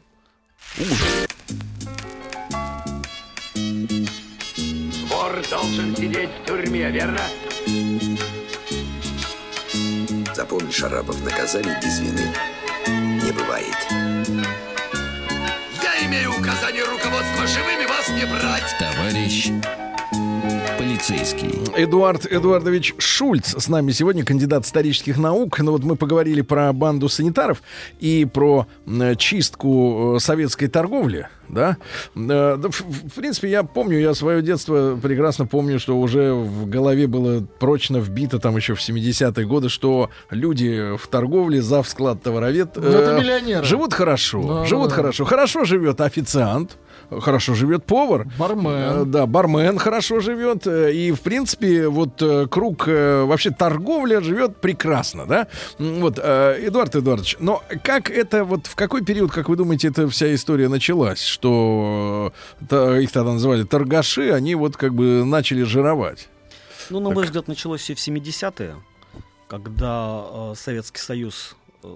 [0.77, 1.27] Ужас.
[5.09, 7.21] Вор должен сидеть в тюрьме, верно?
[10.35, 12.33] Запомни, Шарапов, наказаний без вины
[12.87, 13.75] не бывает.
[15.81, 18.75] Я имею указание руководства живыми вас не брать.
[18.79, 19.51] Товарищ
[20.77, 21.49] полицейский.
[21.75, 25.59] Эдуард Эдуардович Шульц с нами сегодня, кандидат исторических наук.
[25.59, 27.61] Ну вот мы поговорили про банду санитаров
[27.99, 28.67] и про
[29.17, 31.77] чистку э, советской торговли, да?
[32.15, 32.69] Э, в,
[33.09, 37.97] в принципе, я помню, я свое детство прекрасно помню, что уже в голове было прочно
[37.97, 42.81] вбито там еще в 70-е годы, что люди в торговле, зав склад товаровед Ну,
[43.19, 43.63] миллионеры.
[43.65, 44.95] живут хорошо, Да, живут да.
[44.95, 45.25] хорошо.
[45.25, 46.77] Хорошо живет официант,
[47.09, 48.27] хорошо живет повар.
[48.37, 48.67] Бармен.
[48.67, 50.67] Э, Да, бармен хорошо живет.
[50.67, 55.47] э, И, в принципе, вот э, круг вообще торговля живет прекрасно, да?
[55.79, 60.33] Вот, Эдуард Эдуардович, но как это, вот в какой период, как вы думаете, эта вся
[60.33, 61.21] история началась?
[61.23, 66.29] Что их тогда называли торгаши, они вот как бы начали жировать.
[66.89, 68.75] Ну, на мой взгляд, началось все в 70-е,
[69.47, 71.95] когда э, Советский Союз э,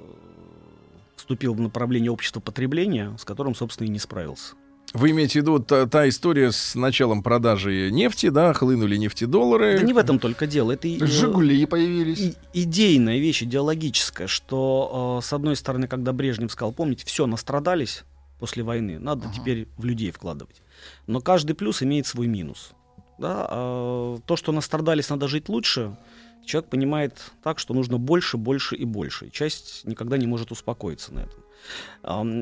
[1.16, 4.56] вступил в направление общества потребления, с которым, собственно, и не справился.
[4.94, 9.78] Вы имеете в виду та, та история с началом продажи нефти, да, хлынули нефтедоллары?
[9.80, 10.74] Да не в этом только дело.
[10.74, 12.20] Это и, э, Жигули появились.
[12.20, 18.04] и- идейная вещь, идеологическая, что, э, с одной стороны, когда Брежнев сказал, помните, все, настрадались
[18.40, 20.62] после войны, надо теперь в людей вкладывать.
[21.08, 22.72] Но каждый плюс имеет свой минус.
[23.18, 23.48] Да?
[23.52, 25.96] а то, что настрадались, надо жить лучше,
[26.44, 29.28] человек понимает так, что нужно больше, больше и больше.
[29.28, 31.44] И часть никогда не может успокоиться на этом.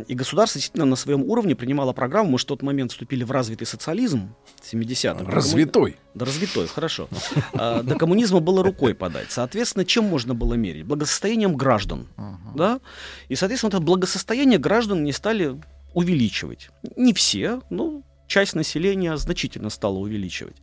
[0.08, 2.32] И государство действительно на своем уровне принимало программу.
[2.32, 5.26] Мы же в тот момент вступили в развитый социализм 70-х.
[5.26, 5.98] До Развитой.
[6.14, 7.10] Да, развитой, хорошо.
[7.54, 9.32] А, До коммунизма было рукой подать.
[9.32, 10.86] Соответственно, чем можно было мерить?
[10.86, 12.08] Благосостоянием граждан.
[12.56, 12.80] Да?
[13.28, 15.60] И, соответственно, это благосостояние граждан не стали
[15.94, 16.70] увеличивать.
[16.96, 20.56] Не все, но часть населения значительно стала увеличивать.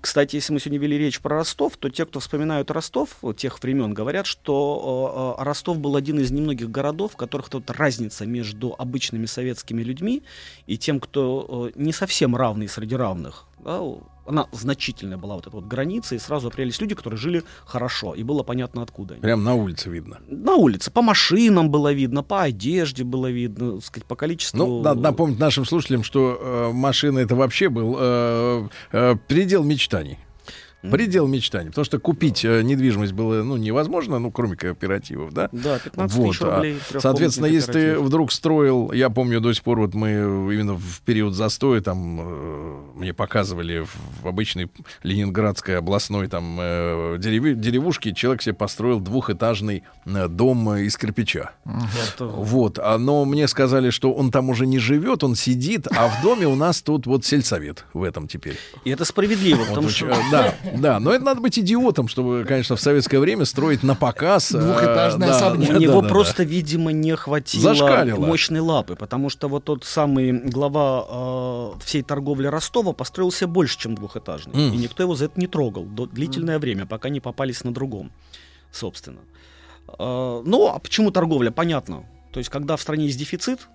[0.00, 3.94] Кстати, если мы сегодня вели речь про Ростов, то те, кто вспоминают Ростов тех времен,
[3.94, 8.74] говорят, что э, э, Ростов был один из немногих городов, в которых вот разница между
[8.76, 10.22] обычными советскими людьми
[10.66, 13.46] и тем, кто э, не совсем равный среди равных.
[13.64, 13.80] да,
[14.26, 18.22] она значительная была вот эта вот граница, и сразу определились люди, которые жили хорошо, и
[18.22, 19.22] было понятно, откуда они.
[19.22, 20.20] Прям на улице видно.
[20.28, 24.58] На улице, по машинам было видно, по одежде было видно, сказать, по количеству...
[24.58, 30.18] Ну, надо напомнить нашим слушателям, что э, машина это вообще был э, э, предел мечтаний.
[30.90, 31.68] Предел мечтаний.
[31.68, 35.48] Потому что купить э, недвижимость было ну, невозможно, ну, кроме кооперативов, да?
[35.52, 36.78] Да, 15 тысяч а, рублей.
[36.98, 40.10] Соответственно, трехкомнатный если ты вдруг строил, я помню до сих пор, вот мы
[40.54, 43.86] именно в период застоя, там, э, мне показывали
[44.22, 44.70] в, обычной
[45.02, 51.52] Ленинградской областной там э, дереве- деревушке, человек себе построил двухэтажный э, дом из кирпича.
[52.18, 56.22] Вот, а, но мне сказали, что он там уже не живет, он сидит, а в
[56.22, 58.56] доме у нас тут вот сельсовет в этом теперь.
[58.84, 60.06] И это справедливо, Вот потому что...
[60.06, 63.94] э, Да, да, но это надо быть идиотом, чтобы, конечно, в советское время строить на
[63.94, 64.52] показ.
[64.52, 65.70] э, Двухэтажный да, особняк.
[65.70, 66.08] У него да, да.
[66.08, 68.24] просто, видимо, не хватило Зашкалило.
[68.24, 73.78] мощной лапы, потому что вот тот самый глава э, всей торговли Ростова построил себе больше,
[73.78, 74.74] чем двухэтажный.
[74.74, 78.12] И никто его за это не трогал до длительное время, пока не попались на другом,
[78.70, 79.20] собственно.
[79.98, 81.50] Э, ну, а почему торговля?
[81.50, 82.04] Понятно.
[82.32, 83.68] То есть, когда в стране есть дефицит,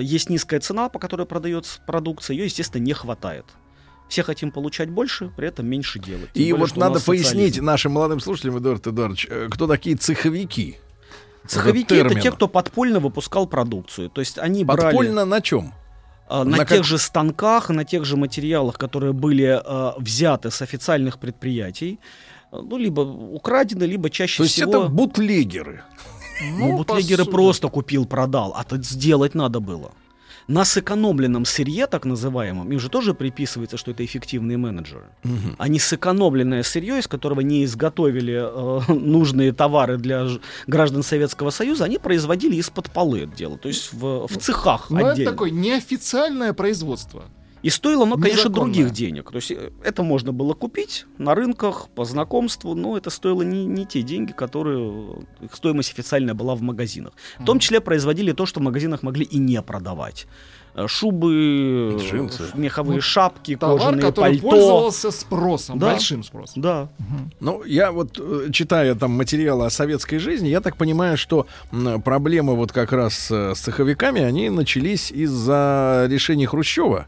[0.00, 3.46] есть низкая цена, по которой продается продукция, ее, естественно, не хватает.
[4.12, 6.30] Все хотим получать больше, при этом меньше делать.
[6.34, 7.64] Тем И более, вот надо пояснить социализм.
[7.64, 10.76] нашим молодым слушателям, Эдуард Эдуардович, э, кто такие цеховики?
[11.46, 14.10] Цеховики Этот это те, кто подпольно выпускал продукцию.
[14.10, 15.72] То есть они брали Подпольно на чем?
[16.28, 20.50] а, на, на тех как- же станках, на тех же материалах, которые были а, взяты
[20.50, 21.98] с официальных предприятий,
[22.50, 24.70] а, ну, либо украдены, либо чаще То есть всего...
[24.72, 25.84] это бутлегеры.
[26.58, 29.92] Ну, по бутлегеры просто купил, продал, а тут сделать надо было.
[30.48, 35.06] На сэкономленном сырье, так называемом, им же тоже приписывается, что это эффективные менеджеры.
[35.58, 41.50] А не сэкономленное сырье, из которого не изготовили э, нужные товары для ж- граждан Советского
[41.50, 45.12] Союза, они производили из-под полы это дело, то есть в, в цехах Но Ну, это
[45.12, 45.30] отдельно.
[45.30, 47.24] такое неофициальное производство.
[47.62, 48.74] И стоило оно, конечно, Незаконное.
[48.74, 49.30] других денег.
[49.30, 53.64] То есть э, это можно было купить на рынках по знакомству, но это стоило не,
[53.64, 57.12] не те деньги, которые э, их стоимость официальная была в магазинах.
[57.38, 60.26] В том числе производили то, что в магазинах могли и не продавать.
[60.74, 62.44] Э, Шубы, э, Джинсы.
[62.54, 64.48] меховые Ну, шапки, Товар, кожаные который пальто.
[64.48, 65.90] пользовался спросом, Да.
[65.92, 66.62] большим спросом.
[66.62, 66.88] Да.
[67.40, 71.46] Ну, я вот, э, читая там материалы о советской жизни, я так понимаю, что
[72.04, 77.06] проблемы вот как раз э, с цеховиками, они начались из-за решения Хрущева,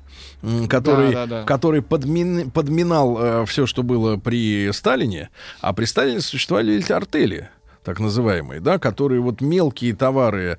[0.68, 1.44] который, Да, да, да.
[1.44, 5.30] который подмин- подминал все, что было при Сталине,
[5.62, 7.48] а при Сталине существовали эти артели
[7.84, 10.58] так называемые, да, которые вот мелкие товары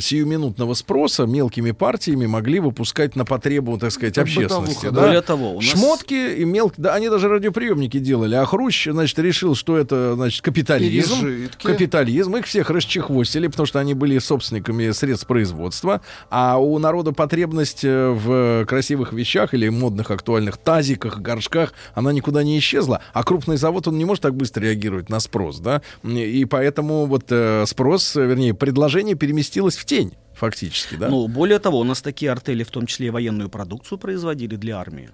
[0.00, 4.86] сиюминутного спроса мелкими партиями могли выпускать на потребу, так сказать, Как общественности.
[4.86, 5.00] бытовуха, да.
[5.02, 9.18] Более того, у нас- Шмотки и мелкие, да, они даже радиоприемники делали, а Хрущ, значит,
[9.18, 11.66] решил, что это, значит, капитализм, Пережитки.
[11.66, 17.84] капитализм, их всех расчехвостили, потому что они были собственниками средств производства, а у народа потребность
[17.84, 23.56] э, в красивых вещах или модных актуальных тазиках, горшках, она никуда не исчезла, а крупный
[23.56, 28.16] завод, он не может так быстро реагировать на спрос, да, и поэтому вот э, спрос,
[28.16, 31.08] э, вернее, предложение переместилось в тень, фактически, да.
[31.08, 34.76] Ну, более того, у нас такие артели, в том числе и военную продукцию, производили для
[34.76, 35.08] армии.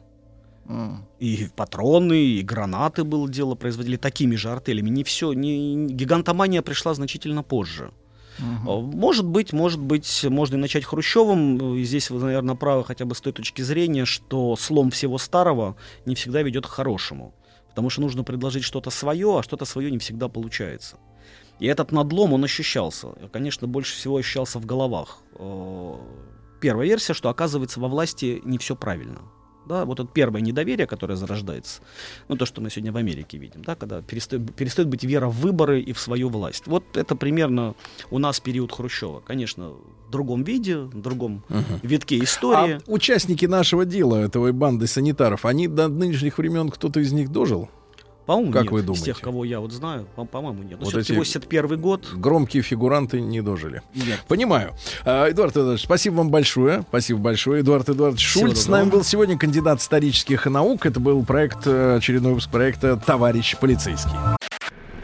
[0.68, 1.06] М.
[1.20, 4.90] И патроны, и гранаты было дело, производили такими же артелями.
[4.90, 7.90] Не все, не, гигантомания пришла значительно позже.
[8.40, 11.76] А, Может быть, может быть, можно и начать Хрущевым.
[11.76, 15.76] И здесь вы, наверное, правы хотя бы с той точки зрения, что слом всего старого
[16.06, 17.32] не всегда ведет к хорошему.
[17.68, 20.96] Потому что нужно предложить что-то свое, а что-то свое не всегда получается.
[21.58, 23.08] И этот надлом, он ощущался.
[23.32, 25.18] Конечно, больше всего ощущался в головах.
[25.38, 25.94] Э,
[26.60, 29.20] Первая версия, что оказывается во власти не все правильно.
[29.66, 31.82] Да, вот это первое недоверие, которое зарождается,
[32.28, 35.40] ну то, что мы сегодня в Америке видим, да, когда перестает, перестает быть вера в
[35.40, 36.68] выборы и в свою власть.
[36.68, 37.74] Вот это примерно
[38.12, 39.20] у нас период Хрущева.
[39.20, 39.70] Конечно,
[40.06, 41.42] в другом виде, в другом
[41.82, 42.74] витке истории.
[42.74, 47.68] А участники нашего дела, этого банды санитаров, они до нынешних времен, кто-то из них дожил?
[48.26, 48.72] По-моему, как нет.
[48.72, 49.04] вы Из думаете?
[49.06, 50.78] тех, кого я вот знаю, по- по-моему, нет.
[50.80, 52.06] Но Вот все-таки эти 81 год.
[52.14, 53.82] Громкие фигуранты не дожили.
[53.94, 54.20] Нет.
[54.28, 54.74] Понимаю.
[55.04, 56.82] А, Эдуард Эдуардович, спасибо вам большое.
[56.88, 57.62] Спасибо большое.
[57.62, 58.80] Эдуард Эдуардович Всего Шульц с доброго.
[58.80, 60.86] нами был сегодня, кандидат исторических наук.
[60.86, 64.10] Это был проект, э, очередной выпуск проекта «Товарищ полицейский».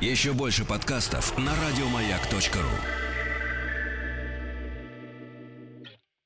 [0.00, 3.11] Еще больше подкастов на радиомаяк.ру.